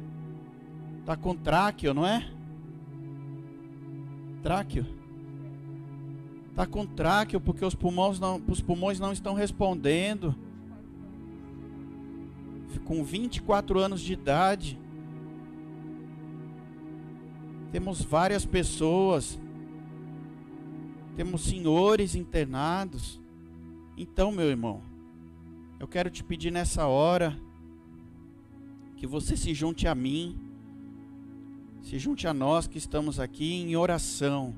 está 0.99 1.15
com 1.15 1.35
tráqueo, 1.35 1.93
não 1.93 2.05
é? 2.05 2.29
Tráqueo. 4.43 4.98
Está 6.49 6.65
com 6.65 6.85
tráqueo 6.85 7.39
porque 7.39 7.63
os 7.63 7.73
pulmões, 7.73 8.19
não, 8.19 8.41
os 8.47 8.61
pulmões 8.61 8.99
não 8.99 9.13
estão 9.13 9.33
respondendo. 9.33 10.35
Com 12.83 13.03
24 13.03 13.79
anos 13.79 14.01
de 14.01 14.13
idade. 14.13 14.79
Temos 17.71 18.01
várias 18.01 18.45
pessoas. 18.45 19.39
Temos 21.15 21.41
senhores 21.41 22.15
internados. 22.15 23.21
Então, 23.95 24.31
meu 24.31 24.49
irmão, 24.49 24.81
eu 25.79 25.87
quero 25.87 26.09
te 26.09 26.23
pedir 26.23 26.51
nessa 26.51 26.87
hora 26.87 27.39
que 28.95 29.05
você 29.05 29.37
se 29.37 29.53
junte 29.53 29.87
a 29.87 29.95
mim, 29.95 30.37
se 31.81 31.97
junte 31.97 32.27
a 32.27 32.33
nós 32.33 32.67
que 32.67 32.77
estamos 32.77 33.19
aqui 33.19 33.53
em 33.53 33.75
oração, 33.75 34.55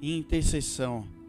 em 0.00 0.18
intercessão 0.18 1.21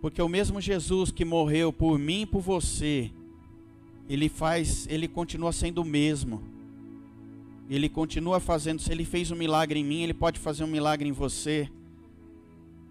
Porque 0.00 0.22
o 0.22 0.28
mesmo 0.28 0.60
Jesus 0.60 1.10
que 1.10 1.24
morreu 1.24 1.72
por 1.72 1.98
mim 1.98 2.22
e 2.22 2.26
por 2.26 2.40
você, 2.40 3.10
ele 4.08 4.28
faz, 4.28 4.86
ele 4.88 5.08
continua 5.08 5.52
sendo 5.52 5.82
o 5.82 5.84
mesmo. 5.84 6.42
Ele 7.68 7.88
continua 7.88 8.40
fazendo, 8.40 8.80
se 8.80 8.90
ele 8.90 9.04
fez 9.04 9.30
um 9.30 9.36
milagre 9.36 9.80
em 9.80 9.84
mim, 9.84 10.02
ele 10.02 10.14
pode 10.14 10.38
fazer 10.38 10.64
um 10.64 10.68
milagre 10.68 11.08
em 11.08 11.12
você. 11.12 11.68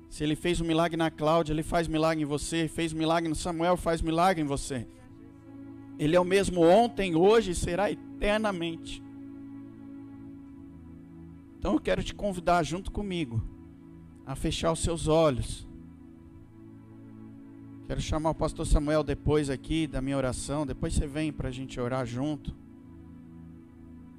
Se 0.10 0.24
ele 0.24 0.36
fez 0.36 0.62
um 0.62 0.66
milagre 0.66 0.96
na 0.96 1.10
Cláudia, 1.10 1.54
ele 1.54 1.64
faz 1.64 1.88
milagre 1.88 2.24
em 2.24 2.28
você. 2.28 2.68
Fez 2.68 2.94
um 2.94 2.98
milagre 2.98 3.28
no 3.28 3.36
Samuel, 3.36 3.76
faz 3.76 4.02
milagre 4.02 4.44
em 4.44 4.48
você. 4.48 4.86
Ele 5.98 6.16
é 6.16 6.20
o 6.20 6.26
mesmo 6.26 6.62
ontem, 6.62 7.16
hoje 7.16 7.52
e 7.52 7.56
será 7.56 7.92
eternamente. 7.92 9.02
Então 11.58 11.74
eu 11.74 11.80
quero 11.80 12.04
te 12.04 12.14
convidar 12.14 12.64
junto 12.64 12.92
comigo 12.92 13.44
a 14.26 14.36
fechar 14.36 14.72
os 14.72 14.80
seus 14.80 15.08
olhos. 15.08 15.67
Quero 17.88 18.02
chamar 18.02 18.32
o 18.32 18.36
pastor 18.36 18.68
Samuel 18.68 19.02
depois 19.02 19.50
aqui 19.50 19.88
da 19.88 20.02
minha 20.02 20.18
oração. 20.18 20.66
Depois 20.66 20.94
você 20.94 21.08
vem 21.08 21.32
para 21.32 21.48
a 21.48 21.52
gente 21.54 21.80
orar 21.80 22.06
junto. 22.06 22.54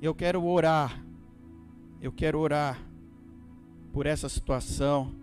Eu 0.00 0.14
quero 0.14 0.42
orar. 0.42 1.04
Eu 2.00 2.10
quero 2.10 2.38
orar 2.38 2.80
por 3.92 4.06
essa 4.06 4.26
situação. 4.26 5.14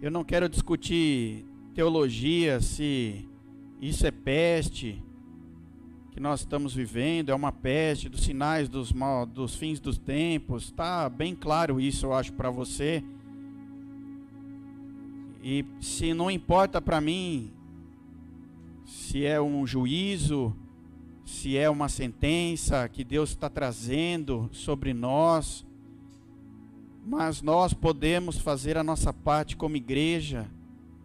Eu 0.00 0.12
não 0.12 0.22
quero 0.22 0.48
discutir 0.48 1.44
teologia, 1.74 2.60
se 2.60 3.28
isso 3.80 4.06
é 4.06 4.12
peste 4.12 5.02
que 6.12 6.20
nós 6.20 6.40
estamos 6.40 6.72
vivendo, 6.72 7.30
é 7.30 7.34
uma 7.34 7.50
peste 7.50 8.08
dos 8.08 8.20
sinais 8.20 8.68
dos, 8.68 8.92
mal, 8.92 9.26
dos 9.26 9.56
fins 9.56 9.80
dos 9.80 9.98
tempos. 9.98 10.66
Está 10.66 11.08
bem 11.08 11.34
claro 11.34 11.80
isso, 11.80 12.06
eu 12.06 12.14
acho, 12.14 12.32
para 12.32 12.48
você. 12.48 13.02
E 15.42 15.64
se 15.80 16.12
não 16.12 16.30
importa 16.30 16.80
para 16.80 17.00
mim 17.00 17.52
se 18.84 19.24
é 19.24 19.40
um 19.40 19.66
juízo, 19.66 20.56
se 21.24 21.56
é 21.56 21.68
uma 21.68 21.88
sentença 21.88 22.88
que 22.88 23.04
Deus 23.04 23.30
está 23.30 23.50
trazendo 23.50 24.48
sobre 24.52 24.94
nós, 24.94 25.64
mas 27.06 27.42
nós 27.42 27.72
podemos 27.72 28.38
fazer 28.38 28.76
a 28.76 28.82
nossa 28.82 29.12
parte 29.12 29.56
como 29.56 29.76
igreja, 29.76 30.46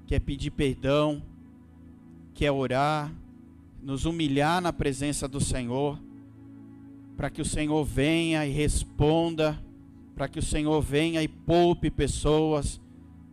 que 0.07 0.15
é 0.15 0.19
pedir 0.19 0.51
perdão, 0.51 1.21
que 2.33 2.45
é 2.45 2.51
orar, 2.51 3.13
nos 3.81 4.05
humilhar 4.05 4.61
na 4.61 4.73
presença 4.73 5.27
do 5.27 5.39
Senhor, 5.39 5.99
para 7.15 7.29
que 7.29 7.41
o 7.41 7.45
Senhor 7.45 7.83
venha 7.83 8.45
e 8.45 8.51
responda, 8.51 9.61
para 10.15 10.27
que 10.27 10.39
o 10.39 10.43
Senhor 10.43 10.81
venha 10.81 11.21
e 11.21 11.27
poupe 11.27 11.91
pessoas, 11.91 12.81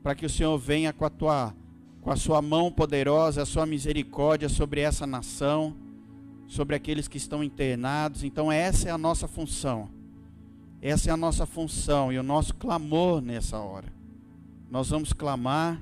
para 0.03 0.15
que 0.15 0.27
o 0.27 0.31
Senhor 0.31 0.57
venha 0.59 0.93
com 0.93 1.05
a 1.05 1.11
tua 1.11 1.55
com 2.01 2.11
a 2.11 2.17
sua 2.17 2.41
mão 2.41 2.73
poderosa, 2.73 3.43
a 3.43 3.47
sua 3.47 3.67
misericórdia 3.67 4.49
sobre 4.49 4.81
essa 4.81 5.07
nação, 5.07 5.77
sobre 6.47 6.75
aqueles 6.75 7.07
que 7.07 7.19
estão 7.19 7.45
internados. 7.45 8.25
Então 8.25 8.51
essa 8.51 8.89
é 8.89 8.91
a 8.91 8.97
nossa 8.97 9.29
função 9.29 9.91
essa 10.83 11.11
é 11.11 11.13
a 11.13 11.17
nossa 11.17 11.45
função 11.45 12.11
e 12.11 12.19
o 12.19 12.23
nosso 12.23 12.55
clamor 12.55 13.21
nessa 13.21 13.59
hora. 13.59 13.93
Nós 14.71 14.89
vamos 14.89 15.13
clamar, 15.13 15.79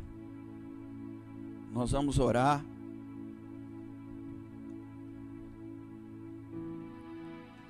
nós 1.73 1.93
vamos 1.93 2.19
orar. 2.19 2.65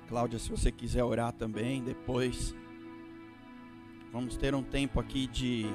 Cláudia, 0.07 0.39
se 0.39 0.49
você 0.49 0.71
quiser 0.71 1.03
orar 1.03 1.31
também 1.31 1.83
depois, 1.83 2.55
vamos 4.11 4.35
ter 4.35 4.55
um 4.55 4.63
tempo 4.63 4.99
aqui 4.99 5.27
de 5.27 5.67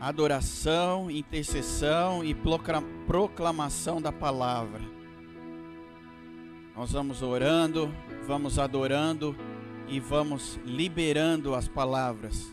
adoração, 0.00 1.10
intercessão 1.10 2.24
e 2.24 2.34
proclamação 3.06 4.00
da 4.00 4.10
palavra. 4.10 4.80
Nós 6.74 6.92
vamos 6.92 7.20
orando, 7.20 7.94
vamos 8.26 8.58
adorando 8.58 9.36
e 9.86 10.00
vamos 10.00 10.58
liberando 10.64 11.54
as 11.54 11.68
palavras. 11.68 12.50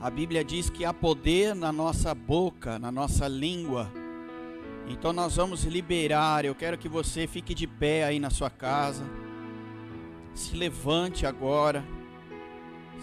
A 0.00 0.08
Bíblia 0.08 0.44
diz 0.44 0.70
que 0.70 0.84
há 0.84 0.94
poder 0.94 1.56
na 1.56 1.72
nossa 1.72 2.14
boca, 2.14 2.78
na 2.78 2.92
nossa 2.92 3.26
língua. 3.26 3.90
Então 4.86 5.12
nós 5.12 5.34
vamos 5.34 5.64
liberar. 5.64 6.44
Eu 6.44 6.54
quero 6.54 6.78
que 6.78 6.88
você 6.88 7.26
fique 7.26 7.52
de 7.52 7.66
pé 7.66 8.04
aí 8.04 8.20
na 8.20 8.30
sua 8.30 8.48
casa. 8.48 9.04
Se 10.32 10.54
levante 10.56 11.26
agora. 11.26 11.84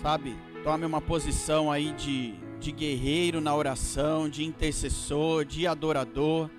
Sabe? 0.02 0.38
Tome 0.66 0.86
uma 0.86 1.00
posição 1.00 1.72
aí 1.72 1.94
de, 1.94 2.34
de 2.60 2.74
guerreiro 2.74 3.40
na 3.40 3.56
oração, 3.56 4.28
de 4.28 4.44
intercessor, 4.44 5.46
de 5.46 5.66
adorador. 5.66 6.50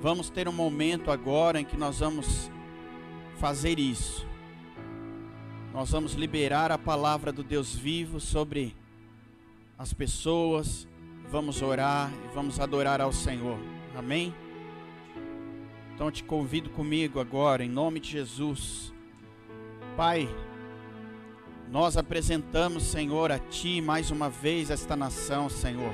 Vamos 0.00 0.28
ter 0.28 0.48
um 0.48 0.52
momento 0.52 1.12
agora 1.12 1.60
em 1.60 1.64
que 1.64 1.76
nós 1.76 2.00
vamos 2.00 2.50
fazer 3.38 3.78
isso 3.78 4.26
nós 5.72 5.90
vamos 5.90 6.12
liberar 6.12 6.70
a 6.70 6.76
palavra 6.76 7.32
do 7.32 7.42
Deus 7.42 7.74
vivo 7.74 8.20
sobre 8.20 8.76
as 9.78 9.94
pessoas, 9.94 10.86
vamos 11.30 11.62
orar 11.62 12.12
e 12.12 12.34
vamos 12.34 12.60
adorar 12.60 13.00
ao 13.00 13.10
Senhor. 13.10 13.58
Amém? 13.96 14.34
Então 15.94 16.10
te 16.10 16.22
convido 16.22 16.68
comigo 16.68 17.18
agora, 17.18 17.64
em 17.64 17.70
nome 17.70 18.00
de 18.00 18.10
Jesus. 18.10 18.92
Pai, 19.96 20.28
nós 21.72 21.96
apresentamos, 21.96 22.84
Senhor, 22.84 23.32
a 23.32 23.38
Ti 23.40 23.80
mais 23.80 24.12
uma 24.12 24.30
vez 24.30 24.70
esta 24.70 24.94
nação, 24.94 25.48
Senhor. 25.48 25.92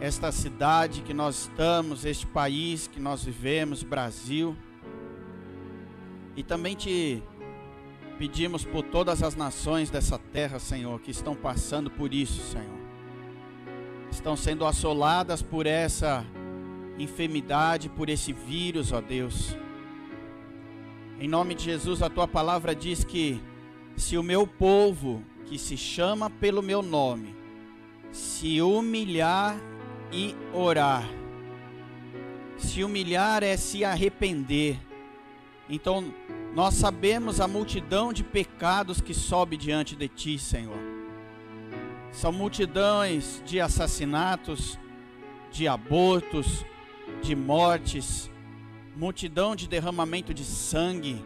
Esta 0.00 0.30
cidade 0.30 1.02
que 1.02 1.12
nós 1.12 1.48
estamos, 1.48 2.04
este 2.04 2.26
país 2.26 2.86
que 2.86 3.00
nós 3.00 3.24
vivemos, 3.24 3.82
Brasil. 3.82 4.56
E 6.36 6.44
também 6.44 6.76
te 6.76 7.20
Pedimos 8.20 8.66
por 8.66 8.82
todas 8.82 9.22
as 9.22 9.34
nações 9.34 9.88
dessa 9.88 10.18
terra, 10.18 10.58
Senhor, 10.58 11.00
que 11.00 11.10
estão 11.10 11.34
passando 11.34 11.90
por 11.90 12.12
isso, 12.12 12.52
Senhor. 12.52 12.78
Estão 14.10 14.36
sendo 14.36 14.66
assoladas 14.66 15.40
por 15.40 15.66
essa 15.66 16.22
enfermidade, 16.98 17.88
por 17.88 18.10
esse 18.10 18.30
vírus, 18.30 18.92
ó 18.92 19.00
Deus. 19.00 19.56
Em 21.18 21.26
nome 21.26 21.54
de 21.54 21.64
Jesus, 21.64 22.02
a 22.02 22.10
tua 22.10 22.28
palavra 22.28 22.74
diz 22.74 23.04
que 23.04 23.40
se 23.96 24.16
o 24.16 24.22
meu 24.22 24.46
povo, 24.46 25.22
que 25.46 25.58
se 25.58 25.76
chama 25.76 26.30
pelo 26.30 26.62
meu 26.62 26.82
nome, 26.82 27.34
se 28.12 28.60
humilhar 28.60 29.60
e 30.12 30.34
orar, 30.52 31.04
se 32.56 32.84
humilhar 32.84 33.42
é 33.42 33.56
se 33.56 33.84
arrepender. 33.84 34.78
Então, 35.68 36.12
nós 36.54 36.74
sabemos 36.74 37.40
a 37.40 37.46
multidão 37.46 38.12
de 38.12 38.24
pecados 38.24 39.00
que 39.00 39.14
sobe 39.14 39.56
diante 39.56 39.94
de 39.94 40.08
ti, 40.08 40.38
Senhor. 40.38 40.78
São 42.12 42.32
multidões 42.32 43.40
de 43.46 43.60
assassinatos, 43.60 44.78
de 45.50 45.68
abortos, 45.68 46.64
de 47.22 47.36
mortes, 47.36 48.30
multidão 48.96 49.54
de 49.54 49.68
derramamento 49.68 50.34
de 50.34 50.44
sangue, 50.44 51.24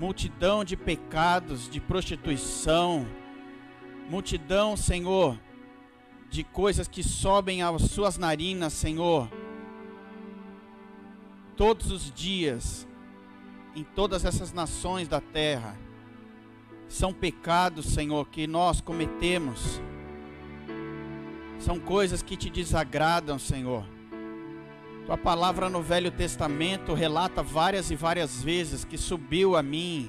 multidão 0.00 0.64
de 0.64 0.78
pecados, 0.78 1.68
de 1.68 1.78
prostituição, 1.78 3.06
multidão, 4.08 4.74
Senhor, 4.74 5.38
de 6.30 6.42
coisas 6.42 6.88
que 6.88 7.02
sobem 7.02 7.62
às 7.62 7.82
suas 7.82 8.16
narinas, 8.16 8.72
Senhor, 8.72 9.30
todos 11.54 11.92
os 11.92 12.10
dias 12.10 12.88
em 13.76 13.84
todas 13.84 14.24
essas 14.24 14.54
nações 14.54 15.06
da 15.06 15.20
terra. 15.20 15.76
São 16.88 17.12
pecados, 17.12 17.84
Senhor, 17.84 18.26
que 18.28 18.46
nós 18.46 18.80
cometemos. 18.80 19.82
São 21.58 21.78
coisas 21.78 22.22
que 22.22 22.38
te 22.38 22.48
desagradam, 22.48 23.38
Senhor. 23.38 23.84
Tua 25.10 25.18
palavra 25.18 25.68
no 25.68 25.82
Velho 25.82 26.12
Testamento 26.12 26.94
relata 26.94 27.42
várias 27.42 27.90
e 27.90 27.96
várias 27.96 28.44
vezes 28.44 28.84
que 28.84 28.96
subiu 28.96 29.56
a 29.56 29.60
mim 29.60 30.08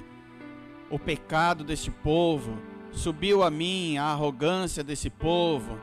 o 0.88 0.96
pecado 0.96 1.64
deste 1.64 1.90
povo, 1.90 2.56
subiu 2.92 3.42
a 3.42 3.50
mim 3.50 3.96
a 3.96 4.04
arrogância 4.04 4.84
desse 4.84 5.10
povo, 5.10 5.76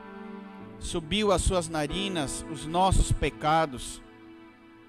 subiu 0.78 1.32
às 1.32 1.42
suas 1.42 1.68
narinas 1.68 2.46
os 2.50 2.64
nossos 2.64 3.12
pecados. 3.12 4.00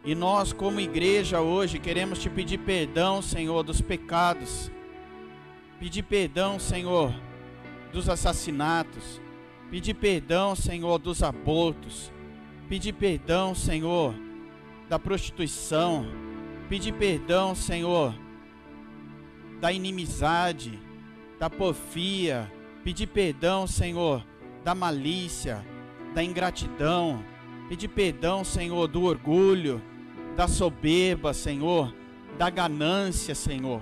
E 0.05 0.15
nós, 0.15 0.53
como 0.53 0.79
igreja, 0.79 1.41
hoje 1.41 1.77
queremos 1.77 2.17
te 2.17 2.29
pedir 2.29 2.59
perdão, 2.59 3.21
Senhor, 3.21 3.63
dos 3.63 3.82
pecados. 3.82 4.71
Pedir 5.77 6.03
perdão, 6.03 6.57
Senhor, 6.57 7.13
dos 7.91 8.07
assassinatos. 8.07 9.19
Pedir 9.69 9.95
perdão, 9.95 10.55
Senhor, 10.55 10.99
dos 10.99 11.21
abortos. 11.21 12.13
Pedir 12.72 12.93
perdão, 12.93 13.53
Senhor, 13.53 14.15
da 14.88 14.97
prostituição. 14.97 16.05
Pedir 16.69 16.93
perdão, 16.93 17.53
Senhor, 17.53 18.15
da 19.59 19.74
inimizade, 19.74 20.80
da 21.38 21.49
porfia. 21.49 22.49
Pedir 22.82 23.07
perdão, 23.07 23.67
Senhor, 23.67 24.26
da 24.63 24.74
malícia. 24.74 25.65
da 26.13 26.24
ingratidão, 26.24 27.22
pedir 27.67 27.89
perdão, 27.89 28.41
Senhor, 28.45 28.88
do 28.88 29.03
orgulho, 29.03 29.82
da 30.38 30.47
soberba, 30.47 31.34
Senhor, 31.34 31.93
da 32.38 32.49
ganância, 32.49 33.36
Senhor. 33.36 33.82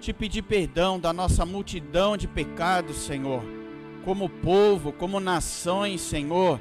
Te 0.00 0.14
pedir 0.14 0.42
perdão 0.42 0.98
da 0.98 1.12
nossa 1.12 1.44
multidão 1.44 2.16
de 2.16 2.26
pecados, 2.26 2.96
Senhor, 2.96 3.42
como 4.02 4.30
povo, 4.30 4.92
como 4.92 5.20
nações, 5.20 6.00
Senhor, 6.00 6.58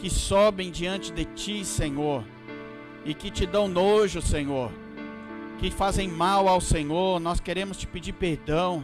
que 0.00 0.10
sobem 0.10 0.70
diante 0.70 1.12
de 1.12 1.24
Ti, 1.24 1.64
Senhor, 1.64 2.24
e 3.04 3.14
que 3.14 3.30
te 3.30 3.46
dão 3.46 3.68
nojo, 3.68 4.20
Senhor, 4.20 4.72
que 5.58 5.70
fazem 5.70 6.08
mal 6.08 6.48
ao 6.48 6.60
Senhor. 6.60 7.20
Nós 7.20 7.38
queremos 7.38 7.76
te 7.76 7.86
pedir 7.86 8.14
perdão. 8.14 8.82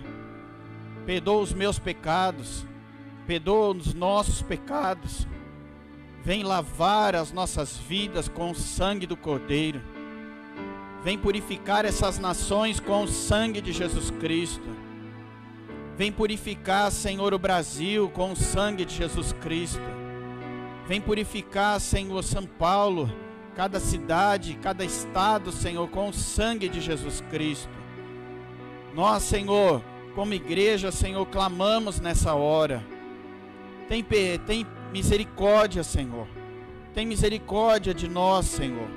Perdoa 1.05 1.43
os 1.43 1.53
meus 1.53 1.79
pecados, 1.79 2.67
perdoa 3.27 3.75
os 3.75 3.95
nossos 3.95 4.43
pecados 4.43 5.27
Vem 6.27 6.43
lavar 6.43 7.15
as 7.15 7.31
nossas 7.31 7.77
vidas 7.77 8.27
com 8.27 8.51
o 8.51 8.55
sangue 8.57 9.07
do 9.07 9.17
Cordeiro. 9.17 9.81
Vem 11.05 11.17
purificar 11.17 11.85
essas 11.85 12.19
nações 12.19 12.81
com 12.81 13.05
o 13.05 13.07
sangue 13.07 13.61
de 13.61 13.73
Jesus 13.73 14.11
Cristo. 14.11 14.69
Vem 15.97 16.11
purificar, 16.11 16.91
Senhor, 16.91 17.33
o 17.33 17.39
Brasil 17.39 18.11
com 18.11 18.33
o 18.33 18.37
sangue 18.37 18.85
de 18.85 18.97
Jesus 18.97 19.33
Cristo. 19.35 19.81
Vem 20.87 21.01
purificar, 21.01 21.81
Senhor, 21.81 22.23
São 22.23 22.47
Paulo, 22.47 23.11
cada 23.57 23.81
cidade, 23.81 24.59
cada 24.63 24.85
estado, 24.85 25.51
Senhor, 25.51 25.89
com 25.89 26.09
o 26.09 26.13
sangue 26.13 26.69
de 26.69 26.81
Jesus 26.81 27.23
Cristo. 27.31 27.71
Nós, 28.95 29.25
Senhor, 29.25 29.83
como 30.15 30.33
igreja, 30.33 30.93
Senhor, 30.93 31.27
clamamos 31.27 32.01
nessa 32.01 32.35
hora. 32.35 32.85
Tem, 33.89 34.05
tem 34.47 34.67
misericórdia, 34.93 35.83
Senhor. 35.83 36.29
Tem 36.95 37.05
misericórdia 37.05 37.93
de 37.93 38.09
nós, 38.09 38.47
Senhor. 38.47 38.89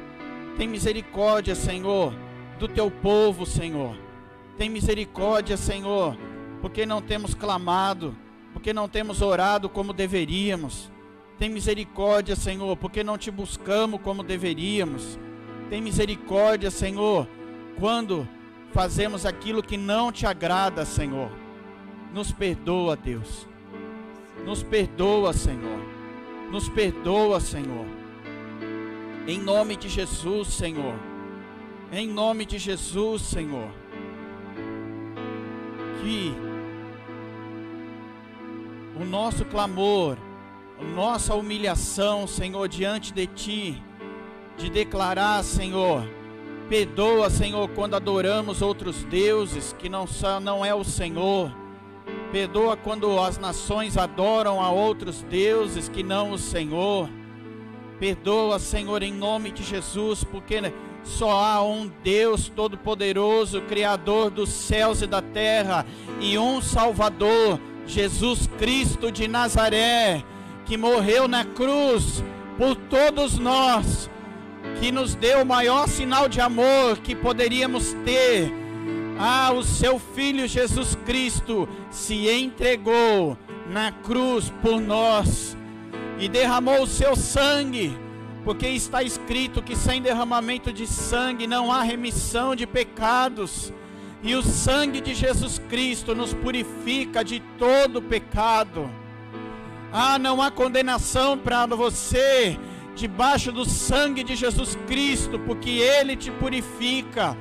Tem 0.57 0.67
misericórdia, 0.67 1.55
Senhor, 1.55 2.13
do 2.59 2.67
teu 2.67 2.91
povo, 2.91 3.45
Senhor. 3.45 3.97
Tem 4.57 4.69
misericórdia, 4.69 5.57
Senhor, 5.57 6.17
porque 6.61 6.85
não 6.85 7.01
temos 7.01 7.33
clamado, 7.33 8.15
porque 8.53 8.73
não 8.73 8.87
temos 8.87 9.21
orado 9.21 9.67
como 9.69 9.91
deveríamos. 9.91 10.91
Tem 11.39 11.49
misericórdia, 11.49 12.35
Senhor, 12.35 12.75
porque 12.75 13.01
não 13.01 13.17
te 13.17 13.31
buscamos 13.31 14.01
como 14.01 14.21
deveríamos. 14.21 15.17
Tem 15.69 15.81
misericórdia, 15.81 16.69
Senhor, 16.69 17.25
quando 17.79 18.27
fazemos 18.73 19.25
aquilo 19.25 19.63
que 19.63 19.77
não 19.77 20.11
te 20.11 20.25
agrada, 20.25 20.83
Senhor. 20.83 21.31
Nos 22.13 22.31
perdoa, 22.33 22.97
Deus. 22.97 23.47
Nos 24.45 24.61
perdoa, 24.63 25.31
Senhor. 25.31 25.79
Nos 26.51 26.67
perdoa, 26.67 27.39
Senhor. 27.39 27.85
Em 29.25 29.39
nome 29.39 29.77
de 29.77 29.87
Jesus, 29.87 30.49
Senhor. 30.49 30.95
Em 31.91 32.07
nome 32.07 32.45
de 32.45 32.57
Jesus, 32.57 33.21
Senhor. 33.21 33.69
Que 36.01 36.33
o 38.99 39.05
nosso 39.05 39.45
clamor, 39.45 40.17
nossa 40.95 41.35
humilhação, 41.35 42.27
Senhor, 42.27 42.67
diante 42.67 43.13
de 43.13 43.27
Ti, 43.27 43.83
de 44.57 44.69
declarar, 44.69 45.43
Senhor, 45.43 46.03
perdoa, 46.67 47.29
Senhor, 47.29 47.69
quando 47.69 47.95
adoramos 47.95 48.61
outros 48.61 49.03
deuses 49.05 49.73
que 49.77 49.89
não 49.89 50.05
são, 50.07 50.39
não 50.39 50.65
é 50.65 50.73
o 50.73 50.83
Senhor 50.83 51.51
Perdoa 52.31 52.77
quando 52.77 53.19
as 53.19 53.39
nações 53.39 53.97
adoram 53.97 54.61
a 54.61 54.69
outros 54.69 55.23
deuses 55.23 55.89
que 55.89 56.03
não 56.03 56.31
o 56.31 56.37
Senhor. 56.37 57.09
Perdoa, 57.99 58.59
Senhor, 58.59 59.01
em 59.01 59.11
nome 59.11 59.51
de 59.51 59.63
Jesus, 59.63 60.23
porque 60.23 60.71
só 61.03 61.31
há 61.31 61.63
um 61.63 61.91
Deus 62.03 62.47
Todo-Poderoso, 62.47 63.61
Criador 63.63 64.29
dos 64.29 64.49
céus 64.49 65.01
e 65.01 65.07
da 65.07 65.23
terra, 65.23 65.85
e 66.21 66.37
um 66.37 66.61
Salvador, 66.61 67.59
Jesus 67.87 68.47
Cristo 68.59 69.11
de 69.11 69.27
Nazaré, 69.27 70.23
que 70.69 70.77
morreu 70.77 71.27
na 71.27 71.43
cruz 71.43 72.23
por 72.55 72.75
todos 72.75 73.39
nós, 73.39 74.07
que 74.79 74.91
nos 74.91 75.15
deu 75.15 75.41
o 75.41 75.45
maior 75.45 75.87
sinal 75.87 76.29
de 76.29 76.39
amor 76.39 76.99
que 76.99 77.15
poderíamos 77.15 77.93
ter 78.05 78.53
ah, 79.17 79.51
o 79.51 79.63
seu 79.63 79.97
filho 79.97 80.47
Jesus 80.47 80.95
Cristo 81.07 81.67
se 81.89 82.29
entregou 82.29 83.35
na 83.67 83.91
cruz 83.91 84.53
por 84.61 84.79
nós 84.79 85.57
e 86.19 86.29
derramou 86.29 86.83
o 86.83 86.87
seu 86.87 87.15
sangue, 87.15 87.97
porque 88.43 88.67
está 88.67 89.01
escrito 89.01 89.63
que 89.63 89.75
sem 89.75 90.03
derramamento 90.03 90.71
de 90.71 90.85
sangue 90.85 91.47
não 91.47 91.71
há 91.71 91.81
remissão 91.81 92.55
de 92.55 92.67
pecados. 92.67 93.73
E 94.21 94.35
o 94.35 94.43
sangue 94.43 95.01
de 95.01 95.15
Jesus 95.15 95.59
Cristo 95.67 96.13
nos 96.13 96.31
purifica 96.31 97.23
de 97.23 97.39
todo 97.57 98.03
pecado. 98.03 98.87
Ah, 99.91 100.19
não 100.19 100.41
há 100.41 100.51
condenação 100.51 101.37
para 101.37 101.65
você 101.65 102.57
debaixo 102.95 103.51
do 103.51 103.65
sangue 103.65 104.23
de 104.23 104.35
Jesus 104.35 104.77
Cristo, 104.87 105.39
porque 105.39 105.69
Ele 105.69 106.15
te 106.15 106.29
purifica. 106.31 107.35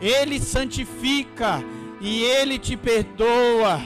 Ele 0.00 0.38
santifica 0.38 1.64
e 2.00 2.22
Ele 2.22 2.58
te 2.58 2.76
perdoa. 2.76 3.80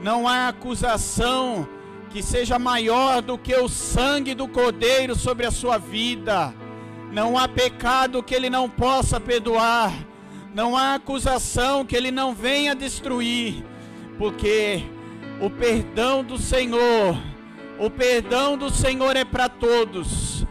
Não 0.00 0.26
há 0.26 0.48
acusação 0.48 1.68
que 2.10 2.22
seja 2.22 2.58
maior 2.58 3.20
do 3.20 3.36
que 3.36 3.54
o 3.54 3.68
sangue 3.68 4.34
do 4.34 4.48
Cordeiro 4.48 5.14
sobre 5.14 5.46
a 5.46 5.50
sua 5.50 5.78
vida. 5.78 6.54
Não 7.12 7.38
há 7.38 7.46
pecado 7.46 8.22
que 8.22 8.34
Ele 8.34 8.50
não 8.50 8.68
possa 8.68 9.20
perdoar. 9.20 9.92
Não 10.54 10.76
há 10.76 10.94
acusação 10.94 11.84
que 11.84 11.94
Ele 11.94 12.10
não 12.10 12.34
venha 12.34 12.74
destruir. 12.74 13.64
Porque 14.18 14.82
o 15.40 15.48
perdão 15.48 16.24
do 16.24 16.36
Senhor, 16.36 17.16
o 17.78 17.88
perdão 17.88 18.56
do 18.56 18.70
Senhor 18.70 19.16
é 19.16 19.24
para 19.24 19.48
todos. 19.48 20.44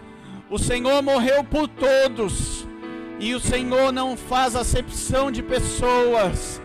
O 0.50 0.58
Senhor 0.58 1.02
morreu 1.04 1.44
por 1.44 1.68
todos 1.68 2.66
e 3.20 3.36
o 3.36 3.40
Senhor 3.40 3.92
não 3.92 4.16
faz 4.16 4.56
acepção 4.56 5.30
de 5.30 5.44
pessoas. 5.44 6.62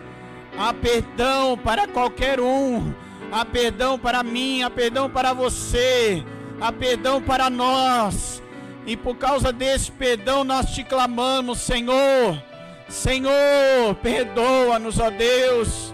Há 0.57 0.73
perdão 0.73 1.57
para 1.57 1.87
qualquer 1.87 2.39
um. 2.39 2.93
Há 3.31 3.43
perdão 3.43 3.97
para 3.97 4.21
mim, 4.23 4.61
há 4.61 4.69
perdão 4.69 5.09
para 5.09 5.33
você, 5.33 6.23
há 6.61 6.71
perdão 6.71 7.21
para 7.21 7.49
nós. 7.49 8.41
E 8.85 8.95
por 8.95 9.15
causa 9.15 9.51
desse 9.51 9.91
perdão 9.91 10.43
nós 10.43 10.69
te 10.73 10.83
clamamos, 10.83 11.59
Senhor. 11.59 12.41
Senhor, 12.87 13.95
perdoa-nos, 14.01 14.99
ó 14.99 15.09
Deus. 15.09 15.93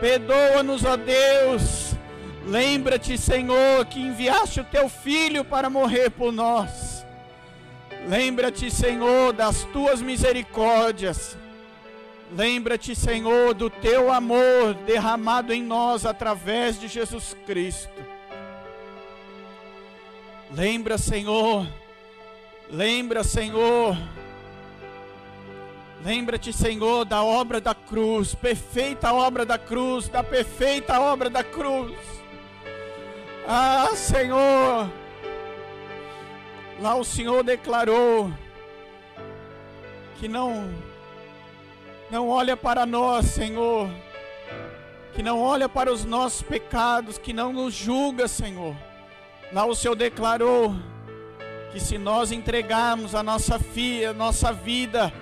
Perdoa-nos, 0.00 0.84
ó 0.84 0.96
Deus. 0.96 1.94
Lembra-te, 2.46 3.18
Senhor, 3.18 3.84
que 3.86 4.00
enviaste 4.00 4.60
o 4.60 4.64
teu 4.64 4.88
filho 4.88 5.44
para 5.44 5.68
morrer 5.68 6.10
por 6.10 6.32
nós. 6.32 7.04
Lembra-te, 8.08 8.70
Senhor, 8.70 9.32
das 9.32 9.64
tuas 9.64 10.00
misericórdias. 10.00 11.36
Lembra-te, 12.34 12.94
Senhor, 12.94 13.54
do 13.54 13.68
teu 13.68 14.12
amor 14.12 14.74
derramado 14.86 15.52
em 15.52 15.62
nós 15.62 16.06
através 16.06 16.78
de 16.78 16.88
Jesus 16.88 17.36
Cristo. 17.46 17.90
Lembra, 20.50 20.96
Senhor. 20.96 21.66
Lembra, 22.70 23.24
Senhor. 23.24 23.96
Lembra-te, 26.04 26.52
Senhor, 26.52 27.04
da 27.04 27.24
obra 27.24 27.60
da 27.60 27.74
cruz, 27.74 28.34
perfeita 28.34 29.12
obra 29.12 29.44
da 29.44 29.58
cruz, 29.58 30.08
da 30.08 30.22
perfeita 30.22 31.00
obra 31.00 31.28
da 31.28 31.42
cruz. 31.42 31.96
Ah, 33.46 33.90
Senhor. 33.94 34.88
Lá 36.80 36.94
o 36.94 37.04
Senhor 37.04 37.42
declarou 37.42 38.30
que 40.20 40.28
não 40.28 40.72
não 42.10 42.28
olha 42.28 42.56
para 42.56 42.86
nós, 42.86 43.26
Senhor, 43.26 43.90
que 45.14 45.22
não 45.22 45.42
olha 45.42 45.68
para 45.68 45.92
os 45.92 46.04
nossos 46.04 46.42
pecados, 46.42 47.18
que 47.18 47.32
não 47.32 47.52
nos 47.52 47.74
julga, 47.74 48.26
Senhor. 48.28 48.74
Lá 49.52 49.66
o 49.66 49.74
Senhor 49.74 49.94
declarou 49.94 50.74
que 51.72 51.80
se 51.80 51.98
nós 51.98 52.32
entregarmos 52.32 53.14
a 53.14 53.22
nossa 53.22 53.58
filha, 53.58 54.10
a 54.10 54.14
nossa 54.14 54.52
vida 54.52 55.12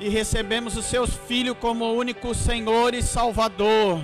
e 0.00 0.08
recebemos 0.08 0.76
o 0.76 0.82
seu 0.82 1.06
filho 1.06 1.54
como 1.54 1.92
único 1.92 2.34
Senhor 2.34 2.94
e 2.94 3.02
Salvador, 3.02 4.02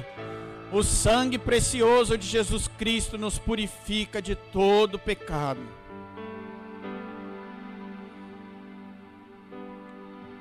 o 0.73 0.83
sangue 0.83 1.37
precioso 1.39 2.17
de 2.17 2.27
Jesus 2.27 2.69
Cristo 2.69 3.19
nos 3.19 3.39
purifica 3.39 4.23
de 4.23 4.35
todo 4.35 4.99
pecado. 4.99 5.61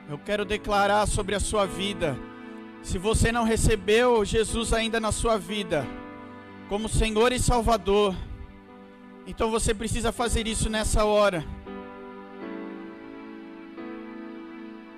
Eu 0.07 0.17
quero 0.17 0.45
declarar 0.45 1.07
sobre 1.07 1.35
a 1.35 1.39
sua 1.39 1.65
vida. 1.65 2.17
Se 2.81 2.97
você 2.97 3.31
não 3.31 3.43
recebeu 3.43 4.23
Jesus 4.23 4.73
ainda 4.73 4.99
na 4.99 5.11
sua 5.11 5.37
vida, 5.37 5.85
como 6.67 6.87
Senhor 6.87 7.31
e 7.31 7.39
Salvador, 7.39 8.15
Então 9.29 9.51
você 9.51 9.75
precisa 9.75 10.11
fazer 10.11 10.47
isso 10.47 10.71
nessa 10.71 11.05
hora. 11.05 11.45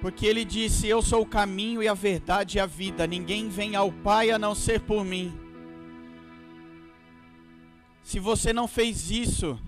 Porque 0.01 0.25
ele 0.25 0.43
disse: 0.43 0.87
Eu 0.87 1.01
sou 1.01 1.21
o 1.21 1.25
caminho 1.25 1.81
e 1.81 1.87
a 1.87 1.93
verdade 1.93 2.57
e 2.57 2.59
a 2.59 2.65
vida. 2.65 3.05
Ninguém 3.05 3.47
vem 3.47 3.75
ao 3.75 3.91
Pai 3.91 4.31
a 4.31 4.39
não 4.39 4.55
ser 4.55 4.81
por 4.81 5.05
mim. 5.05 5.31
Se 8.01 8.19
você 8.19 8.51
não 8.51 8.67
fez 8.67 9.11
isso, 9.11 9.59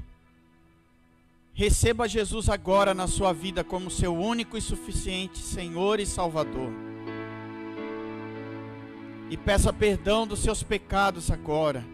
receba 1.54 2.10
Jesus 2.10 2.50
agora 2.50 2.94
na 2.96 3.08
sua 3.08 3.32
vida 3.32 3.64
como 3.64 3.92
seu 3.92 4.14
único 4.14 4.58
e 4.58 4.62
suficiente 4.62 5.38
Senhor 5.38 6.00
e 6.00 6.06
Salvador. 6.06 6.74
E 9.30 9.38
peça 9.38 9.72
perdão 9.72 10.26
dos 10.26 10.40
seus 10.40 10.64
pecados 10.64 11.30
agora. 11.30 11.86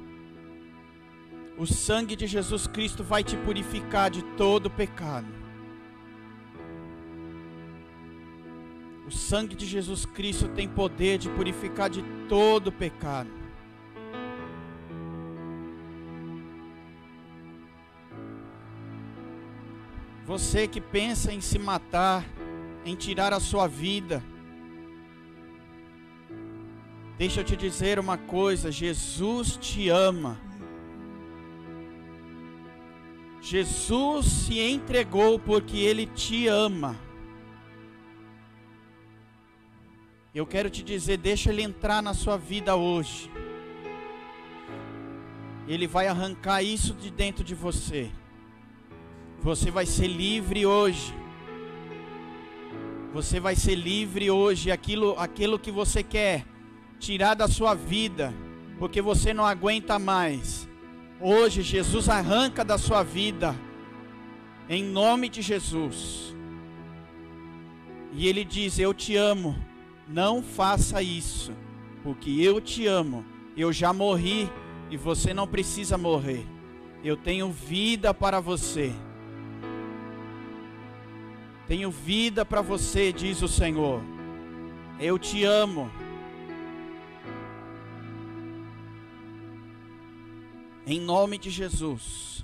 O 1.57 1.67
sangue 1.67 2.15
de 2.15 2.25
Jesus 2.25 2.67
Cristo 2.67 3.03
vai 3.03 3.21
te 3.21 3.35
purificar 3.35 4.09
de 4.09 4.23
todo 4.37 4.69
pecado. 4.69 5.38
O 9.09 9.11
sangue 9.11 9.55
de 9.55 9.65
Jesus 9.65 10.05
Cristo 10.05 10.47
tem 10.49 10.69
poder 10.69 11.17
de 11.17 11.31
purificar 11.31 11.89
de 11.89 12.03
todo 12.27 12.71
pecado. 12.71 13.31
Você 20.27 20.67
que 20.67 20.79
pensa 20.79 21.33
em 21.33 21.41
se 21.41 21.57
matar, 21.57 22.23
em 22.85 22.95
tirar 22.95 23.33
a 23.33 23.39
sua 23.39 23.65
vida, 23.65 24.23
deixa 27.17 27.39
eu 27.39 27.43
te 27.43 27.57
dizer 27.57 27.97
uma 27.97 28.15
coisa: 28.15 28.71
Jesus 28.71 29.57
te 29.57 29.89
ama. 29.89 30.39
Jesus 33.41 34.27
se 34.27 34.59
entregou 34.59 35.39
porque 35.39 35.77
Ele 35.77 36.05
te 36.05 36.45
ama. 36.45 37.08
Eu 40.33 40.45
quero 40.45 40.69
te 40.69 40.83
dizer, 40.83 41.17
deixa 41.17 41.49
Ele 41.49 41.63
entrar 41.63 42.03
na 42.03 42.13
sua 42.13 42.37
vida 42.37 42.75
hoje. 42.75 43.31
Ele 45.67 45.87
vai 45.87 46.07
arrancar 46.07 46.61
isso 46.61 46.93
de 46.93 47.09
dentro 47.09 47.43
de 47.43 47.55
você. 47.55 48.11
Você 49.41 49.71
vai 49.71 49.87
ser 49.87 50.07
livre 50.07 50.67
hoje. 50.67 51.13
Você 53.11 53.39
vai 53.39 53.55
ser 53.55 53.73
livre 53.73 54.29
hoje. 54.29 54.71
Aquilo, 54.71 55.15
aquilo 55.17 55.57
que 55.57 55.71
você 55.71 56.03
quer 56.03 56.45
tirar 56.99 57.33
da 57.33 57.47
sua 57.47 57.73
vida, 57.73 58.31
porque 58.77 59.01
você 59.01 59.33
não 59.33 59.45
aguenta 59.45 59.97
mais. 59.97 60.69
Hoje, 61.19 61.63
Jesus 61.63 62.07
arranca 62.07 62.63
da 62.63 62.77
sua 62.77 63.01
vida, 63.01 63.55
em 64.69 64.83
nome 64.83 65.27
de 65.27 65.41
Jesus. 65.41 66.35
E 68.13 68.27
Ele 68.27 68.43
diz: 68.43 68.77
Eu 68.77 68.93
te 68.93 69.15
amo, 69.15 69.55
não 70.09 70.41
faça 70.41 71.03
isso, 71.03 71.53
porque 72.01 72.31
eu 72.31 72.59
te 72.59 72.87
amo. 72.87 73.23
Eu 73.55 73.71
já 73.71 73.93
morri 73.93 74.49
e 74.89 74.97
você 74.97 75.33
não 75.33 75.47
precisa 75.47 75.97
morrer. 75.97 76.45
Eu 77.03 77.15
tenho 77.15 77.51
vida 77.51 78.11
para 78.11 78.39
você. 78.39 78.91
Tenho 81.67 81.91
vida 81.91 82.43
para 82.43 82.61
você, 82.61 83.13
diz 83.13 83.43
o 83.43 83.47
Senhor. 83.47 84.01
Eu 84.99 85.19
te 85.19 85.43
amo. 85.43 85.91
Em 90.87 90.99
nome 90.99 91.37
de 91.37 91.51
Jesus. 91.51 92.43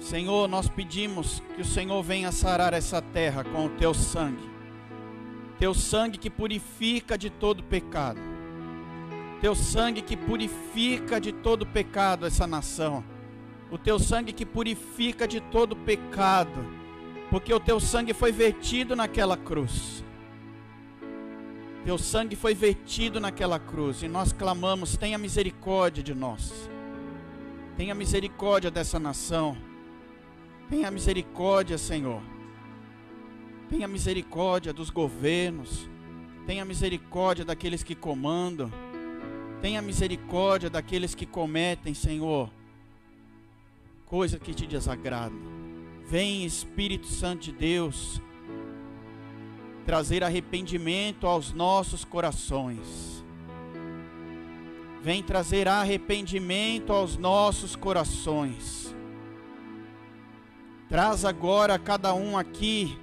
Senhor, 0.00 0.48
nós 0.48 0.68
pedimos 0.68 1.40
que 1.54 1.62
o 1.62 1.64
Senhor 1.64 2.02
venha 2.02 2.32
sarar 2.32 2.74
essa 2.74 3.00
terra 3.00 3.44
com 3.44 3.66
o 3.66 3.70
teu 3.70 3.94
sangue. 3.94 4.53
Teu 5.64 5.72
sangue 5.72 6.18
que 6.18 6.28
purifica 6.28 7.16
de 7.16 7.30
todo 7.30 7.62
pecado. 7.62 8.20
Teu 9.40 9.54
sangue 9.54 10.02
que 10.02 10.14
purifica 10.14 11.18
de 11.18 11.32
todo 11.32 11.64
pecado 11.64 12.26
essa 12.26 12.46
nação. 12.46 13.02
O 13.70 13.78
teu 13.78 13.98
sangue 13.98 14.34
que 14.34 14.44
purifica 14.44 15.26
de 15.26 15.40
todo 15.40 15.74
pecado 15.74 16.66
porque 17.30 17.50
o 17.54 17.58
teu 17.58 17.80
sangue 17.80 18.12
foi 18.12 18.30
vertido 18.30 18.94
naquela 18.94 19.38
cruz. 19.38 20.04
Teu 21.82 21.96
sangue 21.96 22.36
foi 22.36 22.54
vertido 22.54 23.18
naquela 23.18 23.58
cruz 23.58 24.02
e 24.02 24.06
nós 24.06 24.34
clamamos: 24.34 24.98
tenha 24.98 25.16
misericórdia 25.16 26.02
de 26.02 26.14
nós. 26.14 26.68
Tenha 27.74 27.94
misericórdia 27.94 28.70
dessa 28.70 28.98
nação. 28.98 29.56
Tenha 30.68 30.90
misericórdia, 30.90 31.78
Senhor. 31.78 32.33
Tenha 33.74 33.88
misericórdia 33.88 34.72
dos 34.72 34.88
governos. 34.88 35.90
Tenha 36.46 36.64
misericórdia 36.64 37.44
daqueles 37.44 37.82
que 37.82 37.96
comandam. 37.96 38.70
Tenha 39.60 39.82
misericórdia 39.82 40.70
daqueles 40.70 41.12
que 41.12 41.26
cometem, 41.26 41.92
Senhor, 41.92 42.48
coisa 44.06 44.38
que 44.38 44.54
te 44.54 44.64
desagrada. 44.64 45.34
Vem 46.06 46.44
Espírito 46.44 47.08
Santo 47.08 47.46
de 47.46 47.52
Deus 47.52 48.22
trazer 49.84 50.22
arrependimento 50.22 51.26
aos 51.26 51.52
nossos 51.52 52.04
corações. 52.04 53.24
Vem 55.02 55.20
trazer 55.20 55.66
arrependimento 55.66 56.92
aos 56.92 57.16
nossos 57.16 57.74
corações. 57.74 58.94
Traz 60.88 61.24
agora 61.24 61.76
cada 61.76 62.14
um 62.14 62.38
aqui 62.38 62.96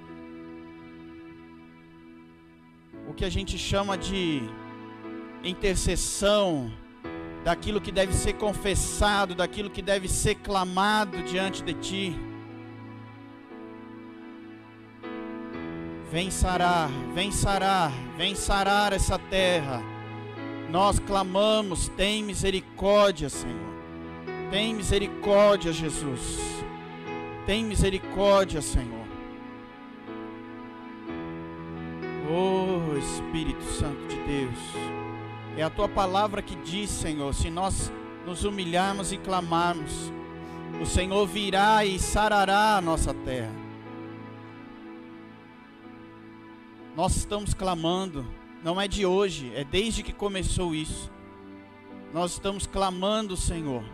o 3.08 3.14
que 3.14 3.24
a 3.24 3.30
gente 3.30 3.58
chama 3.58 3.96
de 3.96 4.42
intercessão, 5.44 6.70
daquilo 7.44 7.80
que 7.80 7.90
deve 7.90 8.12
ser 8.12 8.34
confessado, 8.34 9.34
daquilo 9.34 9.70
que 9.70 9.82
deve 9.82 10.08
ser 10.08 10.36
clamado 10.36 11.22
diante 11.22 11.62
de 11.62 11.74
ti. 11.74 12.16
Vem 16.10 16.30
sarar, 16.30 16.90
vem 17.14 17.32
sarar, 17.32 17.90
vem 18.16 18.34
sarar 18.34 18.92
essa 18.92 19.18
terra. 19.18 19.82
Nós 20.70 20.98
clamamos, 20.98 21.88
tem 21.88 22.22
misericórdia, 22.22 23.28
Senhor. 23.28 23.72
Tem 24.50 24.74
misericórdia, 24.74 25.72
Jesus. 25.72 26.38
Tem 27.46 27.64
misericórdia, 27.64 28.60
Senhor. 28.60 29.01
Oh 32.34 32.96
Espírito 32.96 33.62
Santo 33.62 34.08
de 34.08 34.16
Deus. 34.22 34.58
É 35.54 35.62
a 35.62 35.68
tua 35.68 35.86
palavra 35.86 36.40
que 36.40 36.56
diz, 36.56 36.88
Senhor, 36.88 37.34
se 37.34 37.50
nós 37.50 37.92
nos 38.24 38.44
humilharmos 38.44 39.12
e 39.12 39.18
clamarmos, 39.18 40.10
o 40.80 40.86
Senhor 40.86 41.26
virá 41.26 41.84
e 41.84 41.98
sarará 41.98 42.78
a 42.78 42.80
nossa 42.80 43.12
terra. 43.12 43.52
Nós 46.96 47.16
estamos 47.16 47.52
clamando, 47.52 48.26
não 48.64 48.80
é 48.80 48.88
de 48.88 49.04
hoje, 49.04 49.52
é 49.54 49.62
desde 49.62 50.02
que 50.02 50.12
começou 50.14 50.74
isso. 50.74 51.12
Nós 52.14 52.32
estamos 52.32 52.66
clamando, 52.66 53.36
Senhor. 53.36 53.84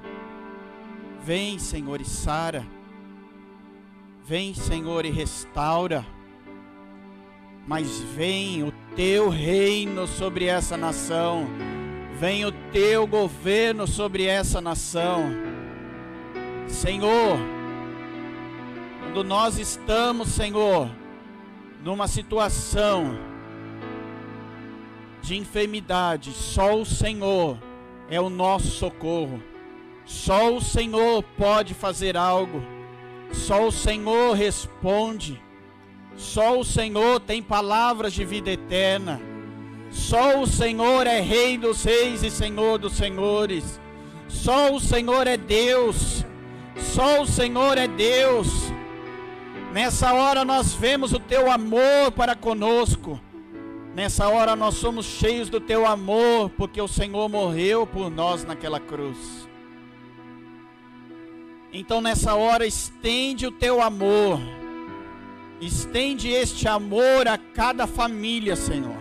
Vem, 1.25 1.59
Senhor, 1.59 2.01
e 2.01 2.05
sara. 2.05 2.65
Vem, 4.25 4.55
Senhor, 4.55 5.05
e 5.05 5.11
restaura. 5.11 6.07
Mas 7.69 8.01
vem 8.01 8.63
o 8.63 8.73
teu 8.97 9.29
reino 9.29 10.07
sobre 10.07 10.47
essa 10.47 10.75
nação. 10.75 11.47
Vem 12.19 12.47
o 12.47 12.51
teu 12.73 13.07
governo 13.07 13.87
sobre 13.87 14.25
essa 14.25 14.59
nação. 14.59 15.25
Senhor, 16.67 17.39
quando 19.03 19.23
nós 19.23 19.59
estamos, 19.59 20.29
Senhor, 20.29 20.91
numa 21.85 22.09
situação 22.09 23.19
de 25.21 25.37
enfermidade, 25.37 26.33
só 26.33 26.75
o 26.75 26.87
Senhor 26.87 27.59
é 28.09 28.19
o 28.19 28.31
nosso 28.31 28.69
socorro. 28.69 29.43
Só 30.07 30.55
o 30.55 30.61
Senhor 30.63 31.23
pode 31.37 31.75
fazer 31.75 32.17
algo. 32.17 32.63
Só 33.31 33.67
o 33.67 33.71
Senhor 33.71 34.35
responde. 34.35 35.39
Só 36.19 36.59
o 36.59 36.65
Senhor 36.65 37.21
tem 37.21 37.41
palavras 37.41 38.13
de 38.13 38.25
vida 38.25 38.51
eterna. 38.51 39.21
Só 39.89 40.43
o 40.43 40.47
Senhor 40.49 41.07
é 41.07 41.21
Rei 41.21 41.57
dos 41.57 41.85
Reis 41.85 42.25
e 42.25 42.31
Senhor 42.31 42.77
dos 42.77 42.95
Senhores. 42.95 43.81
Só 44.27 44.75
o 44.75 44.81
Senhor 44.81 45.29
é 45.29 45.37
Deus. 45.37 46.27
Só 46.77 47.23
o 47.23 47.27
Senhor 47.27 47.79
é 47.79 47.87
Deus. 47.87 48.49
Nessa 49.73 50.13
hora 50.13 50.45
nós 50.45 50.75
vemos 50.75 51.13
o 51.13 51.21
teu 51.21 51.49
amor 51.49 52.11
para 52.17 52.35
conosco. 52.35 53.21
Nessa 53.95 54.29
hora 54.29 54.57
nós 54.57 54.75
somos 54.75 55.07
cheios 55.07 55.49
do 55.49 55.61
teu 55.61 55.87
amor, 55.87 56.51
porque 56.51 56.81
o 56.81 56.89
Senhor 56.89 57.29
morreu 57.29 57.87
por 57.87 58.11
nós 58.11 58.45
naquela 58.45 58.81
cruz. 58.81 59.49
Então 61.73 62.01
nessa 62.01 62.35
hora 62.35 62.67
estende 62.67 63.47
o 63.47 63.53
teu 63.53 63.81
amor. 63.81 64.41
Estende 65.61 66.29
este 66.29 66.69
amor 66.69 67.27
a 67.27 67.37
cada 67.37 67.87
família, 67.87 68.55
Senhor. 68.55 68.97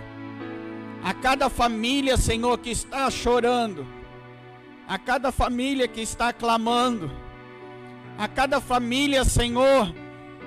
A 1.04 1.14
cada 1.14 1.50
família, 1.50 2.18
Senhor, 2.18 2.58
que 2.58 2.72
está 2.72 3.10
chorando. 3.12 3.86
A 4.88 4.98
cada 4.98 5.32
família 5.32 5.88
que 5.88 6.02
está 6.02 6.34
clamando. 6.34 7.12
A 8.18 8.28
cada 8.28 8.60
família, 8.60 9.24
Senhor, 9.24 9.94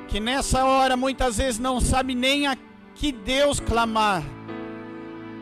que 0.09 0.19
nessa 0.19 0.65
hora 0.65 0.97
muitas 0.97 1.39
vezes 1.39 1.61
não 1.61 1.81
sabe 1.81 2.17
nem 2.17 2.49
a 2.49 2.57
que 2.95 3.13
Deus 3.13 3.61
clamar. 3.61 4.25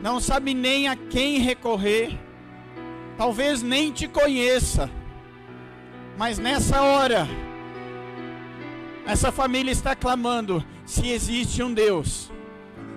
Não 0.02 0.20
sabe 0.20 0.52
nem 0.52 0.86
a 0.86 0.94
quem 0.94 1.38
recorrer. 1.38 2.18
Talvez 3.16 3.62
nem 3.62 3.90
te 3.90 4.06
conheça. 4.06 4.90
Mas 6.18 6.38
nessa 6.38 6.82
hora, 6.82 7.26
essa 9.08 9.32
família 9.32 9.72
está 9.72 9.96
clamando: 9.96 10.62
se 10.84 11.08
existe 11.08 11.62
um 11.62 11.72
Deus, 11.72 12.30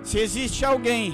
se 0.04 0.20
existe 0.20 0.66
alguém 0.66 1.14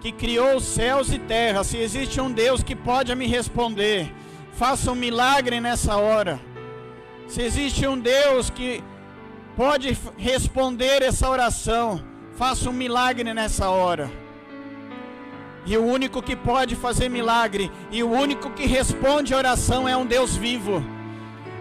que 0.00 0.10
criou 0.10 0.56
os 0.56 0.64
céus 0.64 1.12
e 1.12 1.18
terra, 1.18 1.62
se 1.62 1.76
existe 1.76 2.20
um 2.20 2.30
Deus 2.30 2.62
que 2.62 2.74
pode 2.74 3.14
me 3.14 3.26
responder, 3.26 4.12
faça 4.52 4.90
um 4.90 4.96
milagre 4.96 5.60
nessa 5.60 5.96
hora. 5.96 6.40
Se 7.28 7.40
existe 7.40 7.86
um 7.86 7.98
Deus 7.98 8.50
que 8.50 8.82
pode 9.56 9.96
responder 10.16 11.02
essa 11.02 11.28
oração, 11.28 12.02
faça 12.36 12.68
um 12.68 12.72
milagre 12.72 13.32
nessa 13.32 13.70
hora. 13.70 14.10
E 15.64 15.76
o 15.76 15.84
único 15.84 16.20
que 16.22 16.34
pode 16.34 16.74
fazer 16.74 17.08
milagre, 17.08 17.70
e 17.92 18.02
o 18.02 18.10
único 18.10 18.50
que 18.50 18.66
responde 18.66 19.34
oração 19.34 19.88
é 19.88 19.96
um 19.96 20.06
Deus 20.06 20.34
vivo. 20.36 20.97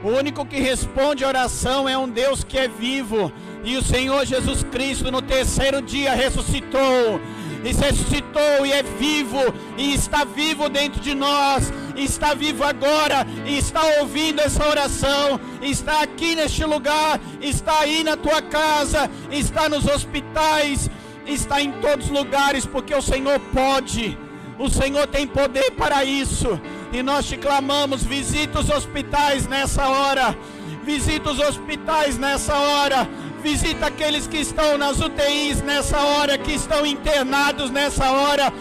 O 0.04 0.10
único 0.10 0.46
que 0.46 0.60
responde 0.60 1.26
oração 1.26 1.90
é 1.90 1.98
um 1.98 2.08
Deus 2.08 2.44
que 2.44 2.58
é 2.58 2.68
vivo. 2.68 3.32
E 3.64 3.76
o 3.78 3.82
Senhor 3.82 4.26
Jesus 4.26 4.64
Cristo 4.64 5.12
no 5.12 5.22
terceiro 5.22 5.82
dia 5.82 6.14
ressuscitou. 6.14 7.20
E 7.64 7.74
ressuscitou 7.74 8.66
e 8.66 8.72
é 8.72 8.84
vivo. 8.84 9.42
E 9.76 9.94
está 9.94 10.24
vivo 10.24 10.70
dentro 10.70 11.02
de 11.02 11.16
nós. 11.16 11.74
Está 11.96 12.36
vivo 12.36 12.64
agora. 12.64 13.26
E 13.46 13.58
está 13.58 13.82
ouvindo 14.00 14.40
essa 14.40 14.68
oração. 14.68 15.40
Está 15.62 16.02
aqui 16.04 16.36
neste 16.36 16.64
lugar. 16.64 17.20
Está 17.42 17.80
aí 17.80 18.04
na 18.04 18.16
tua 18.16 18.42
casa. 18.42 19.10
Está 19.32 19.68
nos 19.68 19.86
hospitais. 19.88 20.90
Está 21.26 21.60
em 21.60 21.72
todos 21.74 22.06
os 22.06 22.12
lugares. 22.12 22.66
Porque 22.66 22.94
o 22.94 23.02
Senhor 23.02 23.40
pode. 23.52 24.18
O 24.60 24.70
Senhor 24.70 25.08
tem 25.08 25.26
poder 25.26 25.72
para 25.72 26.04
isso. 26.04 26.60
E 26.98 27.04
nós 27.04 27.28
te 27.28 27.38
clamamos: 27.38 28.04
visita 28.04 28.60
os 28.60 28.72
hospitais 28.72 29.46
nessa 29.46 29.88
hora. 29.88 30.36
Visita 30.84 31.30
os 31.30 31.40
hospitais 31.40 32.18
nessa 32.18 32.56
hora. 32.56 33.08
Visita 33.44 33.86
aqueles 33.86 34.26
que 34.26 34.38
estão 34.38 34.80
nas 34.80 35.00
UTIs 35.00 35.62
nessa 35.62 36.00
hora, 36.00 36.40
que 36.40 36.54
estão 36.54 36.84
internados 36.88 37.70
nessa 37.70 38.10
hora. 38.10 38.52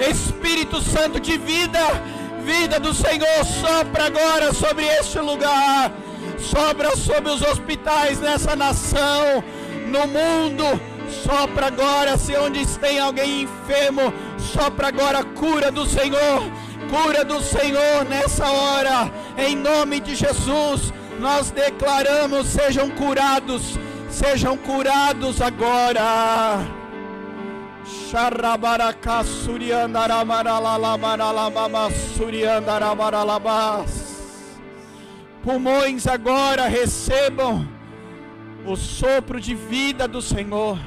Espírito 0.00 0.80
Santo 0.80 1.20
de 1.20 1.38
vida, 1.38 1.78
vida 2.42 2.80
do 2.80 2.92
Senhor, 2.92 3.44
sopra 3.44 4.06
agora 4.06 4.52
sobre 4.52 4.84
este 4.84 5.20
lugar. 5.20 5.92
Sopra 6.40 6.96
sobre 6.96 7.30
os 7.30 7.40
hospitais 7.40 8.18
nessa 8.18 8.56
nação, 8.56 9.44
no 9.86 10.08
mundo. 10.08 10.64
Sopra 11.22 11.68
agora, 11.68 12.18
se 12.18 12.36
onde 12.36 12.66
tem 12.78 12.98
alguém 12.98 13.42
enfermo, 13.42 14.12
sopra 14.40 14.88
agora 14.88 15.20
a 15.20 15.24
cura 15.24 15.70
do 15.70 15.86
Senhor 15.86 16.65
cura 16.88 17.24
do 17.24 17.40
Senhor 17.40 18.04
nessa 18.08 18.50
hora, 18.50 19.10
em 19.36 19.56
nome 19.56 20.00
de 20.00 20.14
Jesus. 20.14 20.92
Nós 21.20 21.50
declaramos: 21.50 22.46
sejam 22.46 22.90
curados, 22.90 23.78
sejam 24.10 24.56
curados 24.56 25.40
agora. 25.40 26.58
Pulmões 35.42 36.06
agora 36.06 36.66
recebam 36.66 37.68
o 38.66 38.74
sopro 38.76 39.40
de 39.40 39.54
vida 39.54 40.08
do 40.08 40.20
Senhor. 40.20 40.78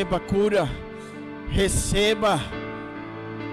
Receba 0.00 0.18
cura, 0.18 0.68
receba. 1.50 2.40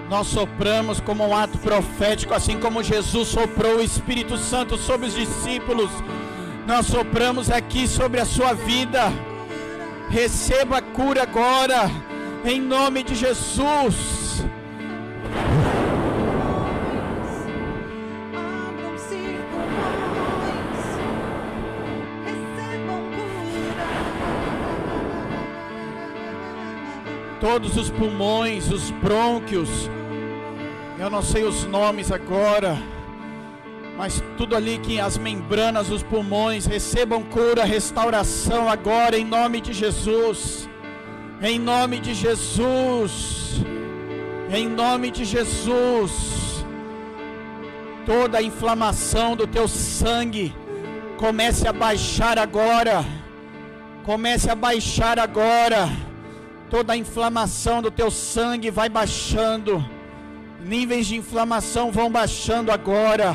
Nós 0.08 0.28
sopramos 0.28 0.98
como 0.98 1.26
um 1.26 1.36
ato 1.36 1.58
profético, 1.58 2.32
assim 2.32 2.58
como 2.58 2.82
Jesus 2.82 3.28
soprou 3.28 3.76
o 3.76 3.82
Espírito 3.82 4.38
Santo 4.38 4.78
sobre 4.78 5.08
os 5.08 5.14
discípulos. 5.14 5.90
Nós 6.66 6.86
sopramos 6.86 7.50
aqui 7.50 7.86
sobre 7.86 8.18
a 8.18 8.24
sua 8.24 8.54
vida. 8.54 9.12
Receba 10.08 10.80
cura 10.80 11.24
agora, 11.24 11.90
em 12.46 12.58
nome 12.58 13.02
de 13.02 13.14
Jesus. 13.14 14.27
Todos 27.40 27.76
os 27.76 27.90
pulmões, 27.90 28.70
os 28.70 28.90
brônquios. 28.90 29.68
Eu 30.98 31.08
não 31.08 31.22
sei 31.22 31.44
os 31.44 31.64
nomes 31.64 32.10
agora, 32.10 32.76
mas 33.96 34.22
tudo 34.36 34.56
ali 34.56 34.78
que 34.78 34.98
as 34.98 35.16
membranas, 35.16 35.90
os 35.90 36.02
pulmões 36.02 36.66
recebam 36.66 37.22
cura, 37.22 37.64
restauração 37.64 38.68
agora 38.68 39.16
em 39.16 39.24
nome 39.24 39.60
de 39.60 39.72
Jesus. 39.72 40.68
Em 41.40 41.58
nome 41.58 42.00
de 42.00 42.14
Jesus. 42.14 43.62
Em 44.50 44.68
nome 44.68 45.10
de 45.10 45.24
Jesus. 45.24 46.64
Toda 48.04 48.38
a 48.38 48.42
inflamação 48.42 49.36
do 49.36 49.46
teu 49.46 49.68
sangue 49.68 50.54
comece 51.16 51.68
a 51.68 51.72
baixar 51.72 52.38
agora. 52.38 53.04
Comece 54.04 54.50
a 54.50 54.54
baixar 54.54 55.18
agora 55.18 56.07
Toda 56.70 56.92
a 56.92 56.96
inflamação 56.96 57.80
do 57.80 57.90
teu 57.90 58.10
sangue 58.10 58.70
vai 58.70 58.88
baixando. 58.88 59.84
Níveis 60.60 61.06
de 61.06 61.16
inflamação 61.16 61.90
vão 61.90 62.10
baixando 62.10 62.70
agora. 62.70 63.34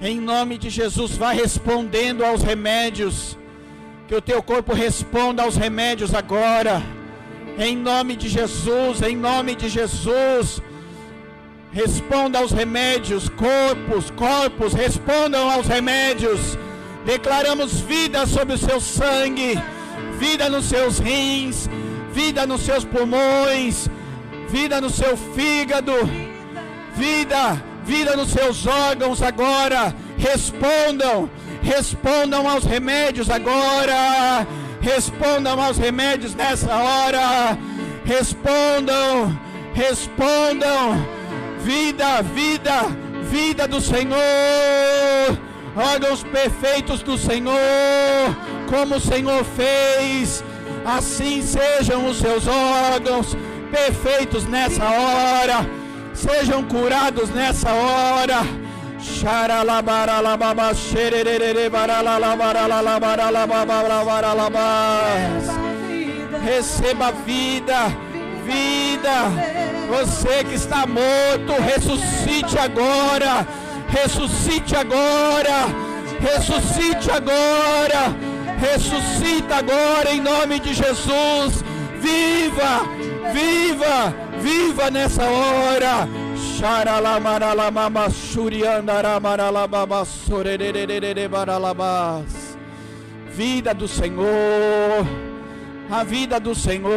Em 0.00 0.20
nome 0.20 0.58
de 0.58 0.68
Jesus, 0.68 1.16
vai 1.16 1.36
respondendo 1.36 2.24
aos 2.24 2.42
remédios. 2.42 3.38
Que 4.08 4.14
o 4.14 4.20
teu 4.20 4.42
corpo 4.42 4.74
responda 4.74 5.42
aos 5.42 5.56
remédios 5.56 6.14
agora. 6.14 6.82
Em 7.58 7.76
nome 7.76 8.16
de 8.16 8.28
Jesus, 8.28 9.02
em 9.02 9.16
nome 9.16 9.54
de 9.54 9.68
Jesus. 9.68 10.60
Responda 11.70 12.38
aos 12.38 12.50
remédios, 12.50 13.28
corpos, 13.28 14.10
corpos, 14.10 14.72
respondam 14.72 15.50
aos 15.50 15.66
remédios. 15.66 16.58
Declaramos 17.04 17.80
vida 17.80 18.26
sobre 18.26 18.54
o 18.54 18.58
seu 18.58 18.80
sangue, 18.80 19.54
vida 20.18 20.48
nos 20.48 20.64
seus 20.64 20.98
rins, 20.98 21.68
vida 22.18 22.44
nos 22.44 22.62
seus 22.62 22.84
pulmões, 22.84 23.88
vida 24.48 24.80
no 24.80 24.90
seu 24.90 25.16
fígado, 25.16 25.92
vida, 26.96 27.62
vida 27.84 28.16
nos 28.16 28.30
seus 28.30 28.66
órgãos 28.66 29.22
agora. 29.22 29.94
Respondam, 30.18 31.30
respondam 31.62 32.48
aos 32.48 32.64
remédios 32.64 33.30
agora. 33.30 34.44
Respondam 34.80 35.62
aos 35.62 35.78
remédios 35.78 36.34
nessa 36.34 36.74
hora. 36.74 37.56
Respondam, 38.04 39.38
respondam. 39.72 41.06
Vida, 41.60 42.20
vida, 42.22 42.78
vida 43.30 43.68
do 43.68 43.80
Senhor. 43.80 44.18
Órgãos 45.76 46.24
perfeitos 46.24 47.00
do 47.00 47.16
Senhor, 47.16 47.56
como 48.68 48.96
o 48.96 49.00
Senhor 49.00 49.44
fez 49.44 50.42
assim 50.96 51.42
sejam 51.42 52.06
os 52.08 52.18
seus 52.18 52.46
órgãos 52.46 53.36
perfeitos 53.70 54.46
nessa 54.46 54.84
hora, 54.84 55.70
sejam 56.14 56.64
curados 56.64 57.28
nessa 57.30 57.70
hora. 57.70 58.40
Receba 66.44 67.12
vida, 67.12 67.74
vida. 68.44 69.58
Você 69.88 70.44
que 70.44 70.54
está 70.54 70.86
morto, 70.86 71.60
ressuscite 71.62 72.58
agora. 72.58 73.46
Ressuscite 73.88 74.76
agora. 74.76 75.66
Ressuscite 76.20 77.10
agora. 77.10 78.27
Ressuscita 78.58 79.56
agora 79.56 80.12
em 80.12 80.20
nome 80.20 80.58
de 80.60 80.74
Jesus. 80.74 81.64
Viva, 82.00 82.82
viva, 83.32 84.14
viva 84.40 84.90
nessa 84.90 85.24
hora. 85.24 86.08
Vida 93.30 93.72
do 93.72 93.86
Senhor, 93.86 95.06
a 95.88 96.02
vida 96.02 96.40
do 96.40 96.56
Senhor, 96.56 96.90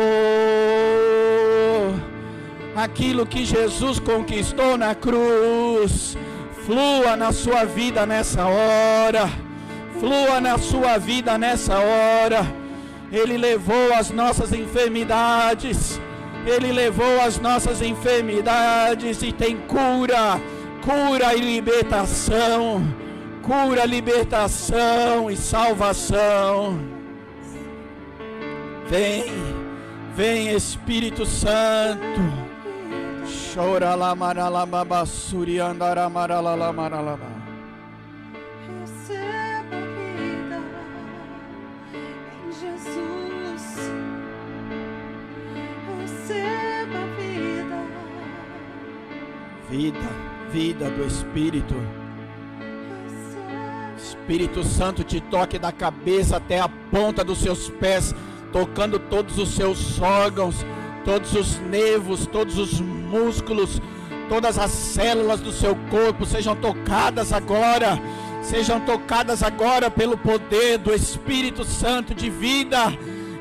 aquilo 2.76 3.28
que 3.28 3.46
Jesus 3.46 4.00
conquistou 4.00 4.76
na 4.76 4.96
cruz, 4.96 6.18
flua 6.66 7.16
na 7.16 7.32
sua 7.32 7.64
vida 7.64 8.08
nessa 8.08 8.48
hora, 8.48 9.30
flua 10.02 10.42
na 10.42 10.58
sua 10.58 10.98
vida 10.98 11.38
nessa 11.38 11.78
hora. 11.78 12.42
Ele 13.12 13.38
levou 13.38 13.94
as 13.94 14.10
nossas 14.10 14.52
enfermidades 14.52 16.00
ele 16.46 16.72
levou 16.72 17.22
as 17.22 17.40
nossas 17.40 17.82
enfermidades 17.82 19.22
e 19.22 19.32
tem 19.32 19.58
cura, 19.58 20.42
cura 20.84 21.36
e 21.36 21.40
libertação, 21.40 22.82
cura, 23.44 23.86
libertação 23.86 25.30
e 25.30 25.38
salvação. 25.38 26.80
Vem, 28.88 29.26
vem 30.16 30.50
Espírito 30.50 31.26
Santo. 31.26 32.22
Chora 33.54 33.94
lá, 33.94 34.16
maralama, 34.16 35.06
suriandara, 35.06 36.10
maralala, 36.10 36.74
maralama. 36.74 37.42
Vida, 49.72 50.10
vida 50.52 50.90
do 50.90 51.06
Espírito. 51.08 51.74
Espírito 53.98 54.64
Santo 54.66 55.02
te 55.02 55.22
toque 55.22 55.58
da 55.58 55.72
cabeça 55.72 56.38
até 56.38 56.60
a 56.60 56.68
ponta 56.68 57.24
dos 57.24 57.40
seus 57.40 57.70
pés, 57.70 58.14
tocando 58.52 59.00
todos 59.00 59.38
os 59.38 59.56
seus 59.56 60.00
órgãos, 60.02 60.66
todos 61.06 61.34
os 61.34 61.58
nervos, 61.60 62.28
todos 62.28 62.58
os 62.58 62.82
músculos, 62.82 63.82
todas 64.28 64.60
as 64.60 64.72
células 64.72 65.40
do 65.40 65.54
seu 65.54 65.76
corpo 65.90 66.26
sejam 66.26 66.56
tocadas 66.56 67.32
agora. 67.32 67.98
Sejam 68.42 68.80
tocadas 68.80 69.44
agora 69.44 69.90
pelo 69.90 70.18
poder 70.18 70.80
do 70.80 70.94
Espírito 70.94 71.64
Santo 71.64 72.14
de 72.14 72.30
vida. 72.30 72.92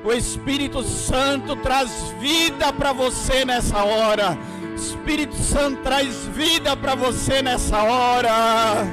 O 0.05 0.13
Espírito 0.13 0.83
Santo 0.83 1.57
traz 1.57 2.15
vida 2.21 2.71
para 2.71 2.93
você 2.93 3.45
nessa 3.45 3.83
hora. 3.83 4.39
Espírito 4.81 5.37
Santo 5.37 5.83
traz 5.83 6.25
vida 6.35 6.75
para 6.75 6.95
você 6.95 7.43
nessa 7.43 7.83
hora. 7.83 8.87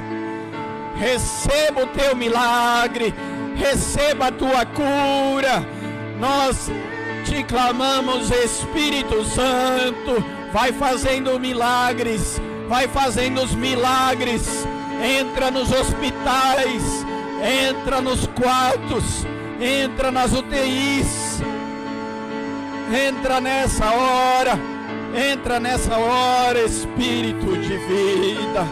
Receba 0.96 1.84
o 1.84 1.86
teu 1.86 2.14
milagre, 2.14 3.14
receba 3.56 4.26
a 4.26 4.32
tua 4.32 4.66
cura. 4.66 5.66
Nós 6.20 6.70
te 7.24 7.42
clamamos, 7.42 8.30
Espírito 8.30 9.24
Santo, 9.24 10.22
vai 10.52 10.72
fazendo 10.72 11.40
milagres, 11.40 12.38
vai 12.68 12.86
fazendo 12.86 13.42
os 13.42 13.54
milagres. 13.54 14.66
Entra 15.02 15.50
nos 15.50 15.72
hospitais, 15.72 17.06
entra 17.66 18.02
nos 18.02 18.26
quartos, 18.26 19.24
entra 19.58 20.10
nas 20.10 20.34
UTIs. 20.34 21.40
Entra 22.92 23.40
nessa 23.40 23.90
hora 23.90 24.77
Entra 25.14 25.58
nessa 25.58 25.96
hora, 25.98 26.60
Espírito 26.60 27.56
de 27.58 27.76
vida. 27.76 28.66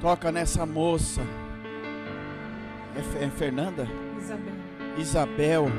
Toca 0.00 0.32
nessa 0.32 0.66
moça. 0.66 1.20
É, 2.96 3.24
é 3.24 3.30
Fernanda? 3.30 3.86
Isabel. 4.18 4.54
Isabel. 4.98 5.72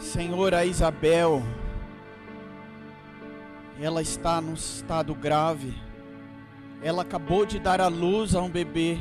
Senhor, 0.00 0.54
a 0.54 0.64
Isabel 0.64 1.42
ela 3.80 4.02
está 4.02 4.40
num 4.40 4.54
estado 4.54 5.14
grave. 5.14 5.74
Ela 6.82 7.02
acabou 7.02 7.46
de 7.46 7.58
dar 7.58 7.80
à 7.80 7.88
luz 7.88 8.34
a 8.34 8.42
um 8.42 8.50
bebê. 8.50 8.98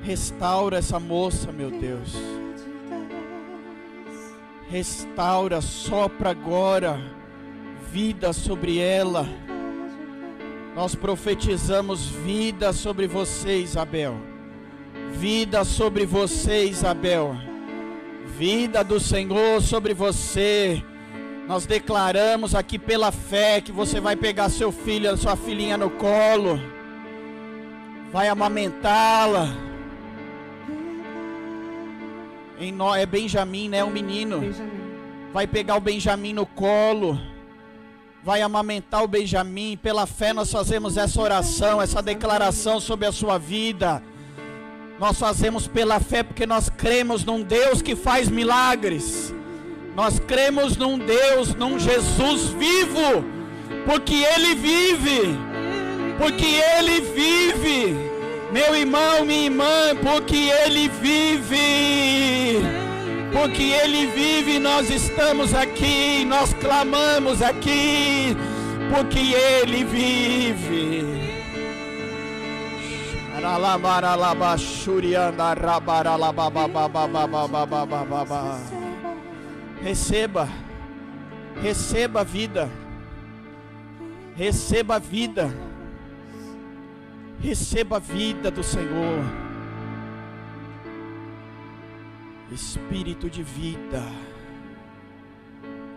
Restaura 0.00 0.78
essa 0.78 1.00
moça, 1.00 1.50
meu 1.50 1.70
Deus. 1.70 2.14
Restaura, 4.68 5.60
sopra 5.60 6.30
agora 6.30 6.98
vida 7.90 8.32
sobre 8.32 8.78
ela. 8.78 9.28
Nós 10.74 10.94
profetizamos 10.94 12.06
vida 12.06 12.72
sobre 12.72 13.06
você, 13.06 13.58
Isabel. 13.58 14.16
Vida 15.12 15.62
sobre 15.64 16.06
você, 16.06 16.64
Isabel. 16.64 17.36
Vida 18.38 18.82
do 18.82 18.98
Senhor 18.98 19.60
sobre 19.60 19.92
você. 19.92 20.82
Nós 21.46 21.66
declaramos 21.66 22.54
aqui 22.54 22.78
pela 22.78 23.10
fé 23.10 23.60
que 23.60 23.72
você 23.72 24.00
vai 24.00 24.14
pegar 24.14 24.48
seu 24.48 24.70
filho, 24.70 25.16
sua 25.16 25.36
filhinha 25.36 25.76
no 25.76 25.90
colo, 25.90 26.58
vai 28.12 28.28
amamentá-la. 28.28 29.48
É 32.96 33.04
Benjamim, 33.04 33.68
né? 33.68 33.82
Um 33.82 33.90
menino. 33.90 34.40
Vai 35.32 35.48
pegar 35.48 35.76
o 35.76 35.80
Benjamim 35.80 36.32
no 36.32 36.46
colo. 36.46 37.18
Vai 38.22 38.40
amamentar 38.40 39.02
o 39.02 39.08
Benjamim. 39.08 39.76
Pela 39.76 40.06
fé 40.06 40.32
nós 40.32 40.52
fazemos 40.52 40.96
essa 40.96 41.20
oração, 41.20 41.82
essa 41.82 42.00
declaração 42.00 42.78
sobre 42.78 43.06
a 43.06 43.12
sua 43.12 43.36
vida. 43.36 44.00
Nós 45.00 45.18
fazemos 45.18 45.66
pela 45.66 45.98
fé 45.98 46.22
porque 46.22 46.46
nós 46.46 46.68
cremos 46.68 47.24
num 47.24 47.42
Deus 47.42 47.82
que 47.82 47.96
faz 47.96 48.28
milagres. 48.28 49.34
Nós 49.94 50.18
cremos 50.18 50.76
num 50.76 50.98
Deus, 50.98 51.54
num 51.54 51.78
Jesus 51.78 52.48
vivo, 52.48 53.24
porque 53.84 54.14
Ele 54.14 54.54
vive, 54.54 55.38
porque 56.18 56.46
Ele 56.78 57.00
vive, 57.00 57.94
meu 58.50 58.74
irmão, 58.74 59.24
minha 59.24 59.44
irmã, 59.44 59.94
porque 60.02 60.50
Ele 60.64 60.88
vive, 60.88 62.62
porque 63.32 63.62
Ele 63.62 64.06
vive, 64.06 64.58
nós 64.58 64.88
estamos 64.88 65.54
aqui, 65.54 66.24
nós 66.24 66.54
clamamos 66.54 67.42
aqui, 67.42 68.34
porque 68.94 69.34
Ele 69.34 69.84
vive. 69.84 71.02
Receba, 79.82 80.48
receba 81.60 82.20
a 82.20 82.24
vida, 82.24 82.70
receba 84.36 84.94
a 84.94 84.98
vida, 85.00 85.52
receba 87.40 87.98
vida 87.98 88.48
do 88.48 88.62
Senhor, 88.62 89.24
Espírito 92.52 93.28
de 93.28 93.42
vida, 93.42 94.04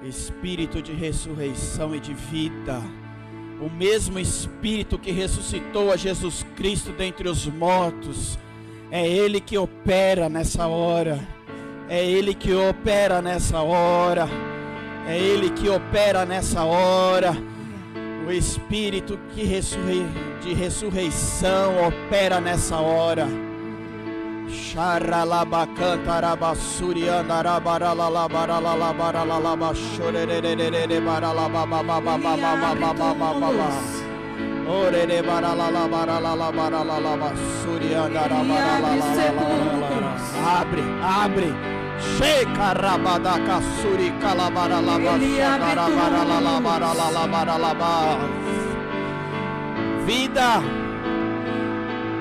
Espírito 0.02 0.82
de 0.82 0.92
ressurreição 0.92 1.96
e 1.96 2.00
de 2.00 2.16
vida, 2.16 2.82
o 3.62 3.70
mesmo 3.70 4.18
Espírito 4.18 4.98
que 4.98 5.12
ressuscitou 5.12 5.94
a 5.94 5.96
Jesus 5.96 6.44
Cristo 6.56 6.92
dentre 6.92 7.30
os 7.30 7.46
mortos, 7.46 8.40
é 8.90 9.08
Ele 9.08 9.40
que 9.40 9.60
opera 9.60 10.28
nessa 10.28 10.66
hora 10.66 11.35
é 11.90 12.06
Ele 12.06 12.34
que 12.34 12.54
opera 12.54 13.22
nessa 13.22 13.62
hora. 13.62 14.28
É 15.08 15.18
Ele 15.18 15.50
que 15.50 15.70
opera 15.70 16.26
nessa 16.26 16.64
hora. 16.64 17.36
O 18.28 18.32
Espírito 18.32 19.20
que 19.34 19.44
ressurre... 19.44 20.06
de 20.42 20.54
ressurreição 20.54 21.88
opera 21.88 22.42
nessa 22.42 22.78
hora. 22.78 23.28
Ore 24.78 24.96
de 30.92 31.00
bara 31.00 31.36
la 34.66 35.70
la 35.70 35.88
bara 35.88 36.20
la 36.20 36.36
la 36.36 36.52
bara 36.52 36.84
la 36.84 37.00
la 37.00 37.16
basuria 37.18 38.10
dara 38.14 38.44
bara 38.44 38.80
la 38.80 38.96
la 38.96 39.32
la 39.32 39.50
la 40.00 40.16
Abre, 40.60 40.84
abre. 41.02 41.50
Sheka 42.18 42.74
rabada 42.74 43.36
kasuri 43.48 44.10
kalabara 44.20 44.82
la 44.82 44.98
basara 45.00 45.88
bara 45.96 46.24
la 46.30 46.40
la 46.40 46.60
bara 46.60 46.94
la 46.94 47.10
la 47.10 47.28
bara 47.28 47.58
la 47.58 47.74
ba. 47.74 48.18
Vida. 50.06 50.62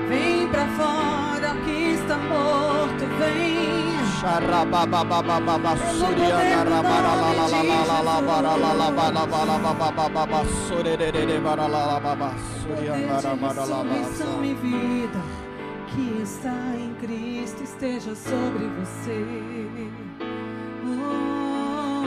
Vem 0.09 0.47
pra 0.49 0.65
fora 0.77 1.55
que 1.65 1.93
está 1.93 2.17
morto, 2.17 3.05
vem. 3.19 3.94
Ressurreição 13.93 14.43
e 14.43 14.53
vida 14.55 15.21
que 15.93 16.21
está 16.23 16.57
em 16.75 16.95
Cristo 16.95 17.63
esteja 17.63 18.15
sobre 18.15 18.67
você. 18.79 19.25
Oh, 20.87 22.03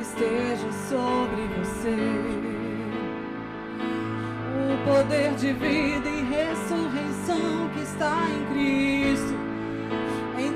esteja 0.00 0.72
sobre 0.88 1.42
você. 1.58 1.96
O 4.64 4.76
poder 4.90 5.34
de 5.34 5.52
vida 5.52 6.08
e 6.08 6.22
ressurreição 6.22 7.68
que 7.74 7.80
está 7.80 8.16
em 8.30 8.46
Cristo. 8.54 9.47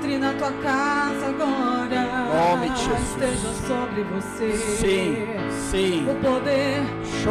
Entre 0.03 0.17
na 0.17 0.33
tua 0.33 0.51
casa 0.51 1.27
agora. 1.27 2.27
Nome 2.27 2.69
de 2.71 2.79
Jesus. 2.79 3.09
Esteja 3.11 3.53
sobre 3.65 4.03
você. 4.03 4.51
Sim, 4.75 5.27
sim. 5.71 6.05
O 6.09 6.15
poder 6.15 6.83
de 7.01 7.23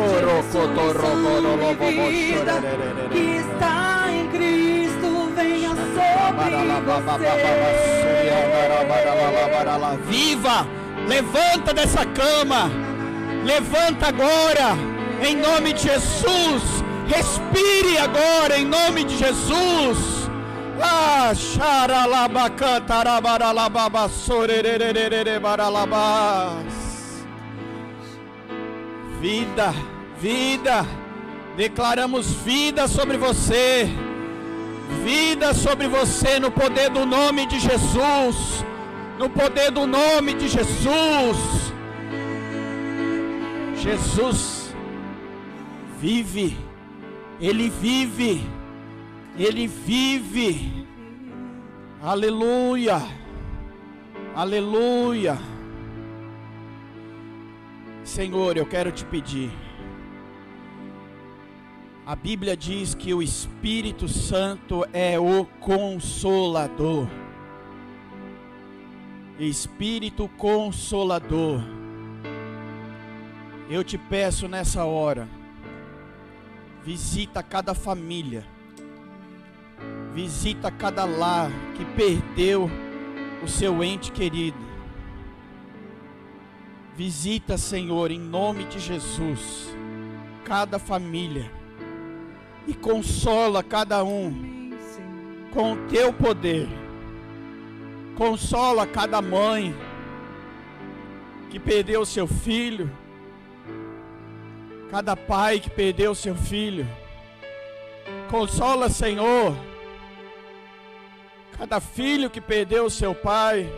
vida 1.83 2.62
que 3.12 3.37
está 3.37 4.07
em 4.11 4.27
Cristo 4.29 5.31
venha 5.37 5.68
sobre 5.68 6.47
você. 6.87 7.93
Viva! 10.09 10.66
Levanta 11.07 11.75
dessa 11.75 12.07
cama! 12.07 12.70
Levanta 13.45 14.09
agora! 14.09 14.79
Em 15.23 15.37
nome 15.37 15.75
de 15.75 15.83
Jesus! 15.83 16.83
Respire 17.07 17.99
agora 17.99 18.57
em 18.57 18.64
nome 18.64 19.05
de 19.05 19.18
Jesus! 19.18 20.22
Vida, 29.20 29.72
vida, 30.18 30.85
declaramos 31.57 32.26
vida 32.45 32.89
sobre 32.89 33.16
você, 33.16 33.89
vida 35.05 35.55
sobre 35.55 35.87
você 35.87 36.41
no 36.41 36.51
poder 36.51 36.91
do 36.91 37.07
nome 37.07 37.47
de 37.47 37.61
Jesus, 37.61 38.64
no 39.18 39.30
poder 39.30 39.70
do 39.70 39.87
nome 39.87 40.35
de 40.35 40.49
Jesus. 40.49 41.72
Jesus 43.76 44.74
vive, 46.01 46.59
Ele 47.41 47.70
vive, 47.70 48.45
Ele 49.37 49.66
vive, 49.66 50.87
aleluia, 52.03 53.01
aleluia. 54.35 55.39
Senhor, 58.05 58.57
eu 58.57 58.66
quero 58.66 58.93
te 58.93 59.05
pedir. 59.07 59.51
A 62.05 62.14
Bíblia 62.14 62.57
diz 62.57 62.95
que 62.95 63.14
o 63.14 63.22
Espírito 63.22 64.07
Santo 64.07 64.85
é 64.93 65.18
o 65.18 65.47
consolador. 65.61 67.09
Espírito 69.39 70.28
consolador. 70.37 71.61
Eu 73.70 73.83
te 73.83 73.97
peço 73.97 74.47
nessa 74.47 74.85
hora, 74.85 75.26
visita 76.85 77.43
cada 77.43 77.72
família, 77.72 78.45
visita 80.15 80.71
cada 80.71 81.05
lar 81.05 81.51
que 81.75 81.85
perdeu 81.85 82.71
o 83.43 83.49
seu 83.49 83.83
ente 83.83 84.13
querido. 84.13 84.59
Visita, 86.95 87.57
Senhor, 87.57 88.11
em 88.11 88.19
nome 88.19 88.65
de 88.65 88.79
Jesus, 88.79 89.75
cada 90.45 90.79
família 90.79 91.51
e 92.67 92.75
consola 92.75 93.63
cada 93.63 94.05
um 94.05 94.71
com 95.53 95.73
o 95.73 95.77
teu 95.89 96.13
poder. 96.13 96.69
Consola 98.17 98.87
cada 98.87 99.23
mãe 99.23 99.75
que 101.49 101.59
perdeu 101.59 102.05
seu 102.05 102.27
filho, 102.27 102.91
cada 104.91 105.17
pai 105.17 105.59
que 105.59 105.71
perdeu 105.71 106.15
seu 106.15 106.35
filho. 106.35 106.87
Consola, 108.31 108.91
Senhor, 108.91 109.55
cada 111.63 111.79
filho 111.79 112.29
que 112.29 112.41
perdeu 112.41 112.91
seu 112.91 113.15
pai, 113.15 113.73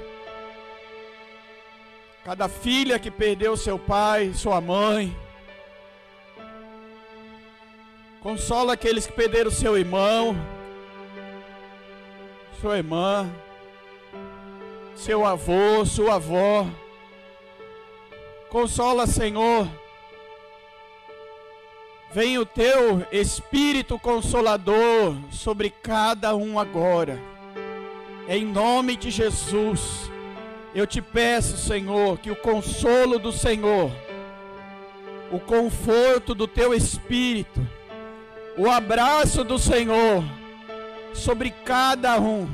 cada 2.24 2.48
filha 2.48 2.98
que 2.98 3.10
perdeu 3.10 3.58
seu 3.58 3.78
pai, 3.78 4.32
sua 4.32 4.58
mãe. 4.58 5.14
Consola 8.22 8.72
aqueles 8.72 9.06
que 9.06 9.12
perderam 9.12 9.50
seu 9.50 9.76
irmão, 9.76 10.34
sua 12.58 12.78
irmã, 12.78 13.30
seu 14.96 15.26
avô, 15.26 15.84
sua 15.84 16.14
avó. 16.14 16.66
Consola, 18.48 19.06
Senhor. 19.06 19.68
Vem 22.14 22.38
o 22.38 22.46
teu 22.46 23.06
Espírito 23.12 23.98
Consolador 23.98 25.14
sobre 25.30 25.68
cada 25.68 26.34
um 26.34 26.58
agora. 26.58 27.33
Em 28.26 28.42
nome 28.46 28.96
de 28.96 29.10
Jesus, 29.10 30.10
eu 30.74 30.86
te 30.86 31.02
peço, 31.02 31.58
Senhor, 31.58 32.18
que 32.18 32.30
o 32.30 32.36
consolo 32.36 33.18
do 33.18 33.30
Senhor, 33.30 33.92
o 35.30 35.38
conforto 35.38 36.34
do 36.34 36.48
teu 36.48 36.72
Espírito, 36.72 37.60
o 38.56 38.70
abraço 38.70 39.44
do 39.44 39.58
Senhor 39.58 40.24
sobre 41.12 41.50
cada 41.50 42.18
um, 42.18 42.48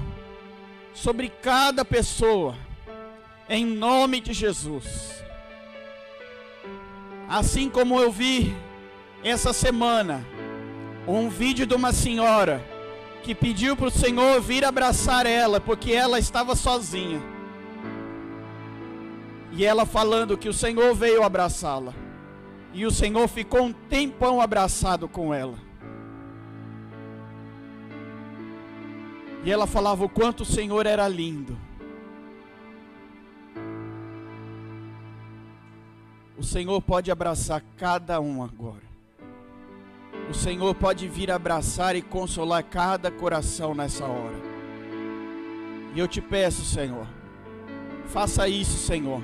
sobre 0.93 1.29
cada 1.29 1.85
pessoa, 1.85 2.57
em 3.49 3.65
nome 3.65 4.21
de 4.21 4.33
Jesus. 4.33 5.23
Assim 7.29 7.71
como 7.71 8.01
eu 8.01 8.11
vi 8.11 8.57
essa 9.23 9.53
semana 9.53 10.27
um 11.07 11.29
vídeo 11.29 11.65
de 11.65 11.75
uma 11.75 11.93
senhora 11.93 12.61
que 13.23 13.35
pediu 13.35 13.77
para 13.77 13.89
o 13.89 13.91
Senhor 13.91 14.41
vir 14.41 14.65
abraçar 14.65 15.27
ela, 15.27 15.61
porque 15.61 15.93
ela 15.93 16.19
estava 16.19 16.55
sozinha. 16.57 17.21
E 19.53 19.65
ela 19.65 19.85
falando 19.85 20.39
que 20.39 20.49
o 20.49 20.55
Senhor 20.55 20.95
veio 20.95 21.23
abraçá-la. 21.23 21.93
E 22.73 22.87
o 22.87 22.91
Senhor 22.91 23.27
ficou 23.29 23.63
um 23.63 23.73
tempão 23.73 24.41
abraçado 24.41 25.09
com 25.09 25.35
ela. 25.35 25.59
E 29.45 29.51
ela 29.51 29.67
falava 29.67 30.05
o 30.05 30.09
quanto 30.09 30.43
o 30.43 30.47
Senhor 30.47 30.87
era 30.87 31.09
lindo. 31.09 31.57
O 36.37 36.43
Senhor 36.43 36.81
pode 36.81 37.11
abraçar 37.11 37.63
cada 37.77 38.21
um 38.21 38.43
agora. 38.43 38.90
O 40.29 40.35
Senhor 40.35 40.75
pode 40.75 41.09
vir 41.09 41.31
abraçar 41.31 41.97
e 41.97 42.03
consolar 42.03 42.63
cada 42.63 43.11
coração 43.11 43.75
nessa 43.75 44.05
hora. 44.05 44.37
E 45.95 45.99
eu 45.99 46.07
te 46.07 46.21
peço, 46.21 46.65
Senhor, 46.65 47.07
faça 48.07 48.49
isso, 48.49 48.77
Senhor. 48.79 49.23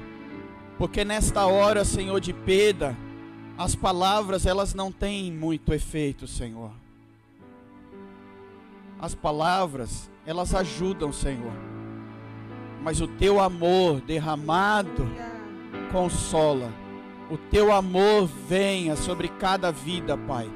Porque 0.79 1.05
nesta 1.05 1.47
hora, 1.47 1.85
Senhor, 1.85 2.21
de 2.21 2.33
perda, 2.33 2.97
as 3.57 3.75
palavras 3.75 4.47
elas 4.47 4.75
não 4.75 4.91
têm 4.91 5.33
muito 5.33 5.73
efeito, 5.73 6.27
Senhor. 6.27 6.71
As 8.99 9.15
palavras, 9.15 10.11
elas 10.27 10.55
ajudam, 10.55 11.13
Senhor. 11.13 11.53
Mas 12.83 13.01
o 13.01 13.07
teu 13.07 13.41
amor 13.41 14.01
derramado 14.01 15.07
consola. 15.93 16.71
o 17.31 17.37
teu 17.37 17.73
amor 17.73 18.29
venha 18.49 18.95
sobre 18.95 19.29
cada 19.29 19.73
vida, 19.73 20.17
Pai, 20.17 20.49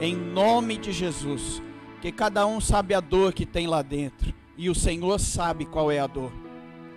em 0.00 0.14
nome 0.14 0.76
de 0.76 0.92
Jesus. 0.92 1.62
Que 2.00 2.12
cada 2.12 2.46
um 2.46 2.60
sabe 2.60 2.94
a 2.94 3.00
dor 3.00 3.32
que 3.32 3.46
tem 3.46 3.66
lá 3.66 3.82
dentro, 3.82 4.32
e 4.56 4.70
o 4.70 4.74
Senhor 4.74 5.18
sabe 5.18 5.64
qual 5.64 5.90
é 5.90 5.98
a 5.98 6.06
dor, 6.06 6.32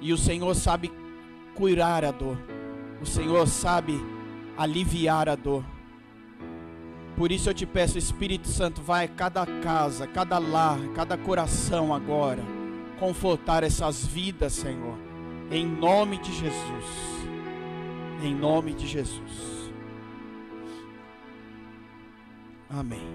e 0.02 0.14
o 0.14 0.18
Senhor 0.18 0.54
sabe 0.56 0.92
curar 1.56 2.06
a 2.06 2.12
dor, 2.12 2.38
o 3.02 3.06
Senhor 3.06 3.48
sabe 3.48 4.00
aliviar 4.58 5.28
a 5.28 5.36
dor. 5.36 5.64
Por 7.16 7.32
isso 7.32 7.50
eu 7.50 7.54
te 7.54 7.66
peço, 7.66 7.98
Espírito 7.98 8.48
Santo, 8.48 8.82
vai 8.82 9.06
a 9.06 9.08
cada 9.08 9.46
casa, 9.46 10.08
cada 10.08 10.38
lar, 10.38 10.80
cada 10.96 11.18
coração 11.18 11.94
agora, 11.94 12.42
confortar 13.00 13.64
essas 13.64 14.06
vidas, 14.06 14.54
Senhor, 14.54 14.98
em 15.50 15.66
nome 15.66 16.18
de 16.18 16.32
Jesus. 16.32 16.86
Em 18.24 18.36
nome 18.36 18.74
de 18.74 18.86
Jesus. 18.86 19.59
Amém. 22.70 23.08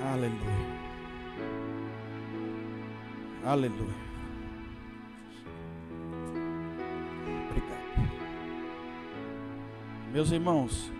Aleluia. 0.00 0.80
Aleluia. 3.44 4.10
Obrigado. 7.48 8.10
Meus 10.12 10.30
irmãos, 10.30 10.92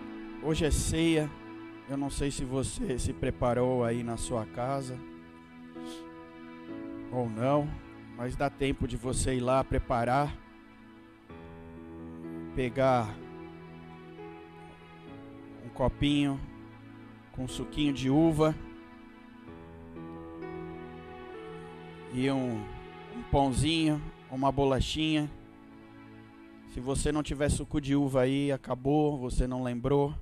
Hoje 0.43 0.65
é 0.65 0.71
ceia. 0.71 1.29
Eu 1.87 1.95
não 1.95 2.09
sei 2.09 2.31
se 2.31 2.43
você 2.43 2.97
se 2.97 3.13
preparou 3.13 3.83
aí 3.83 4.01
na 4.01 4.17
sua 4.17 4.43
casa 4.43 4.97
ou 7.11 7.29
não, 7.29 7.69
mas 8.17 8.35
dá 8.35 8.49
tempo 8.49 8.87
de 8.87 8.97
você 8.97 9.35
ir 9.35 9.39
lá 9.39 9.63
preparar, 9.63 10.35
pegar 12.55 13.13
copinho 15.71 16.39
com 17.31 17.47
suquinho 17.47 17.93
de 17.93 18.09
uva 18.09 18.55
e 22.13 22.29
um, 22.29 22.61
um 23.15 23.23
pãozinho, 23.31 24.01
uma 24.29 24.51
bolachinha. 24.51 25.29
Se 26.73 26.79
você 26.79 27.11
não 27.11 27.23
tiver 27.23 27.49
suco 27.49 27.81
de 27.81 27.95
uva 27.95 28.21
aí, 28.21 28.51
acabou, 28.51 29.17
você 29.17 29.47
não 29.47 29.63
lembrou. 29.63 30.13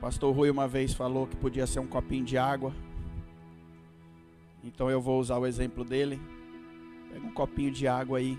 Pastor 0.00 0.34
Rui 0.34 0.50
uma 0.50 0.68
vez 0.68 0.92
falou 0.92 1.26
que 1.26 1.36
podia 1.36 1.66
ser 1.66 1.80
um 1.80 1.86
copinho 1.86 2.24
de 2.24 2.36
água. 2.36 2.72
Então 4.62 4.90
eu 4.90 5.00
vou 5.00 5.18
usar 5.18 5.38
o 5.38 5.46
exemplo 5.46 5.84
dele. 5.84 6.20
Pega 7.10 7.26
um 7.26 7.32
copinho 7.32 7.70
de 7.70 7.88
água 7.88 8.18
aí. 8.18 8.38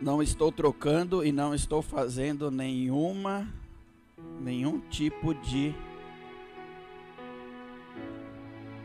Não 0.00 0.22
estou 0.22 0.50
trocando 0.50 1.24
e 1.24 1.30
não 1.30 1.54
estou 1.54 1.82
fazendo 1.82 2.50
nenhuma 2.50 3.48
nenhum 4.40 4.80
tipo 4.80 5.34
de 5.34 5.74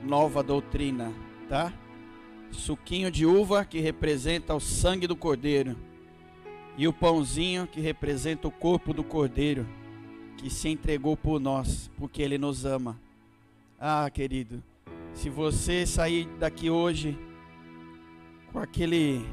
nova 0.03 0.43
doutrina, 0.43 1.11
tá? 1.47 1.73
Suquinho 2.51 3.09
de 3.09 3.25
uva 3.25 3.65
que 3.65 3.79
representa 3.79 4.53
o 4.53 4.59
sangue 4.59 5.07
do 5.07 5.15
cordeiro 5.15 5.75
e 6.77 6.87
o 6.87 6.93
pãozinho 6.93 7.67
que 7.67 7.79
representa 7.79 8.47
o 8.47 8.51
corpo 8.51 8.93
do 8.93 9.03
Cordeiro, 9.03 9.65
que 10.37 10.49
se 10.49 10.67
entregou 10.69 11.15
por 11.15 11.39
nós, 11.39 11.89
porque 11.97 12.21
Ele 12.21 12.37
nos 12.37 12.65
ama. 12.65 12.99
Ah, 13.79 14.09
querido, 14.09 14.61
se 15.13 15.29
você 15.29 15.85
sair 15.85 16.27
daqui 16.37 16.69
hoje 16.69 17.17
com 18.51 18.59
aquele 18.59 19.25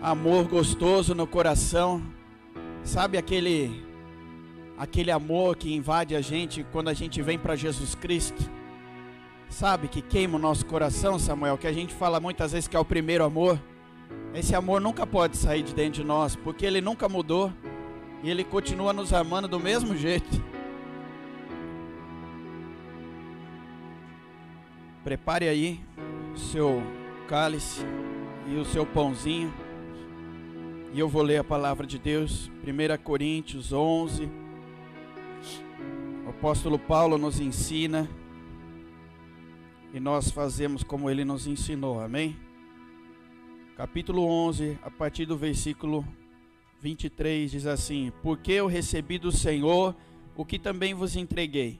amor 0.00 0.46
gostoso 0.46 1.14
no 1.14 1.26
coração, 1.26 2.02
sabe 2.84 3.18
aquele 3.18 3.84
aquele 4.76 5.10
amor 5.10 5.56
que 5.56 5.74
invade 5.74 6.14
a 6.14 6.20
gente 6.20 6.64
quando 6.70 6.88
a 6.88 6.94
gente 6.94 7.20
vem 7.20 7.36
para 7.38 7.56
Jesus 7.56 7.94
Cristo? 7.96 8.48
Sabe 9.48 9.88
que 9.88 10.00
queima 10.00 10.36
o 10.36 10.40
nosso 10.40 10.64
coração, 10.66 11.18
Samuel, 11.18 11.58
que 11.58 11.66
a 11.66 11.72
gente 11.72 11.92
fala 11.92 12.20
muitas 12.20 12.52
vezes 12.52 12.68
que 12.68 12.76
é 12.76 12.78
o 12.78 12.84
primeiro 12.84 13.24
amor. 13.24 13.60
Esse 14.32 14.54
amor 14.54 14.80
nunca 14.80 15.06
pode 15.06 15.36
sair 15.36 15.62
de 15.62 15.74
dentro 15.74 16.02
de 16.02 16.06
nós, 16.06 16.36
porque 16.36 16.64
ele 16.64 16.80
nunca 16.80 17.08
mudou 17.08 17.52
e 18.22 18.30
ele 18.30 18.44
continua 18.44 18.92
nos 18.92 19.12
amando 19.12 19.48
do 19.48 19.58
mesmo 19.58 19.96
jeito. 19.96 20.42
Prepare 25.02 25.48
aí 25.48 25.80
o 26.34 26.38
seu 26.38 26.82
cálice 27.26 27.84
e 28.46 28.56
o 28.56 28.64
seu 28.64 28.84
pãozinho. 28.84 29.52
E 30.92 30.98
eu 30.98 31.08
vou 31.08 31.22
ler 31.22 31.38
a 31.38 31.44
palavra 31.44 31.86
de 31.86 31.98
Deus, 31.98 32.50
1 32.64 33.02
Coríntios 33.02 33.72
11. 33.72 34.28
O 36.26 36.30
apóstolo 36.30 36.78
Paulo 36.78 37.18
nos 37.18 37.40
ensina 37.40 38.08
e 39.92 40.00
nós 40.00 40.30
fazemos 40.30 40.82
como 40.82 41.10
ele 41.10 41.24
nos 41.24 41.46
ensinou, 41.46 42.00
amém? 42.00 42.36
capítulo 43.78 44.24
11, 44.24 44.76
a 44.82 44.90
partir 44.90 45.24
do 45.24 45.36
versículo 45.36 46.04
23, 46.80 47.48
diz 47.48 47.64
assim: 47.64 48.12
Porque 48.24 48.50
eu 48.50 48.66
recebi 48.66 49.18
do 49.18 49.30
Senhor 49.30 49.94
o 50.34 50.44
que 50.44 50.58
também 50.58 50.94
vos 50.94 51.14
entreguei. 51.14 51.78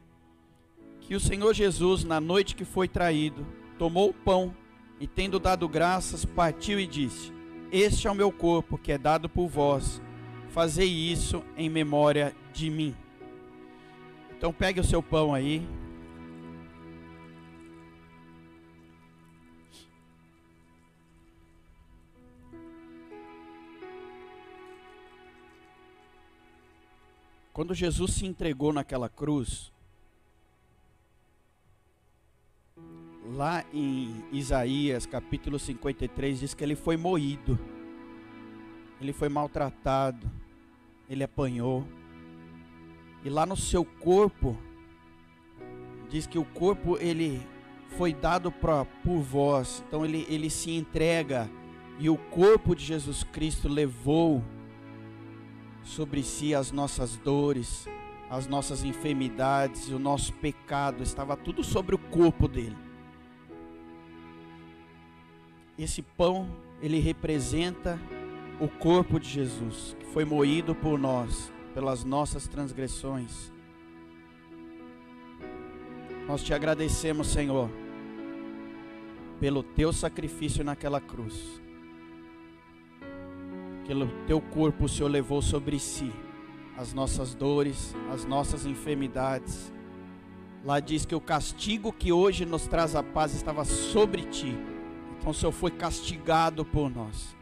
Que 1.01 1.17
o 1.17 1.21
Senhor 1.21 1.53
Jesus, 1.53 2.05
na 2.05 2.21
noite 2.21 2.55
que 2.55 2.65
foi 2.65 2.87
traído, 2.87 3.45
tomou 3.77 4.11
o 4.11 4.15
pão 4.15 4.55
e, 5.01 5.09
tendo 5.09 5.41
dado 5.41 5.69
graças, 5.69 6.25
partiu 6.25 6.79
e 6.79 6.87
disse: 6.87 7.33
Este 7.71 8.07
é 8.07 8.11
o 8.11 8.15
meu 8.15 8.33
corpo 8.33 8.79
que 8.79 8.93
é 8.93 8.99
dado 8.99 9.29
por 9.29 9.49
vós. 9.49 10.01
Fazei 10.49 10.89
isso 10.89 11.45
em 11.57 11.69
memória 11.69 12.35
de 12.53 12.71
mim. 12.71 12.97
Então 14.37 14.53
pegue 14.53 14.81
o 14.81 14.85
seu 14.85 15.03
pão 15.03 15.35
aí, 15.35 15.67
Quando 27.59 27.75
Jesus 27.75 28.13
se 28.13 28.25
entregou 28.25 28.73
naquela 28.73 29.09
cruz, 29.09 29.73
lá 33.35 33.65
em 33.73 34.25
Isaías 34.33 35.05
capítulo 35.05 35.59
53 35.59 36.41
diz 36.41 36.55
que 36.55 36.65
ele 36.65 36.75
foi 36.75 36.97
moído, 36.97 37.59
ele 39.01 39.13
foi 39.13 39.29
maltratado, 39.29 40.31
ele 41.09 41.23
apanhou, 41.23 41.87
e 43.25 43.29
lá 43.29 43.45
no 43.45 43.57
seu 43.57 43.85
corpo, 43.85 44.57
diz 46.09 46.27
que 46.27 46.39
o 46.39 46.45
corpo 46.45 46.97
ele 46.99 47.47
foi 47.97 48.15
dado 48.15 48.51
pra, 48.51 48.85
por 48.85 49.21
vós, 49.21 49.85
então 49.87 50.05
ele, 50.05 50.27
ele 50.29 50.49
se 50.49 50.71
entrega, 50.71 51.51
e 51.99 52.09
o 52.09 52.17
corpo 52.17 52.75
de 52.75 52.85
Jesus 52.85 53.25
Cristo 53.25 53.69
levou 53.69 54.43
sobre 55.83 56.23
si 56.23 56.55
as 56.55 56.71
nossas 56.71 57.17
dores, 57.17 57.87
as 58.31 58.47
nossas 58.47 58.85
enfermidades, 58.85 59.89
o 59.89 59.99
nosso 59.99 60.33
pecado, 60.35 61.03
estava 61.03 61.37
tudo 61.37 61.65
sobre 61.65 61.95
o 61.95 61.99
corpo 61.99 62.47
dele. 62.47 62.88
Esse 65.79 66.03
pão, 66.03 66.49
ele 66.83 66.99
representa 66.99 67.99
o 68.61 68.69
corpo 68.69 69.21
de 69.21 69.29
Jesus, 69.29 69.97
que 70.01 70.07
foi 70.07 70.25
moído 70.25 70.75
por 70.75 70.99
nós, 70.99 71.53
pelas 71.73 72.05
nossas 72.05 72.49
transgressões. 72.49 73.53
Nós 76.27 76.43
te 76.43 76.53
agradecemos, 76.53 77.29
Senhor, 77.29 77.71
pelo 79.39 79.63
teu 79.63 79.93
sacrifício 79.93 80.65
naquela 80.65 81.01
cruz 81.01 81.61
pelo 83.89 84.07
teu 84.27 84.39
corpo 84.39 84.85
o 84.85 84.89
Senhor 84.89 85.09
levou 85.09 85.41
sobre 85.41 85.79
si 85.79 86.13
as 86.77 86.93
nossas 86.93 87.35
dores, 87.35 87.97
as 88.13 88.27
nossas 88.27 88.67
enfermidades. 88.67 89.73
Lá 90.63 90.79
diz 90.79 91.07
que 91.07 91.15
o 91.15 91.21
castigo 91.21 91.91
que 91.91 92.13
hoje 92.13 92.45
nos 92.45 92.69
traz 92.69 92.95
a 92.95 93.03
paz 93.03 93.35
estava 93.35 93.65
sobre 93.65 94.23
ti. 94.25 94.55
O 95.29 95.35
Senhor 95.35 95.53
foi 95.53 95.71
castigado 95.71 96.65
por 96.65 96.89
nós. 96.89 97.37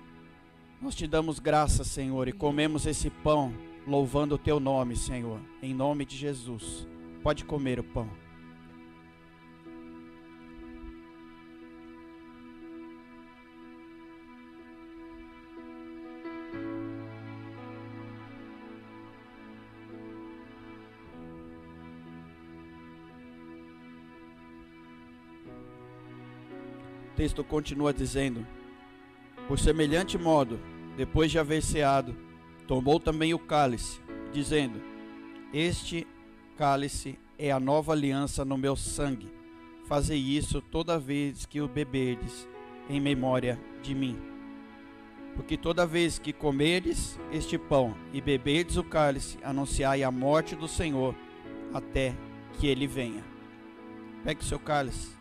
Nós 0.83 0.93
te 0.93 1.07
damos 1.07 1.39
graças, 1.39 1.87
Senhor, 1.87 2.27
e 2.27 2.33
comemos 2.33 2.85
esse 2.85 3.09
pão, 3.09 3.55
louvando 3.87 4.35
o 4.35 4.39
teu 4.39 4.59
nome, 4.59 4.97
Senhor, 4.97 5.39
em 5.63 5.73
nome 5.73 6.05
de 6.05 6.17
Jesus. 6.17 6.85
Pode 7.23 7.45
comer 7.45 7.79
o 7.79 7.85
pão. 7.85 8.11
Texto 27.17 27.43
continua 27.43 27.93
dizendo: 27.93 28.47
Por 29.49 29.59
semelhante 29.59 30.19
modo, 30.19 30.61
depois 30.97 31.31
de 31.31 31.39
haver 31.39 31.63
ceado, 31.63 32.15
tomou 32.69 33.01
também 33.01 33.33
o 33.33 33.39
cálice, 33.39 34.01
dizendo: 34.33 34.81
Este 35.53 36.07
cálice 36.57 37.19
é 37.39 37.51
a 37.51 37.59
nova 37.59 37.93
aliança 37.93 38.45
no 38.45 38.59
meu 38.59 38.77
sangue. 38.77 39.35
Fazei 39.87 40.19
isso 40.19 40.61
toda 40.61 40.99
vez 40.99 41.47
que 41.47 41.61
o 41.61 41.69
beberdes, 41.69 42.47
em 42.89 43.01
memória 43.01 43.59
de 43.83 43.95
mim. 43.95 44.19
Porque 45.35 45.57
toda 45.57 45.87
vez 45.87 46.19
que 46.19 46.33
comerdes 46.33 47.19
este 47.31 47.59
pão 47.59 47.95
e 48.13 48.21
beberdes 48.21 48.77
o 48.77 48.85
cálice, 48.85 49.39
anunciai 49.43 50.03
a 50.03 50.11
morte 50.11 50.57
do 50.57 50.67
Senhor 50.67 51.15
até 51.73 52.15
que 52.59 52.67
ele 52.67 52.87
venha. 52.87 53.23
Pegue 54.25 54.45
seu 54.45 54.59
cálice. 54.59 55.16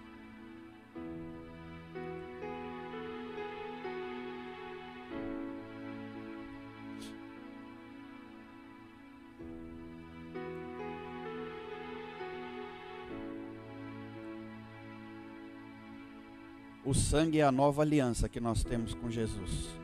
O 16.86 16.94
sangue 16.94 17.40
é 17.40 17.44
a 17.44 17.52
nova 17.52 17.82
aliança 17.82 18.30
que 18.30 18.40
nós 18.40 18.64
temos 18.64 18.94
com 18.94 19.10
Jesus. 19.10 19.76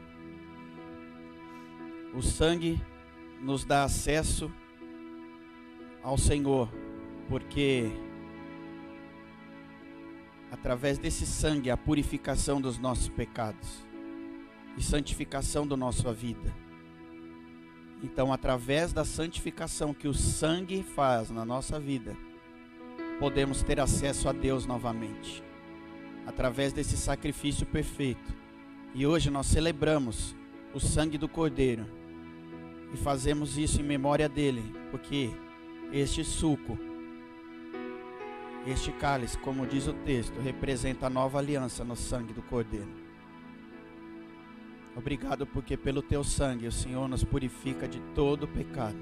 O 2.14 2.22
sangue 2.22 2.80
nos 3.41 3.65
dá 3.65 3.84
acesso 3.84 4.52
ao 6.03 6.15
Senhor, 6.15 6.69
porque 7.28 7.90
através 10.52 10.99
desse 10.99 11.26
sangue 11.26 11.72
a 11.72 11.78
purificação 11.78 12.61
dos 12.61 12.78
nossos 12.78 13.10
pecados 13.10 13.84
e 14.78 14.84
santificação 14.84 15.65
da 15.65 15.76
nossa 15.76 16.14
vida. 16.14 16.53
Então, 18.03 18.32
através 18.32 18.94
da 18.94 19.03
santificação 19.03 19.91
que 19.91 20.07
o 20.07 20.14
sangue 20.14 20.84
faz 20.84 21.32
na 21.32 21.44
nossa 21.45 21.80
vida, 21.80 22.15
podemos 23.19 23.64
ter 23.64 23.80
acesso 23.80 24.30
a 24.30 24.32
Deus 24.32 24.68
novamente 24.68 25.44
através 26.26 26.73
desse 26.73 26.98
sacrifício 26.98 27.65
perfeito. 27.65 28.34
E 28.93 29.06
hoje 29.06 29.30
nós 29.30 29.48
celebramos 29.48 30.35
o 30.73 30.80
sangue 30.80 31.18
do 31.18 31.27
Cordeiro 31.27 31.85
e 32.93 32.98
fazemos 32.98 33.57
isso 33.57 33.80
em 33.81 33.84
memória 33.84 34.27
dele, 34.27 34.64
porque 34.89 35.31
este 35.91 36.23
suco, 36.23 36.77
este 38.68 38.91
cálice, 38.91 39.38
como 39.38 39.65
diz 39.65 39.88
o 39.88 39.93
texto, 39.93 40.39
representa 40.39 41.07
a 41.07 41.10
nova 41.10 41.39
aliança 41.39 41.84
no 41.84 41.95
sangue 41.95 42.34
do 42.34 42.41
Cordeiro. 42.41 43.02
Obrigado 44.95 45.48
porque 45.48 45.77
pelo 45.77 46.02
teu 46.02 46.23
sangue 46.23 46.68
o 46.68 46.72
Senhor 46.72 47.07
nos 47.07 47.23
purifica 47.23 47.88
de 47.88 47.99
todo 48.14 48.48
pecado. 48.48 48.98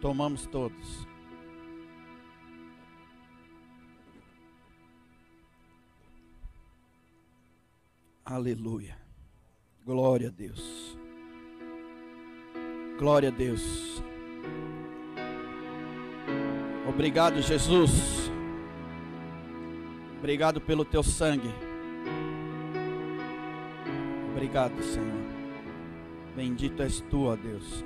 Tomamos 0.00 0.46
todos. 0.46 1.06
Aleluia. 8.30 8.94
Glória 9.86 10.28
a 10.28 10.30
Deus. 10.30 10.98
Glória 12.98 13.30
a 13.30 13.32
Deus. 13.32 14.02
Obrigado, 16.86 17.40
Jesus. 17.40 18.30
Obrigado 20.18 20.60
pelo 20.60 20.84
teu 20.84 21.02
sangue. 21.02 21.48
Obrigado, 24.32 24.82
Senhor. 24.82 25.24
Bendito 26.36 26.82
és 26.82 27.00
tu, 27.08 27.28
ó 27.28 27.34
Deus. 27.34 27.82